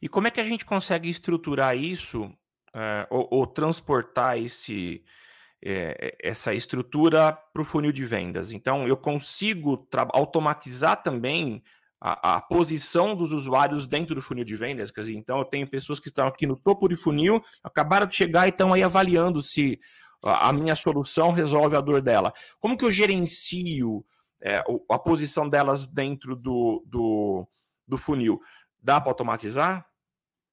E 0.00 0.08
como 0.08 0.26
é 0.26 0.30
que 0.30 0.40
a 0.40 0.44
gente 0.44 0.64
consegue 0.64 1.10
estruturar 1.10 1.76
isso 1.76 2.32
é, 2.74 3.06
ou, 3.10 3.28
ou, 3.30 3.46
transportar 3.46 4.38
esse, 4.38 5.04
é, 5.62 6.16
essa 6.22 6.54
estrutura 6.54 7.32
para 7.52 7.60
o 7.60 7.64
funil 7.64 7.92
de 7.92 8.04
vendas? 8.06 8.52
Então, 8.52 8.88
eu 8.88 8.96
consigo 8.96 9.86
automatizar 10.14 11.02
também 11.02 11.62
a, 12.00 12.36
a, 12.36 12.40
posição 12.40 13.14
dos 13.14 13.30
usuários 13.30 13.86
dentro 13.86 14.14
do 14.14 14.22
funil 14.22 14.46
de 14.46 14.56
vendas. 14.56 14.90
Quer 14.90 15.02
dizer, 15.02 15.14
então 15.16 15.38
eu 15.38 15.44
tenho 15.44 15.68
pessoas 15.68 16.00
que 16.00 16.08
estão 16.08 16.26
aqui 16.26 16.46
no 16.46 16.56
topo 16.56 16.88
do 16.88 16.96
funil, 16.96 17.42
acabaram 17.62 18.06
de 18.06 18.16
chegar 18.16 18.46
e 18.46 18.50
estão 18.50 18.72
aí 18.72 18.82
avaliando 18.82 19.42
se 19.42 19.78
a 20.22 20.50
minha 20.54 20.74
solução 20.74 21.32
resolve 21.32 21.76
a 21.76 21.82
dor 21.82 22.00
dela. 22.00 22.32
Como 22.58 22.78
que 22.78 22.84
eu 22.84 22.90
gerencio 22.90 24.02
é, 24.44 24.62
a 24.90 24.98
posição 24.98 25.48
delas 25.48 25.86
dentro 25.86 26.36
do, 26.36 26.84
do, 26.86 27.48
do 27.88 27.96
funil? 27.96 28.38
Dá 28.78 29.00
para 29.00 29.10
automatizar? 29.10 29.90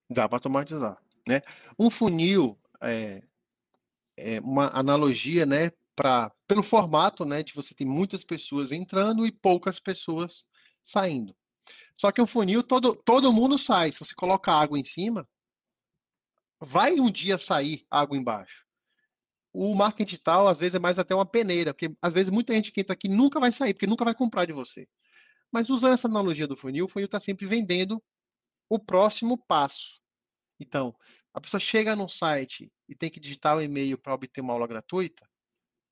Dá 0.10 0.30
para 0.30 0.38
automatizar. 0.38 0.98
Né? 1.28 1.42
Um 1.78 1.90
funil 1.90 2.58
é, 2.82 3.22
é 4.16 4.40
uma 4.40 4.70
analogia 4.70 5.46
né, 5.46 5.72
pra, 5.94 6.32
pelo 6.48 6.64
formato 6.64 7.26
né, 7.26 7.44
de 7.44 7.54
você 7.54 7.74
ter 7.74 7.84
muitas 7.84 8.24
pessoas 8.24 8.72
entrando 8.72 9.28
e 9.28 9.32
poucas 9.32 9.78
pessoas 9.78 10.46
saindo. 10.84 11.36
Só 11.98 12.12
que 12.12 12.22
o 12.22 12.26
funil, 12.26 12.64
todo, 12.64 12.96
todo 12.96 13.34
mundo 13.34 13.58
sai. 13.58 13.92
Se 13.92 14.00
você 14.00 14.16
coloca 14.16 14.54
água 14.54 14.80
em 14.80 14.86
cima, 14.86 15.28
vai 16.60 16.94
um 16.94 17.12
dia 17.12 17.38
sair 17.38 17.86
água 17.92 18.18
embaixo. 18.18 18.66
O 19.54 19.76
marketing 19.76 20.06
digital, 20.06 20.48
às 20.48 20.60
vezes, 20.60 20.76
é 20.76 20.80
mais 20.80 20.98
até 20.98 21.14
uma 21.14 21.26
peneira, 21.26 21.74
porque 21.74 21.94
às 22.02 22.14
vezes 22.14 22.30
muita 22.30 22.54
gente 22.54 22.72
que 22.72 22.82
entra 22.82 22.94
aqui 22.94 23.10
nunca 23.10 23.40
vai 23.40 23.52
sair, 23.52 23.74
porque 23.74 23.88
nunca 23.88 24.06
vai 24.06 24.16
comprar 24.16 24.46
de 24.46 24.54
você. 24.54 24.88
Mas 25.52 25.70
usando 25.70 25.94
essa 25.94 26.08
analogia 26.08 26.48
do 26.48 26.56
funil, 26.56 26.86
o 26.86 26.88
funil 26.88 27.06
está 27.06 27.20
sempre 27.20 27.46
vendendo 27.46 28.02
o 28.70 28.80
próximo 28.80 29.38
passo. 29.38 30.00
Então, 30.60 30.96
a 31.34 31.42
pessoa 31.42 31.60
chega 31.60 31.96
no 31.96 32.08
site 32.08 32.72
e 32.88 32.96
tem 32.96 33.10
que 33.10 33.20
digitar 33.20 33.58
o 33.58 33.62
e-mail 33.62 33.98
para 33.98 34.14
obter 34.14 34.40
uma 34.42 34.54
aula 34.54 34.68
gratuita. 34.68 35.28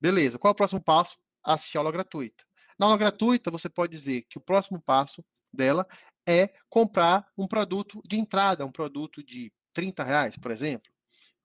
Beleza, 0.00 0.38
qual 0.38 0.50
é 0.50 0.52
o 0.52 0.56
próximo 0.56 0.82
passo? 0.82 1.18
Assistir 1.42 1.76
a 1.76 1.80
aula 1.80 1.92
gratuita. 1.92 2.44
Na 2.78 2.86
aula 2.86 2.96
gratuita, 2.96 3.50
você 3.50 3.68
pode 3.68 3.94
dizer 3.94 4.22
que 4.28 4.38
o 4.38 4.40
próximo 4.40 4.80
passo 4.80 5.22
dela 5.52 5.86
é 6.26 6.54
comprar 6.68 7.26
um 7.36 7.46
produto 7.46 8.00
de 8.06 8.16
entrada, 8.16 8.64
um 8.64 8.72
produto 8.72 9.22
de 9.22 9.52
30 9.72 10.04
reais, 10.04 10.36
por 10.36 10.50
exemplo. 10.50 10.90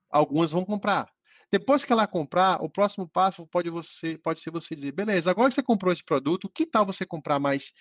Algumas 0.09 0.51
vão 0.51 0.63
comprar. 0.63 1.11
Depois 1.57 1.85
que 1.85 1.93
ela 1.93 2.05
comprar, 2.05 2.61
o 2.61 2.69
próximo 2.69 3.07
passo 3.07 3.47
pode, 3.47 3.69
você, 3.69 4.17
pode 4.17 4.41
ser 4.41 4.51
você 4.51 4.75
dizer, 4.75 4.91
beleza, 4.91 5.31
agora 5.31 5.47
que 5.47 5.55
você 5.55 5.63
comprou 5.63 5.93
esse 5.93 6.03
produto, 6.03 6.49
que 6.49 6.65
tal 6.65 6.85
você 6.85 7.05
comprar 7.05 7.39
mais 7.39 7.71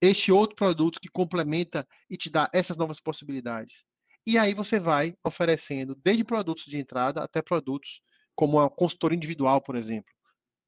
este 0.00 0.30
outro 0.30 0.54
produto 0.54 1.00
que 1.00 1.08
complementa 1.08 1.84
e 2.08 2.16
te 2.16 2.30
dá 2.30 2.48
essas 2.52 2.76
novas 2.76 3.00
possibilidades? 3.00 3.84
E 4.24 4.38
aí 4.38 4.54
você 4.54 4.78
vai 4.78 5.16
oferecendo 5.24 5.96
desde 5.96 6.22
produtos 6.22 6.64
de 6.64 6.78
entrada 6.78 7.24
até 7.24 7.42
produtos 7.42 8.00
como 8.36 8.60
a 8.60 8.70
consultoria 8.70 9.16
individual, 9.16 9.60
por 9.60 9.74
exemplo 9.74 10.12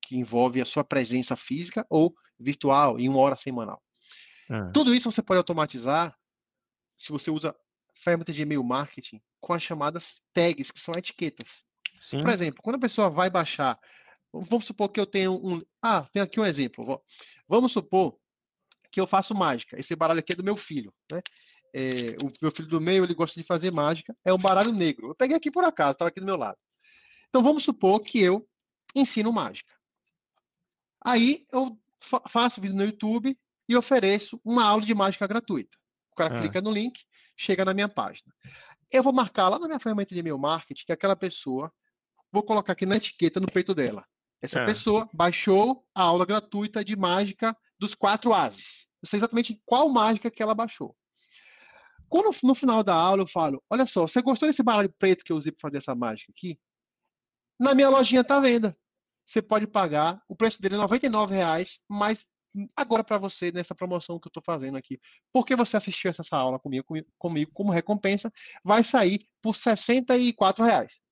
que 0.06 0.16
envolve 0.16 0.60
a 0.60 0.64
sua 0.64 0.84
presença 0.84 1.34
física 1.36 1.86
ou 1.88 2.14
virtual 2.38 2.98
em 2.98 3.08
uma 3.08 3.20
hora 3.20 3.36
semanal. 3.36 3.82
É. 4.50 4.70
Tudo 4.72 4.94
isso 4.94 5.10
você 5.10 5.22
pode 5.22 5.38
automatizar 5.38 6.14
se 6.98 7.10
você 7.10 7.30
usa 7.30 7.54
ferramentas 7.94 8.34
de 8.34 8.42
e-mail 8.42 8.62
marketing 8.62 9.22
com 9.40 9.52
as 9.52 9.62
chamadas 9.62 10.20
tags, 10.32 10.70
que 10.70 10.80
são 10.80 10.94
etiquetas. 10.96 11.64
Sim. 12.04 12.20
Por 12.20 12.28
exemplo, 12.28 12.60
quando 12.62 12.76
a 12.76 12.80
pessoa 12.80 13.08
vai 13.08 13.30
baixar, 13.30 13.80
vamos 14.30 14.66
supor 14.66 14.90
que 14.90 15.00
eu 15.00 15.06
tenho 15.06 15.32
um. 15.42 15.62
Ah, 15.82 16.06
tem 16.12 16.20
aqui 16.20 16.38
um 16.38 16.44
exemplo. 16.44 17.02
Vamos 17.48 17.72
supor 17.72 18.18
que 18.92 19.00
eu 19.00 19.06
faço 19.06 19.34
mágica. 19.34 19.80
Esse 19.80 19.96
baralho 19.96 20.20
aqui 20.20 20.34
é 20.34 20.36
do 20.36 20.44
meu 20.44 20.54
filho. 20.54 20.92
Né? 21.10 21.22
É, 21.74 22.16
o 22.22 22.30
meu 22.42 22.52
filho 22.52 22.68
do 22.68 22.78
meio 22.78 23.04
ele 23.04 23.14
gosta 23.14 23.40
de 23.40 23.46
fazer 23.46 23.72
mágica. 23.72 24.14
É 24.22 24.34
um 24.34 24.38
baralho 24.38 24.70
negro. 24.70 25.08
Eu 25.08 25.14
peguei 25.14 25.34
aqui 25.34 25.50
por 25.50 25.64
acaso, 25.64 25.92
estava 25.92 26.10
aqui 26.10 26.20
do 26.20 26.26
meu 26.26 26.36
lado. 26.36 26.58
Então 27.30 27.42
vamos 27.42 27.64
supor 27.64 28.00
que 28.00 28.20
eu 28.20 28.46
ensino 28.94 29.32
mágica. 29.32 29.72
Aí 31.02 31.46
eu 31.50 31.78
fa 31.98 32.20
faço 32.28 32.60
vídeo 32.60 32.76
no 32.76 32.84
YouTube 32.84 33.34
e 33.66 33.76
ofereço 33.76 34.38
uma 34.44 34.62
aula 34.62 34.82
de 34.82 34.94
mágica 34.94 35.26
gratuita. 35.26 35.78
O 36.12 36.14
cara 36.14 36.34
é. 36.34 36.38
clica 36.38 36.60
no 36.60 36.70
link, 36.70 37.02
chega 37.34 37.64
na 37.64 37.72
minha 37.72 37.88
página. 37.88 38.30
Eu 38.90 39.02
vou 39.02 39.12
marcar 39.12 39.48
lá 39.48 39.58
na 39.58 39.66
minha 39.66 39.80
ferramenta 39.80 40.14
de 40.14 40.20
e-mail 40.20 40.38
marketing 40.38 40.84
que 40.84 40.92
aquela 40.92 41.16
pessoa, 41.16 41.72
vou 42.34 42.42
colocar 42.42 42.72
aqui 42.72 42.84
na 42.84 42.96
etiqueta 42.96 43.38
no 43.38 43.46
peito 43.46 43.72
dela. 43.72 44.04
Essa 44.42 44.60
é. 44.60 44.64
pessoa 44.66 45.08
baixou 45.14 45.86
a 45.94 46.02
aula 46.02 46.26
gratuita 46.26 46.84
de 46.84 46.96
mágica 46.96 47.56
dos 47.78 47.94
quatro 47.94 48.34
ases. 48.34 48.86
Eu 49.02 49.08
sei 49.08 49.18
exatamente 49.18 49.62
qual 49.64 49.88
mágica 49.88 50.30
que 50.30 50.42
ela 50.42 50.54
baixou. 50.54 50.96
Quando 52.08 52.36
no 52.42 52.54
final 52.54 52.82
da 52.82 52.94
aula 52.94 53.22
eu 53.22 53.26
falo, 53.26 53.62
olha 53.70 53.86
só, 53.86 54.06
você 54.06 54.20
gostou 54.20 54.48
desse 54.48 54.62
baralho 54.62 54.92
preto 54.98 55.24
que 55.24 55.32
eu 55.32 55.36
usei 55.36 55.52
para 55.52 55.60
fazer 55.60 55.78
essa 55.78 55.94
mágica 55.94 56.32
aqui? 56.36 56.58
Na 57.58 57.74
minha 57.74 57.88
lojinha 57.88 58.20
está 58.20 58.36
à 58.36 58.40
venda. 58.40 58.76
Você 59.24 59.40
pode 59.40 59.66
pagar, 59.66 60.20
o 60.28 60.36
preço 60.36 60.60
dele 60.60 60.74
é 60.74 60.78
R$ 60.78 60.84
99,00, 60.84 61.78
mas 61.88 62.26
agora 62.76 63.02
para 63.02 63.16
você 63.16 63.50
nessa 63.50 63.74
promoção 63.74 64.18
que 64.18 64.26
eu 64.26 64.30
estou 64.30 64.42
fazendo 64.44 64.76
aqui. 64.76 65.00
Porque 65.32 65.56
você 65.56 65.76
assistiu 65.76 66.10
essa 66.10 66.36
aula 66.36 66.58
comigo, 66.58 66.84
comigo, 66.84 67.08
comigo 67.16 67.50
como 67.54 67.72
recompensa, 67.72 68.30
vai 68.62 68.84
sair 68.84 69.26
por 69.40 69.54
64 69.54 70.64
reais. 70.64 71.03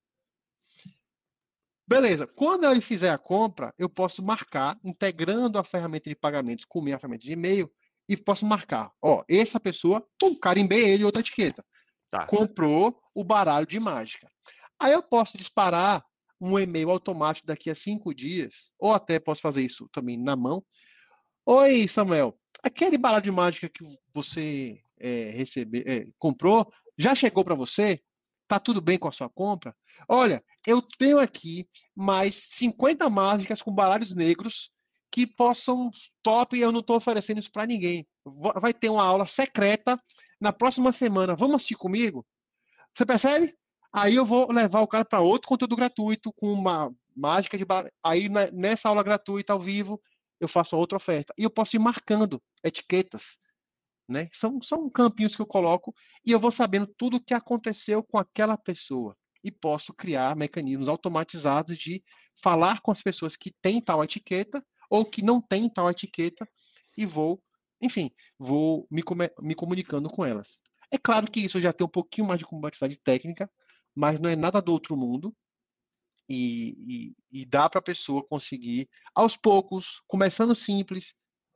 Beleza. 1.87 2.25
Quando 2.25 2.65
ele 2.65 2.81
fizer 2.81 3.09
a 3.09 3.17
compra, 3.17 3.73
eu 3.77 3.89
posso 3.89 4.23
marcar, 4.23 4.77
integrando 4.83 5.59
a 5.59 5.63
ferramenta 5.63 6.09
de 6.09 6.15
pagamentos 6.15 6.65
com 6.65 6.79
a 6.79 6.83
minha 6.83 6.99
ferramenta 6.99 7.25
de 7.25 7.31
e-mail, 7.33 7.71
e 8.07 8.17
posso 8.17 8.45
marcar. 8.45 8.91
Ó, 9.01 9.23
essa 9.29 9.59
pessoa, 9.59 10.05
pum, 10.19 10.35
carimbei 10.35 10.89
ele 10.89 11.05
outra 11.05 11.21
etiqueta. 11.21 11.63
Tá. 12.09 12.25
Comprou 12.25 12.99
o 13.13 13.23
baralho 13.23 13.65
de 13.65 13.79
mágica. 13.79 14.27
Aí 14.79 14.93
eu 14.93 15.01
posso 15.01 15.37
disparar 15.37 16.03
um 16.39 16.59
e-mail 16.59 16.89
automático 16.89 17.47
daqui 17.47 17.69
a 17.69 17.75
cinco 17.75 18.13
dias, 18.13 18.69
ou 18.77 18.93
até 18.93 19.19
posso 19.19 19.41
fazer 19.41 19.63
isso 19.63 19.87
também 19.91 20.17
na 20.17 20.35
mão, 20.35 20.63
Oi, 21.45 21.89
Samuel. 21.89 22.39
Aquele 22.63 22.97
baralho 22.97 23.25
de 23.25 23.31
mágica 23.31 23.67
que 23.67 23.83
você 24.13 24.79
é, 24.97 25.29
recebe, 25.31 25.83
é, 25.85 26.07
comprou, 26.17 26.71
já 26.97 27.13
chegou 27.13 27.43
para 27.43 27.53
você? 27.53 27.99
Tá 28.53 28.59
tudo 28.59 28.79
bem 28.79 28.99
com 28.99 29.07
a 29.07 29.11
sua 29.11 29.27
compra? 29.27 29.75
Olha, 30.07 30.43
eu 30.67 30.79
tenho 30.79 31.17
aqui 31.17 31.67
mais 31.95 32.35
50 32.51 33.09
mágicas 33.09 33.63
com 33.63 33.73
baralhos 33.73 34.13
negros 34.13 34.69
que 35.11 35.25
possam 35.25 35.89
top 36.21 36.55
e 36.55 36.61
eu 36.61 36.71
não 36.71 36.81
estou 36.81 36.97
oferecendo 36.97 37.39
isso 37.39 37.51
para 37.51 37.65
ninguém. 37.65 38.05
Vai 38.61 38.71
ter 38.71 38.89
uma 38.89 39.03
aula 39.03 39.25
secreta 39.25 39.99
na 40.39 40.53
próxima 40.53 40.91
semana. 40.91 41.35
Vamos 41.35 41.55
assistir 41.55 41.73
comigo? 41.73 42.23
Você 42.93 43.03
percebe? 43.07 43.55
Aí 43.91 44.13
eu 44.13 44.23
vou 44.23 44.51
levar 44.51 44.81
o 44.81 44.87
cara 44.87 45.03
para 45.03 45.19
outro 45.19 45.47
conteúdo 45.47 45.75
gratuito 45.75 46.31
com 46.33 46.53
uma 46.53 46.93
mágica 47.17 47.57
de 47.57 47.65
baralho. 47.65 47.91
Aí 48.03 48.29
nessa 48.51 48.87
aula 48.87 49.01
gratuita 49.01 49.51
ao 49.51 49.59
vivo 49.59 49.99
eu 50.39 50.47
faço 50.47 50.77
outra 50.77 50.97
oferta. 50.97 51.33
E 51.39 51.43
eu 51.43 51.49
posso 51.49 51.75
ir 51.75 51.79
marcando 51.79 52.39
etiquetas. 52.63 53.39
Né? 54.07 54.27
São, 54.33 54.61
são 54.61 54.89
campinhos 54.89 55.35
que 55.35 55.41
eu 55.41 55.45
coloco 55.45 55.93
e 56.25 56.31
eu 56.31 56.39
vou 56.39 56.51
sabendo 56.51 56.87
tudo 56.97 57.17
o 57.17 57.23
que 57.23 57.33
aconteceu 57.33 58.03
com 58.03 58.17
aquela 58.17 58.57
pessoa. 58.57 59.15
E 59.43 59.51
posso 59.51 59.93
criar 59.93 60.35
mecanismos 60.35 60.87
automatizados 60.87 61.77
de 61.77 62.03
falar 62.41 62.81
com 62.81 62.91
as 62.91 63.01
pessoas 63.01 63.35
que 63.35 63.51
têm 63.61 63.81
tal 63.81 64.03
etiqueta 64.03 64.63
ou 64.89 65.05
que 65.05 65.21
não 65.21 65.41
têm 65.41 65.69
tal 65.69 65.89
etiqueta 65.89 66.47
e 66.97 67.05
vou, 67.05 67.41
enfim, 67.81 68.11
vou 68.37 68.87
me, 68.91 69.01
me 69.41 69.55
comunicando 69.55 70.09
com 70.09 70.25
elas. 70.25 70.59
É 70.91 70.97
claro 70.97 71.29
que 71.29 71.39
isso 71.39 71.59
já 71.59 71.73
tem 71.73 71.85
um 71.85 71.89
pouquinho 71.89 72.27
mais 72.27 72.39
de 72.39 72.45
complexidade 72.45 72.97
técnica, 72.97 73.49
mas 73.95 74.19
não 74.19 74.29
é 74.29 74.35
nada 74.35 74.61
do 74.61 74.71
outro 74.71 74.95
mundo 74.95 75.35
e, 76.29 77.13
e, 77.31 77.41
e 77.41 77.45
dá 77.45 77.69
para 77.69 77.79
a 77.79 77.83
pessoa 77.83 78.25
conseguir, 78.25 78.89
aos 79.13 79.35
poucos, 79.35 80.01
começando 80.07 80.55
simples, 80.55 81.13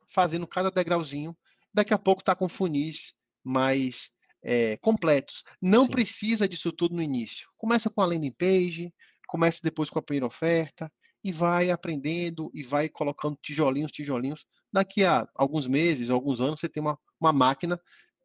fazendo 0.08 0.46
cada 0.46 0.70
degrauzinho, 0.70 1.36
daqui 1.78 1.94
a 1.94 1.98
pouco 1.98 2.22
está 2.22 2.34
com 2.34 2.48
funis 2.48 3.14
mais 3.44 4.10
é, 4.42 4.76
completos. 4.78 5.42
Não 5.60 5.84
Sim. 5.84 5.90
precisa 5.90 6.48
disso 6.48 6.72
tudo 6.72 6.94
no 6.94 7.02
início. 7.02 7.48
Começa 7.56 7.88
com 7.88 8.00
a 8.00 8.06
landing 8.06 8.32
page, 8.32 8.92
começa 9.26 9.60
depois 9.62 9.88
com 9.88 9.98
a 9.98 10.02
primeira 10.02 10.26
oferta, 10.26 10.90
e 11.22 11.32
vai 11.32 11.70
aprendendo 11.70 12.50
e 12.54 12.62
vai 12.62 12.88
colocando 12.88 13.38
tijolinhos, 13.42 13.92
tijolinhos. 13.92 14.46
Daqui 14.72 15.04
a 15.04 15.26
alguns 15.34 15.66
meses, 15.66 16.10
alguns 16.10 16.40
anos, 16.40 16.60
você 16.60 16.68
tem 16.68 16.80
uma, 16.80 16.98
uma 17.20 17.32
máquina 17.32 17.80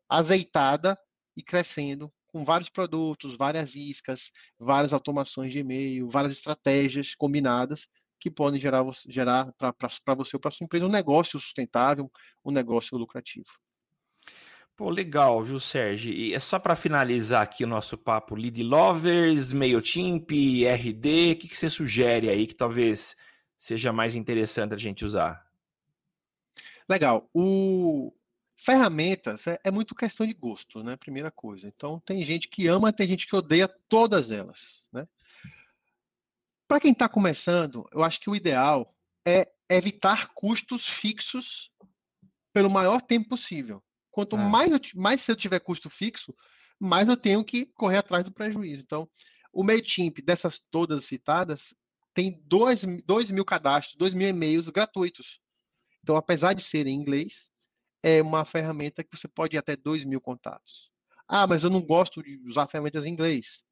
azeitada 0.09 0.97
e 1.35 1.41
crescendo 1.41 2.11
com 2.27 2.43
vários 2.43 2.69
produtos, 2.69 3.35
várias 3.37 3.75
iscas, 3.75 4.31
várias 4.59 4.93
automações 4.93 5.51
de 5.51 5.59
e-mail, 5.59 6.09
várias 6.09 6.33
estratégias 6.33 7.15
combinadas 7.15 7.87
que 8.23 8.31
podem 8.31 8.59
gerar, 8.59 8.83
gerar 9.07 9.51
para 9.53 10.15
você 10.15 10.35
ou 10.35 10.39
para 10.39 10.49
sua 10.49 10.63
empresa 10.63 10.85
um 10.85 10.89
negócio 10.89 11.39
sustentável, 11.39 12.09
um 12.43 12.51
negócio 12.51 12.97
lucrativo. 12.97 13.47
Pô, 14.75 14.89
legal, 14.89 15.43
viu, 15.43 15.59
Sérgio? 15.59 16.11
E 16.11 16.33
é 16.33 16.39
só 16.39 16.57
para 16.57 16.75
finalizar 16.75 17.43
aqui 17.43 17.63
o 17.63 17.67
nosso 17.67 17.97
papo 17.97 18.33
Lead 18.33 18.63
Lovers, 18.63 19.53
MailChimp, 19.53 20.31
RD, 20.65 21.33
o 21.33 21.35
que, 21.35 21.47
que 21.47 21.57
você 21.57 21.69
sugere 21.69 22.29
aí 22.29 22.47
que 22.47 22.55
talvez 22.55 23.15
seja 23.57 23.93
mais 23.93 24.15
interessante 24.15 24.73
a 24.73 24.77
gente 24.77 25.05
usar? 25.05 25.45
Legal. 26.89 27.29
O, 27.33 28.11
Ferramentas 28.63 29.45
é, 29.45 29.59
é, 29.61 29.69
muito 29.69 29.93
questão 29.93 30.25
de 30.25 30.33
gosto, 30.33 30.81
né? 30.81 30.95
Primeira 30.95 31.29
coisa. 31.29 31.67
Então, 31.67 31.99
tem 31.99 32.23
gente 32.23 32.47
que 32.47 32.65
ama, 32.67 32.93
tem 32.93 33.05
gente 33.05 33.27
que 33.27 33.35
odeia 33.35 33.67
todas 33.89 34.31
elas, 34.31 34.85
né? 34.91 35.05
Para 36.73 36.79
quem 36.79 36.91
está 36.91 37.07
começando, 37.07 37.87
eu 37.91 38.03
acho 38.03 38.19
que 38.19 38.31
o 38.31 38.35
ideal 38.35 38.97
é 39.27 39.47
evitar 39.69 40.29
custos 40.33 40.89
fixos 40.89 41.69
pelo 42.51 42.67
maior 42.67 42.99
tempo 42.99 43.29
possível. 43.29 43.79
Quanto 44.09 44.35
é. 44.35 44.39
mais, 44.39 44.71
eu, 44.71 44.79
mais 44.95 45.21
se 45.21 45.31
eu 45.31 45.35
tiver 45.35 45.59
custo 45.59 45.87
fixo, 45.87 46.35
mais 46.79 47.07
eu 47.07 47.15
tenho 47.15 47.45
que 47.45 47.67
correr 47.75 47.97
atrás 47.97 48.25
do 48.25 48.31
prejuízo. 48.31 48.81
Então, 48.81 49.07
o 49.53 49.63
MailChimp, 49.63 50.17
dessas 50.23 50.57
todas 50.71 51.05
citadas, 51.05 51.75
tem 52.11 52.41
2 52.47 52.85
mil 53.29 53.45
cadastros, 53.45 53.95
2 53.95 54.15
mil 54.15 54.27
e-mails 54.27 54.67
gratuitos. 54.69 55.39
Então, 56.01 56.15
apesar 56.15 56.53
de 56.53 56.63
ser 56.63 56.87
em 56.87 56.95
inglês, 56.95 57.51
é 58.01 58.19
uma 58.19 58.43
ferramenta 58.43 59.03
que 59.03 59.15
você 59.15 59.27
pode 59.27 59.55
ir 59.55 59.59
até 59.59 59.75
2 59.75 60.05
mil 60.05 60.19
contatos. 60.19 60.91
Ah, 61.27 61.45
mas 61.45 61.63
eu 61.63 61.69
não 61.69 61.81
gosto 61.81 62.23
de 62.23 62.41
usar 62.47 62.65
ferramentas 62.65 63.05
em 63.05 63.09
inglês. 63.09 63.63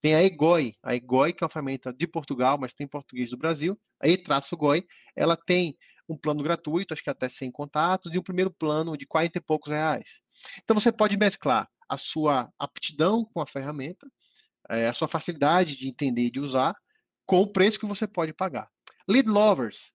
Tem 0.00 0.14
a 0.14 0.22
Egoi, 0.22 0.76
a 0.82 0.94
Egoi, 0.94 1.32
que 1.32 1.42
é 1.42 1.44
uma 1.44 1.50
ferramenta 1.50 1.92
de 1.92 2.06
Portugal, 2.06 2.56
mas 2.58 2.72
tem 2.72 2.86
português 2.86 3.30
do 3.30 3.36
Brasil. 3.36 3.78
A 4.00 4.08
E-Goi, 4.08 4.86
ela 5.16 5.36
tem 5.36 5.76
um 6.08 6.16
plano 6.16 6.42
gratuito, 6.42 6.94
acho 6.94 7.02
que 7.02 7.10
até 7.10 7.28
100 7.28 7.50
contatos, 7.50 8.14
e 8.14 8.18
um 8.18 8.22
primeiro 8.22 8.50
plano 8.50 8.96
de 8.96 9.06
40 9.06 9.38
e 9.38 9.40
poucos 9.40 9.70
reais. 9.70 10.20
Então 10.62 10.78
você 10.78 10.90
pode 10.90 11.16
mesclar 11.16 11.68
a 11.88 11.98
sua 11.98 12.50
aptidão 12.58 13.24
com 13.24 13.40
a 13.40 13.46
ferramenta, 13.46 14.06
é, 14.70 14.88
a 14.88 14.92
sua 14.92 15.08
facilidade 15.08 15.76
de 15.76 15.88
entender 15.88 16.22
e 16.22 16.30
de 16.30 16.40
usar, 16.40 16.74
com 17.26 17.40
o 17.40 17.52
preço 17.52 17.78
que 17.78 17.86
você 17.86 18.06
pode 18.06 18.32
pagar. 18.32 18.70
Lead 19.06 19.28
Lovers 19.28 19.92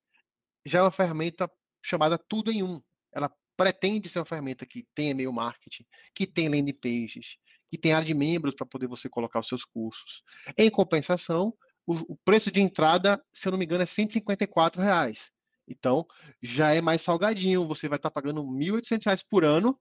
já 0.66 0.80
é 0.80 0.82
uma 0.82 0.92
ferramenta 0.92 1.50
chamada 1.84 2.18
tudo 2.18 2.52
em 2.52 2.62
um. 2.62 2.82
Ela 3.12 3.32
pretende 3.56 4.10
ser 4.10 4.20
uma 4.20 4.26
ferramenta 4.26 4.66
que 4.66 4.86
tem 4.94 5.12
e-mail 5.12 5.32
marketing, 5.32 5.86
que 6.14 6.28
tem 6.28 6.50
landing 6.50 6.74
pages, 6.74 7.38
que 7.74 7.78
tem 7.80 7.92
área 7.92 8.06
de 8.06 8.14
membros 8.14 8.54
para 8.54 8.68
poder 8.68 8.86
você 8.86 9.10
colocar 9.10 9.40
os 9.40 9.48
seus 9.48 9.66
cursos. 9.66 10.22
Em 10.56 10.70
compensação, 10.70 11.52
o, 11.88 12.14
o, 12.14 12.16
preço 12.24 12.52
de 12.52 12.62
entrada, 12.62 13.20
se 13.34 13.48
eu 13.48 13.52
não 13.52 13.58
me 13.58 13.66
engano, 13.66 13.82
é 13.82 13.88
154 13.88 14.80
reais. 14.80 15.32
Então, 15.68 16.06
já 16.40 16.72
é 16.72 16.82
mais 16.82 17.02
salgadinho, 17.02 17.68
você 17.68 17.90
vai 17.90 17.96
estar 17.98 18.12
tá 18.12 18.14
pagando 18.14 18.44
1.800 18.44 19.06
reais 19.06 19.24
por 19.24 19.44
ano, 19.44 19.76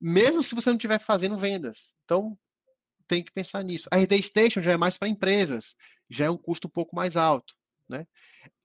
mesmo 0.00 0.44
se 0.44 0.54
você 0.54 0.70
não 0.70 0.76
estiver 0.76 1.00
fazendo 1.00 1.36
vendas. 1.36 1.92
Então, 2.04 2.38
tem 3.08 3.20
que 3.20 3.32
pensar 3.32 3.64
nisso. 3.64 3.88
A 3.90 3.96
RD 3.96 4.22
Station 4.22 4.62
já 4.62 4.70
é 4.70 4.76
mais 4.76 4.96
para 4.96 5.08
empresas, 5.08 5.74
já 6.08 6.26
é 6.26 6.30
um 6.30 6.36
custo 6.36 6.68
um 6.68 6.70
pouco 6.70 6.94
mais 6.94 7.16
alto. 7.16 7.52
Né? 7.88 8.06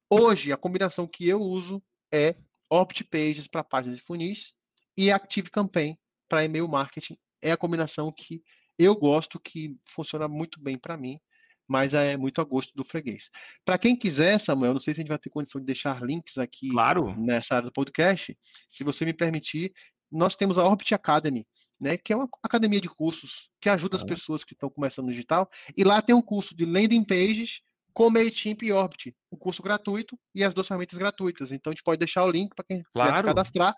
Hoje, 0.07 0.51
a 0.51 0.57
combinação 0.57 1.07
que 1.07 1.27
eu 1.27 1.39
uso 1.39 1.81
é 2.13 2.35
Opt 2.69 3.03
Pages 3.05 3.47
para 3.47 3.63
páginas 3.63 3.97
de 3.97 4.03
funis 4.03 4.53
e 4.95 5.11
Active 5.11 5.49
Campaign 5.49 5.97
para 6.29 6.45
e-mail 6.45 6.67
marketing. 6.67 7.17
É 7.43 7.51
a 7.51 7.57
combinação 7.57 8.11
que 8.11 8.41
eu 8.77 8.95
gosto, 8.95 9.39
que 9.39 9.75
funciona 9.85 10.27
muito 10.27 10.59
bem 10.61 10.77
para 10.77 10.97
mim, 10.97 11.19
mas 11.67 11.93
é 11.93 12.17
muito 12.17 12.41
a 12.41 12.43
gosto 12.43 12.71
do 12.75 12.83
freguês. 12.83 13.29
Para 13.65 13.77
quem 13.77 13.95
quiser, 13.95 14.39
Samuel, 14.39 14.73
não 14.73 14.79
sei 14.79 14.93
se 14.93 14.99
a 14.99 15.01
gente 15.01 15.09
vai 15.09 15.19
ter 15.19 15.29
condição 15.29 15.61
de 15.61 15.67
deixar 15.67 16.01
links 16.01 16.37
aqui 16.37 16.69
claro. 16.69 17.15
nessa 17.17 17.55
área 17.55 17.67
do 17.67 17.73
podcast. 17.73 18.37
Se 18.67 18.83
você 18.83 19.05
me 19.05 19.13
permitir, 19.13 19.71
nós 20.11 20.35
temos 20.35 20.57
a 20.57 20.63
Orbit 20.63 20.93
Academy, 20.93 21.45
né, 21.79 21.97
que 21.97 22.13
é 22.13 22.15
uma 22.15 22.29
academia 22.43 22.79
de 22.79 22.89
cursos 22.89 23.49
que 23.59 23.69
ajuda 23.69 23.97
as 23.97 24.03
pessoas 24.03 24.43
que 24.43 24.53
estão 24.53 24.69
começando 24.69 25.05
no 25.05 25.11
digital. 25.11 25.49
E 25.75 25.83
lá 25.83 26.01
tem 26.01 26.15
um 26.15 26.21
curso 26.21 26.55
de 26.55 26.65
landing 26.65 27.03
pages 27.03 27.61
com 27.93 28.09
MailChimp 28.09 28.63
e 28.63 28.71
Orbit, 28.71 29.15
um 29.31 29.37
curso 29.37 29.61
gratuito 29.61 30.17
e 30.33 30.43
as 30.43 30.53
duas 30.53 30.67
ferramentas 30.67 30.97
gratuitas. 30.97 31.51
Então 31.51 31.71
a 31.71 31.73
gente 31.73 31.83
pode 31.83 31.99
deixar 31.99 32.23
o 32.25 32.31
link 32.31 32.53
para 32.55 32.65
quem 32.65 32.81
claro. 32.93 33.11
quer 33.11 33.17
se 33.17 33.23
cadastrar, 33.23 33.75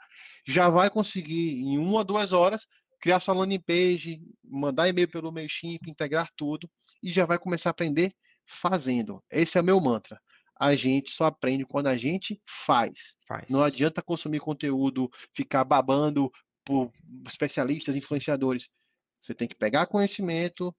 já 0.47 0.69
vai 0.69 0.89
conseguir 0.89 1.61
em 1.61 1.77
uma 1.77 1.99
ou 1.99 2.03
duas 2.03 2.31
horas 2.31 2.65
criar 2.99 3.19
sua 3.19 3.33
landing 3.33 3.59
page, 3.59 4.21
mandar 4.43 4.87
e-mail 4.87 5.07
pelo 5.07 5.31
MailChimp, 5.31 5.87
integrar 5.87 6.29
tudo 6.35 6.69
e 7.01 7.11
já 7.11 7.25
vai 7.25 7.37
começar 7.37 7.69
a 7.69 7.71
aprender 7.71 8.13
fazendo. 8.45 9.23
Esse 9.29 9.57
é 9.57 9.61
o 9.61 9.63
meu 9.63 9.79
mantra. 9.79 10.19
A 10.57 10.75
gente 10.75 11.11
só 11.11 11.25
aprende 11.25 11.65
quando 11.65 11.87
a 11.87 11.97
gente 11.97 12.41
faz. 12.45 13.15
faz. 13.27 13.45
Não 13.49 13.61
adianta 13.61 14.01
consumir 14.01 14.39
conteúdo, 14.39 15.09
ficar 15.33 15.63
babando 15.63 16.31
por 16.63 16.91
especialistas, 17.27 17.95
influenciadores. 17.95 18.69
Você 19.21 19.33
tem 19.33 19.47
que 19.47 19.55
pegar 19.55 19.87
conhecimento, 19.87 20.73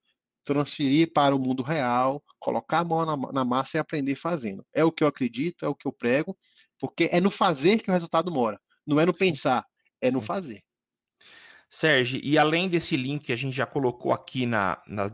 transferir 0.45 1.13
para 1.13 1.35
o 1.35 1.39
mundo 1.39 1.63
real, 1.63 2.23
colocar 2.39 2.79
a 2.79 2.85
mão 2.85 3.05
na, 3.05 3.33
na, 3.33 3.45
massa 3.45 3.77
e 3.77 3.81
aprender 3.81 4.15
fazendo. 4.15 4.65
É 4.73 4.85
o 4.85 4.93
que 4.93 5.03
eu 5.03 5.09
acredito, 5.09 5.65
é 5.65 5.69
o 5.69 5.75
que 5.75 5.87
eu 5.87 5.93
prego, 5.93 6.39
porque 6.79 7.09
é 7.13 7.21
no 7.21 7.31
fazer 7.31 7.83
que 7.83 7.91
o 7.91 7.93
resultado 7.93 8.33
mora. 8.33 8.59
Não 8.87 9.01
é 9.01 9.05
no 9.05 9.13
pensar, 9.13 9.65
é 10.01 10.11
no 10.11 10.23
fazer. 10.23 10.63
Sérgio, 11.71 12.21
e 12.23 12.39
além 12.39 12.69
desse 12.69 12.97
link 12.97 13.25
que 13.25 13.33
a 13.33 13.37
gente 13.37 13.55
já 13.55 13.67
colocou 13.67 14.13
aqui 14.13 14.47
na, 14.47 14.81
na, 14.87 15.05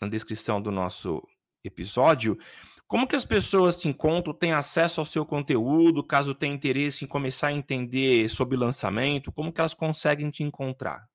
na 0.00 0.08
descrição 0.08 0.62
do 0.62 0.70
nosso 0.70 1.22
episódio, 1.64 2.38
como 2.86 3.06
que 3.06 3.16
as 3.16 3.24
pessoas 3.24 3.76
te 3.76 3.88
encontram, 3.88 4.32
têm 4.32 4.52
acesso 4.52 5.00
ao 5.00 5.06
seu 5.06 5.26
conteúdo, 5.26 6.04
caso 6.04 6.34
tenha 6.34 6.54
interesse 6.54 7.04
em 7.04 7.08
começar 7.08 7.48
a 7.48 7.52
entender 7.52 8.28
sobre 8.28 8.56
lançamento, 8.56 9.32
como 9.32 9.52
que 9.52 9.60
elas 9.60 9.74
conseguem 9.74 10.30
te 10.30 10.44
encontrar? 10.44 11.08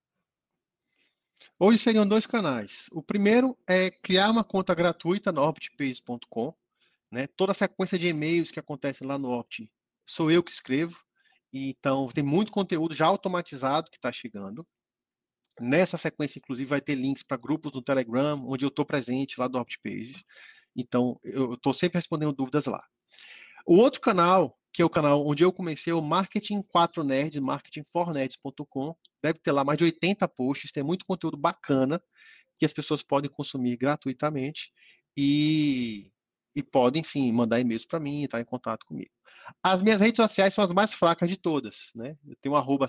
Hoje 1.57 1.77
seriam 1.77 2.05
dois 2.05 2.27
canais. 2.27 2.87
O 2.91 3.01
primeiro 3.01 3.57
é 3.67 3.89
criar 3.89 4.29
uma 4.29 4.43
conta 4.43 4.75
gratuita 4.75 5.31
no 5.31 5.41
optpace.com. 5.41 6.53
Né? 7.09 7.27
Toda 7.27 7.51
a 7.51 7.55
sequência 7.55 7.97
de 7.97 8.07
e-mails 8.07 8.51
que 8.51 8.59
acontecem 8.59 9.07
lá 9.07 9.17
no 9.17 9.29
Opt 9.29 9.71
sou 10.05 10.29
eu 10.29 10.43
que 10.43 10.51
escrevo. 10.51 10.99
Então, 11.53 12.07
tem 12.07 12.23
muito 12.23 12.51
conteúdo 12.51 12.95
já 12.95 13.05
automatizado 13.05 13.89
que 13.89 13.97
está 13.97 14.11
chegando. 14.11 14.67
Nessa 15.59 15.97
sequência, 15.97 16.39
inclusive, 16.39 16.69
vai 16.69 16.81
ter 16.81 16.95
links 16.95 17.23
para 17.23 17.37
grupos 17.37 17.71
no 17.73 17.81
Telegram, 17.81 18.41
onde 18.47 18.65
eu 18.65 18.69
estou 18.69 18.85
presente 18.85 19.39
lá 19.39 19.47
do 19.47 19.59
OptPages. 19.59 20.23
Então, 20.75 21.19
eu 21.23 21.53
estou 21.53 21.73
sempre 21.73 21.97
respondendo 21.97 22.33
dúvidas 22.33 22.65
lá. 22.65 22.83
O 23.65 23.75
outro 23.75 24.01
canal, 24.01 24.57
que 24.73 24.81
é 24.81 24.85
o 24.85 24.89
canal 24.89 25.25
onde 25.25 25.43
eu 25.43 25.51
comecei, 25.51 25.91
é 25.91 25.95
o 25.95 26.01
Marketing 26.01 26.61
4 26.61 27.03
Nerds, 27.03 27.39
marketingfornerds.com. 27.41 28.95
Deve 29.21 29.39
ter 29.39 29.51
lá 29.51 29.63
mais 29.63 29.77
de 29.77 29.83
80 29.83 30.27
posts, 30.29 30.71
tem 30.71 30.83
muito 30.83 31.05
conteúdo 31.05 31.37
bacana 31.37 32.01
que 32.57 32.65
as 32.65 32.73
pessoas 32.73 33.03
podem 33.03 33.29
consumir 33.29 33.75
gratuitamente 33.75 34.71
e, 35.17 36.11
e 36.55 36.63
podem, 36.63 37.01
enfim, 37.01 37.31
mandar 37.31 37.59
e-mails 37.59 37.85
para 37.85 37.99
mim, 37.99 38.23
estar 38.23 38.39
em 38.39 38.45
contato 38.45 38.85
comigo. 38.85 39.11
As 39.61 39.81
minhas 39.81 39.99
redes 39.99 40.17
sociais 40.17 40.53
são 40.53 40.63
as 40.63 40.71
mais 40.71 40.93
fracas 40.93 41.29
de 41.29 41.37
todas, 41.37 41.91
né? 41.95 42.15
Eu 42.25 42.35
tenho 42.41 42.53
o 42.53 42.57
arroba 42.57 42.87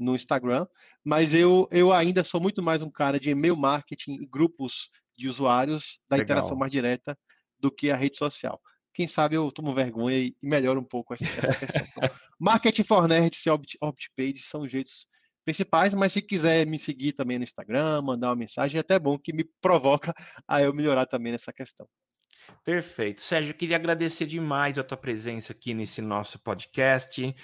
no 0.00 0.16
Instagram, 0.16 0.66
mas 1.04 1.34
eu, 1.34 1.68
eu 1.70 1.92
ainda 1.92 2.24
sou 2.24 2.40
muito 2.40 2.62
mais 2.62 2.82
um 2.82 2.90
cara 2.90 3.20
de 3.20 3.30
e-mail 3.30 3.56
marketing 3.56 4.14
e 4.14 4.26
grupos 4.26 4.88
de 5.16 5.28
usuários 5.28 6.00
da 6.08 6.16
Legal. 6.16 6.24
interação 6.24 6.56
mais 6.56 6.72
direta 6.72 7.16
do 7.58 7.70
que 7.70 7.90
a 7.90 7.96
rede 7.96 8.16
social. 8.16 8.58
Quem 8.94 9.06
sabe 9.06 9.36
eu 9.36 9.52
tomo 9.52 9.74
vergonha 9.74 10.18
e 10.18 10.34
melhoro 10.42 10.80
um 10.80 10.84
pouco 10.84 11.14
essa, 11.14 11.24
essa 11.38 11.54
questão. 11.54 11.82
Então, 11.86 12.10
marketing 12.40 12.84
for 12.84 13.06
Nerds 13.06 13.44
e 13.44 13.50
OptPage 13.50 14.42
são 14.42 14.62
os 14.62 14.72
jeitos 14.72 15.06
principais, 15.44 15.94
mas 15.94 16.12
se 16.12 16.22
quiser 16.22 16.66
me 16.66 16.78
seguir 16.78 17.12
também 17.12 17.38
no 17.38 17.44
Instagram, 17.44 18.02
mandar 18.02 18.28
uma 18.28 18.36
mensagem, 18.36 18.78
é 18.78 18.80
até 18.80 18.98
bom 18.98 19.18
que 19.18 19.32
me 19.32 19.44
provoca 19.60 20.14
a 20.48 20.62
eu 20.62 20.72
melhorar 20.72 21.06
também 21.06 21.32
nessa 21.32 21.52
questão. 21.52 21.86
Perfeito. 22.64 23.20
Sérgio, 23.20 23.50
eu 23.50 23.56
queria 23.56 23.76
agradecer 23.76 24.26
demais 24.26 24.78
a 24.78 24.84
tua 24.84 24.96
presença 24.96 25.52
aqui 25.52 25.74
nesse 25.74 26.00
nosso 26.00 26.38
podcast. 26.38 27.34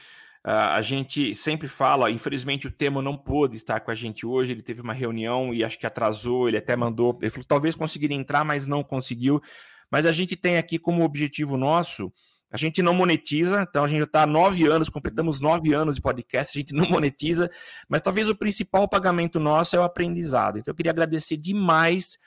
Uh, 0.47 0.77
a 0.77 0.81
gente 0.81 1.35
sempre 1.35 1.67
fala, 1.67 2.09
infelizmente 2.09 2.69
o 2.69 2.71
Temo 2.71 3.03
não 3.03 3.17
pôde 3.17 3.57
estar 3.57 3.81
com 3.81 3.91
a 3.91 3.97
gente 3.97 4.25
hoje, 4.25 4.53
ele 4.53 4.63
teve 4.63 4.81
uma 4.81 4.93
reunião 4.93 5.53
e 5.53 5.65
acho 5.65 5.77
que 5.77 5.85
atrasou, 5.85 6.47
ele 6.47 6.57
até 6.57 6.77
mandou, 6.77 7.19
ele 7.21 7.31
falou 7.31 7.45
talvez 7.45 7.75
conseguiria 7.75 8.17
entrar, 8.17 8.45
mas 8.45 8.65
não 8.65 8.85
conseguiu. 8.85 9.43
Mas 9.91 10.07
a 10.07 10.13
gente 10.13 10.37
tem 10.37 10.57
aqui 10.57 10.79
como 10.79 11.03
objetivo 11.03 11.57
nosso, 11.57 12.13
a 12.49 12.57
gente 12.57 12.81
não 12.81 12.95
monetiza, 12.95 13.67
então 13.69 13.83
a 13.83 13.89
gente 13.89 13.99
já 13.99 14.05
está 14.05 14.25
nove 14.25 14.65
anos, 14.67 14.89
completamos 14.89 15.41
nove 15.41 15.73
anos 15.73 15.97
de 15.97 16.01
podcast, 16.01 16.57
a 16.57 16.61
gente 16.61 16.73
não 16.73 16.89
monetiza, 16.89 17.51
mas 17.89 18.01
talvez 18.01 18.29
o 18.29 18.37
principal 18.37 18.89
pagamento 18.89 19.41
nosso 19.41 19.75
é 19.75 19.81
o 19.81 19.83
aprendizado. 19.83 20.61
Então 20.61 20.71
eu 20.71 20.77
queria 20.77 20.93
agradecer 20.93 21.37
demais 21.37 22.19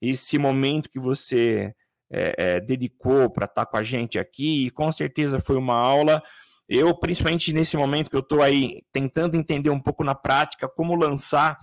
esse 0.00 0.38
momento 0.38 0.88
que 0.88 1.00
você 1.00 1.74
é, 2.12 2.34
é, 2.38 2.60
dedicou 2.60 3.28
para 3.28 3.46
estar 3.46 3.64
tá 3.64 3.70
com 3.70 3.76
a 3.76 3.82
gente 3.82 4.20
aqui, 4.20 4.66
e 4.66 4.70
com 4.70 4.92
certeza 4.92 5.40
foi 5.40 5.56
uma 5.56 5.74
aula. 5.74 6.22
Eu, 6.68 6.94
principalmente 6.98 7.52
nesse 7.52 7.76
momento 7.76 8.10
que 8.10 8.16
eu 8.16 8.20
estou 8.20 8.42
aí 8.42 8.82
tentando 8.92 9.36
entender 9.36 9.70
um 9.70 9.80
pouco 9.80 10.02
na 10.02 10.14
prática 10.14 10.68
como 10.68 10.96
lançar 10.96 11.58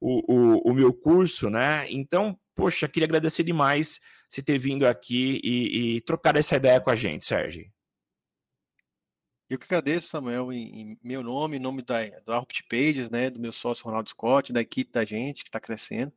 o, 0.00 0.32
o, 0.32 0.70
o, 0.70 0.74
meu 0.74 0.92
curso, 0.92 1.50
né? 1.50 1.90
Então, 1.90 2.38
poxa, 2.54 2.88
queria 2.88 3.06
agradecer 3.06 3.42
demais 3.42 4.00
você 4.28 4.42
ter 4.42 4.58
vindo 4.58 4.86
aqui 4.86 5.40
e, 5.42 5.96
e 5.96 6.00
trocar 6.02 6.36
essa 6.36 6.56
ideia 6.56 6.80
com 6.80 6.90
a 6.90 6.96
gente, 6.96 7.24
Sérgio. 7.24 7.68
Eu 9.48 9.58
que 9.58 9.66
agradeço, 9.66 10.08
Samuel, 10.08 10.52
em, 10.52 10.80
em 10.80 10.98
meu 11.02 11.22
nome, 11.22 11.56
em 11.56 11.60
nome 11.60 11.82
da, 11.82 12.08
da 12.24 12.36
Arpt 12.36 12.64
Pages, 12.68 13.10
né, 13.10 13.30
do 13.30 13.40
meu 13.40 13.52
sócio 13.52 13.84
Ronaldo 13.84 14.08
Scott, 14.08 14.52
da 14.52 14.60
equipe 14.60 14.90
da 14.90 15.04
gente 15.04 15.42
que 15.42 15.48
está 15.48 15.60
crescendo. 15.60 16.12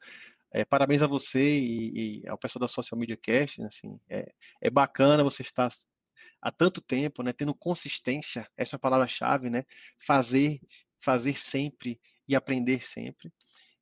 É, 0.51 0.63
parabéns 0.63 1.01
a 1.01 1.07
você 1.07 1.59
e, 1.59 2.21
e, 2.23 2.27
ao 2.27 2.37
pessoal 2.37 2.61
da 2.61 2.67
Social 2.67 2.97
Media 2.97 3.17
Cast, 3.17 3.61
assim, 3.63 3.99
é, 4.09 4.31
é 4.61 4.69
bacana 4.69 5.23
você 5.23 5.41
estar 5.41 5.69
há 6.41 6.51
tanto 6.51 6.81
tempo, 6.81 7.23
né, 7.23 7.33
tendo 7.33 7.53
consistência, 7.53 8.47
essa 8.55 8.75
é 8.75 8.77
a 8.77 8.79
palavra-chave, 8.79 9.49
né, 9.49 9.63
fazer, 10.05 10.59
fazer 10.99 11.37
sempre 11.37 11.99
e 12.27 12.35
aprender 12.35 12.81
sempre. 12.81 13.31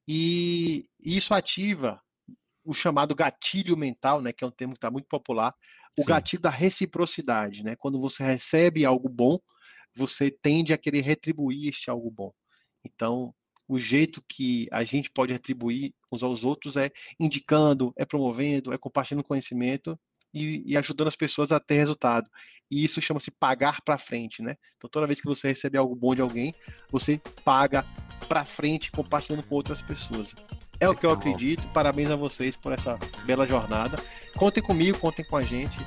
E 0.08 0.86
isso 1.00 1.34
ativa 1.34 2.02
o 2.64 2.74
chamado 2.74 3.14
gatilho 3.14 3.78
mental, 3.78 4.22
né, 4.22 4.32
que 4.32 4.44
é 4.44 4.48
um 4.48 4.52
termo 4.52 4.74
que 4.74 4.78
está 4.78 4.90
muito 4.90 5.08
popular, 5.08 5.54
o 5.98 6.02
Sim. 6.02 6.08
gatilho 6.08 6.42
da 6.42 6.50
reciprocidade, 6.50 7.64
né, 7.64 7.76
quando 7.76 8.00
você 8.00 8.24
recebe 8.24 8.86
algo 8.86 9.10
bom, 9.10 9.40
você 9.96 10.30
tende 10.30 10.74
a 10.74 10.78
querer 10.78 11.02
retribuir 11.02 11.70
este 11.70 11.90
algo 11.90 12.12
bom. 12.12 12.34
Então, 12.84 13.34
o 13.68 13.80
jeito 13.80 14.24
que 14.28 14.68
a 14.72 14.84
gente 14.84 15.10
pode 15.10 15.34
retribuir 15.34 15.94
uns 16.12 16.22
aos 16.22 16.44
outros 16.44 16.76
é 16.76 16.92
indicando, 17.20 17.94
é 17.98 18.06
promovendo, 18.06 18.74
é 18.74 18.78
compartilhando 18.78 19.24
conhecimento 19.24 20.00
e, 20.36 20.62
e 20.66 20.78
ajudando 20.78 21.08
as 21.08 21.16
pessoas 21.16 21.54
a 21.54 21.60
ter 21.60 21.76
resultado. 21.76 22.30
E 22.70 22.84
isso 22.84 23.02
chama-se 23.02 23.32
pagar 23.32 23.82
para 23.82 23.98
frente, 23.98 24.42
né? 24.42 24.56
Então 24.78 24.90
toda 24.90 25.08
vez 25.08 25.22
que 25.22 25.28
você 25.28 25.48
recebe 25.48 25.78
algo 25.78 25.96
bom 25.96 26.14
de 26.14 26.22
alguém, 26.22 26.54
você 26.92 27.22
paga 27.46 27.86
para 28.28 28.44
frente 28.44 28.92
compartilhando 28.92 29.46
com 29.46 29.56
outras 29.56 29.82
pessoas. 29.82 30.36
É 30.80 30.90
o 30.90 30.96
que 30.96 31.06
eu 31.06 31.12
acredito. 31.12 31.66
Parabéns 31.70 32.10
a 32.12 32.18
vocês 32.18 32.58
por 32.58 32.74
essa 32.74 33.00
bela 33.26 33.48
jornada. 33.48 33.98
Contem 34.36 34.62
comigo, 34.62 35.00
contem 35.00 35.24
com 35.24 35.38
a 35.38 35.44
gente. 35.44 35.78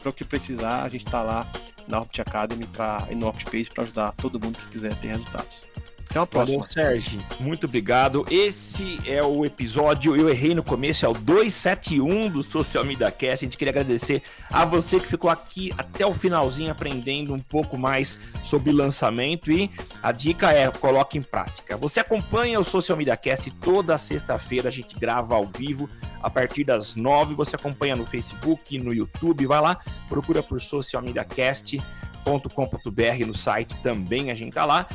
Para 0.00 0.10
o 0.10 0.12
que 0.12 0.24
precisar, 0.24 0.84
a 0.84 0.88
gente 0.88 1.04
está 1.04 1.22
lá 1.22 1.50
na 1.86 1.98
Opt 1.98 2.20
Academy 2.20 2.66
pra, 2.68 3.06
e 3.10 3.14
no 3.14 3.26
OptPace 3.26 3.70
para 3.74 3.82
ajudar 3.84 4.12
todo 4.12 4.40
mundo 4.40 4.58
que 4.58 4.70
quiser 4.70 4.98
ter 5.00 5.08
resultados. 5.08 5.68
Até 6.08 6.20
uma 6.20 6.26
próxima. 6.26 6.58
Valeu, 6.58 6.72
Sérgio. 6.72 7.20
Muito 7.38 7.66
obrigado. 7.66 8.24
Esse 8.30 8.98
é 9.04 9.22
o 9.22 9.44
episódio, 9.44 10.16
eu 10.16 10.28
errei 10.28 10.54
no 10.54 10.62
começo, 10.62 11.04
é 11.04 11.08
o 11.08 11.12
271 11.12 12.30
do 12.30 12.42
Social 12.42 12.82
Media 12.82 13.10
Cast. 13.10 13.44
A 13.44 13.46
gente 13.46 13.58
queria 13.58 13.70
agradecer 13.70 14.22
a 14.50 14.64
você 14.64 14.98
que 14.98 15.06
ficou 15.06 15.30
aqui 15.30 15.72
até 15.76 16.06
o 16.06 16.14
finalzinho 16.14 16.72
aprendendo 16.72 17.34
um 17.34 17.38
pouco 17.38 17.76
mais 17.76 18.18
sobre 18.42 18.72
lançamento 18.72 19.52
e 19.52 19.70
a 20.02 20.10
dica 20.10 20.50
é 20.50 20.70
coloque 20.70 21.18
em 21.18 21.22
prática. 21.22 21.76
Você 21.76 22.00
acompanha 22.00 22.58
o 22.58 22.64
Social 22.64 22.96
Media 22.96 23.16
Cast 23.16 23.50
toda 23.50 23.98
sexta-feira, 23.98 24.68
a 24.68 24.72
gente 24.72 24.98
grava 24.98 25.34
ao 25.34 25.46
vivo 25.46 25.88
a 26.22 26.30
partir 26.30 26.64
das 26.64 26.96
nove. 26.96 27.34
Você 27.34 27.54
acompanha 27.54 27.94
no 27.94 28.06
Facebook, 28.06 28.78
no 28.78 28.94
YouTube, 28.94 29.46
vai 29.46 29.60
lá, 29.60 29.78
procura 30.08 30.42
por 30.42 30.60
Social 30.60 31.02
Media 31.02 31.24
Cast.com.br 31.24 33.26
no 33.26 33.34
site 33.34 33.76
também 33.82 34.30
a 34.30 34.34
gente 34.34 34.54
tá 34.54 34.64
lá. 34.64 34.88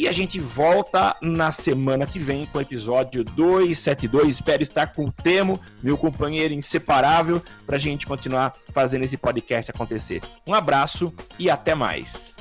E 0.00 0.08
a 0.08 0.12
gente 0.12 0.40
volta 0.40 1.14
na 1.20 1.52
semana 1.52 2.06
que 2.06 2.18
vem 2.18 2.46
com 2.46 2.56
o 2.56 2.60
episódio 2.62 3.22
272. 3.22 4.36
Espero 4.36 4.62
estar 4.62 4.86
com 4.86 5.04
o 5.04 5.12
Temo, 5.12 5.60
meu 5.82 5.98
companheiro 5.98 6.54
inseparável, 6.54 7.42
para 7.66 7.76
a 7.76 7.78
gente 7.78 8.06
continuar 8.06 8.54
fazendo 8.72 9.02
esse 9.02 9.18
podcast 9.18 9.70
acontecer. 9.70 10.22
Um 10.46 10.54
abraço 10.54 11.12
e 11.38 11.50
até 11.50 11.74
mais. 11.74 12.34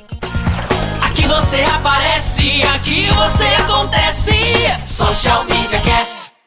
Aqui 1.01 1.27
você 1.27 1.61
aparece, 1.63 2.63
aqui 2.63 3.07
você 3.07 3.43
acontece. 3.43 4.31
Social 4.87 5.43
Media 5.43 5.81
Cast. 5.81 6.38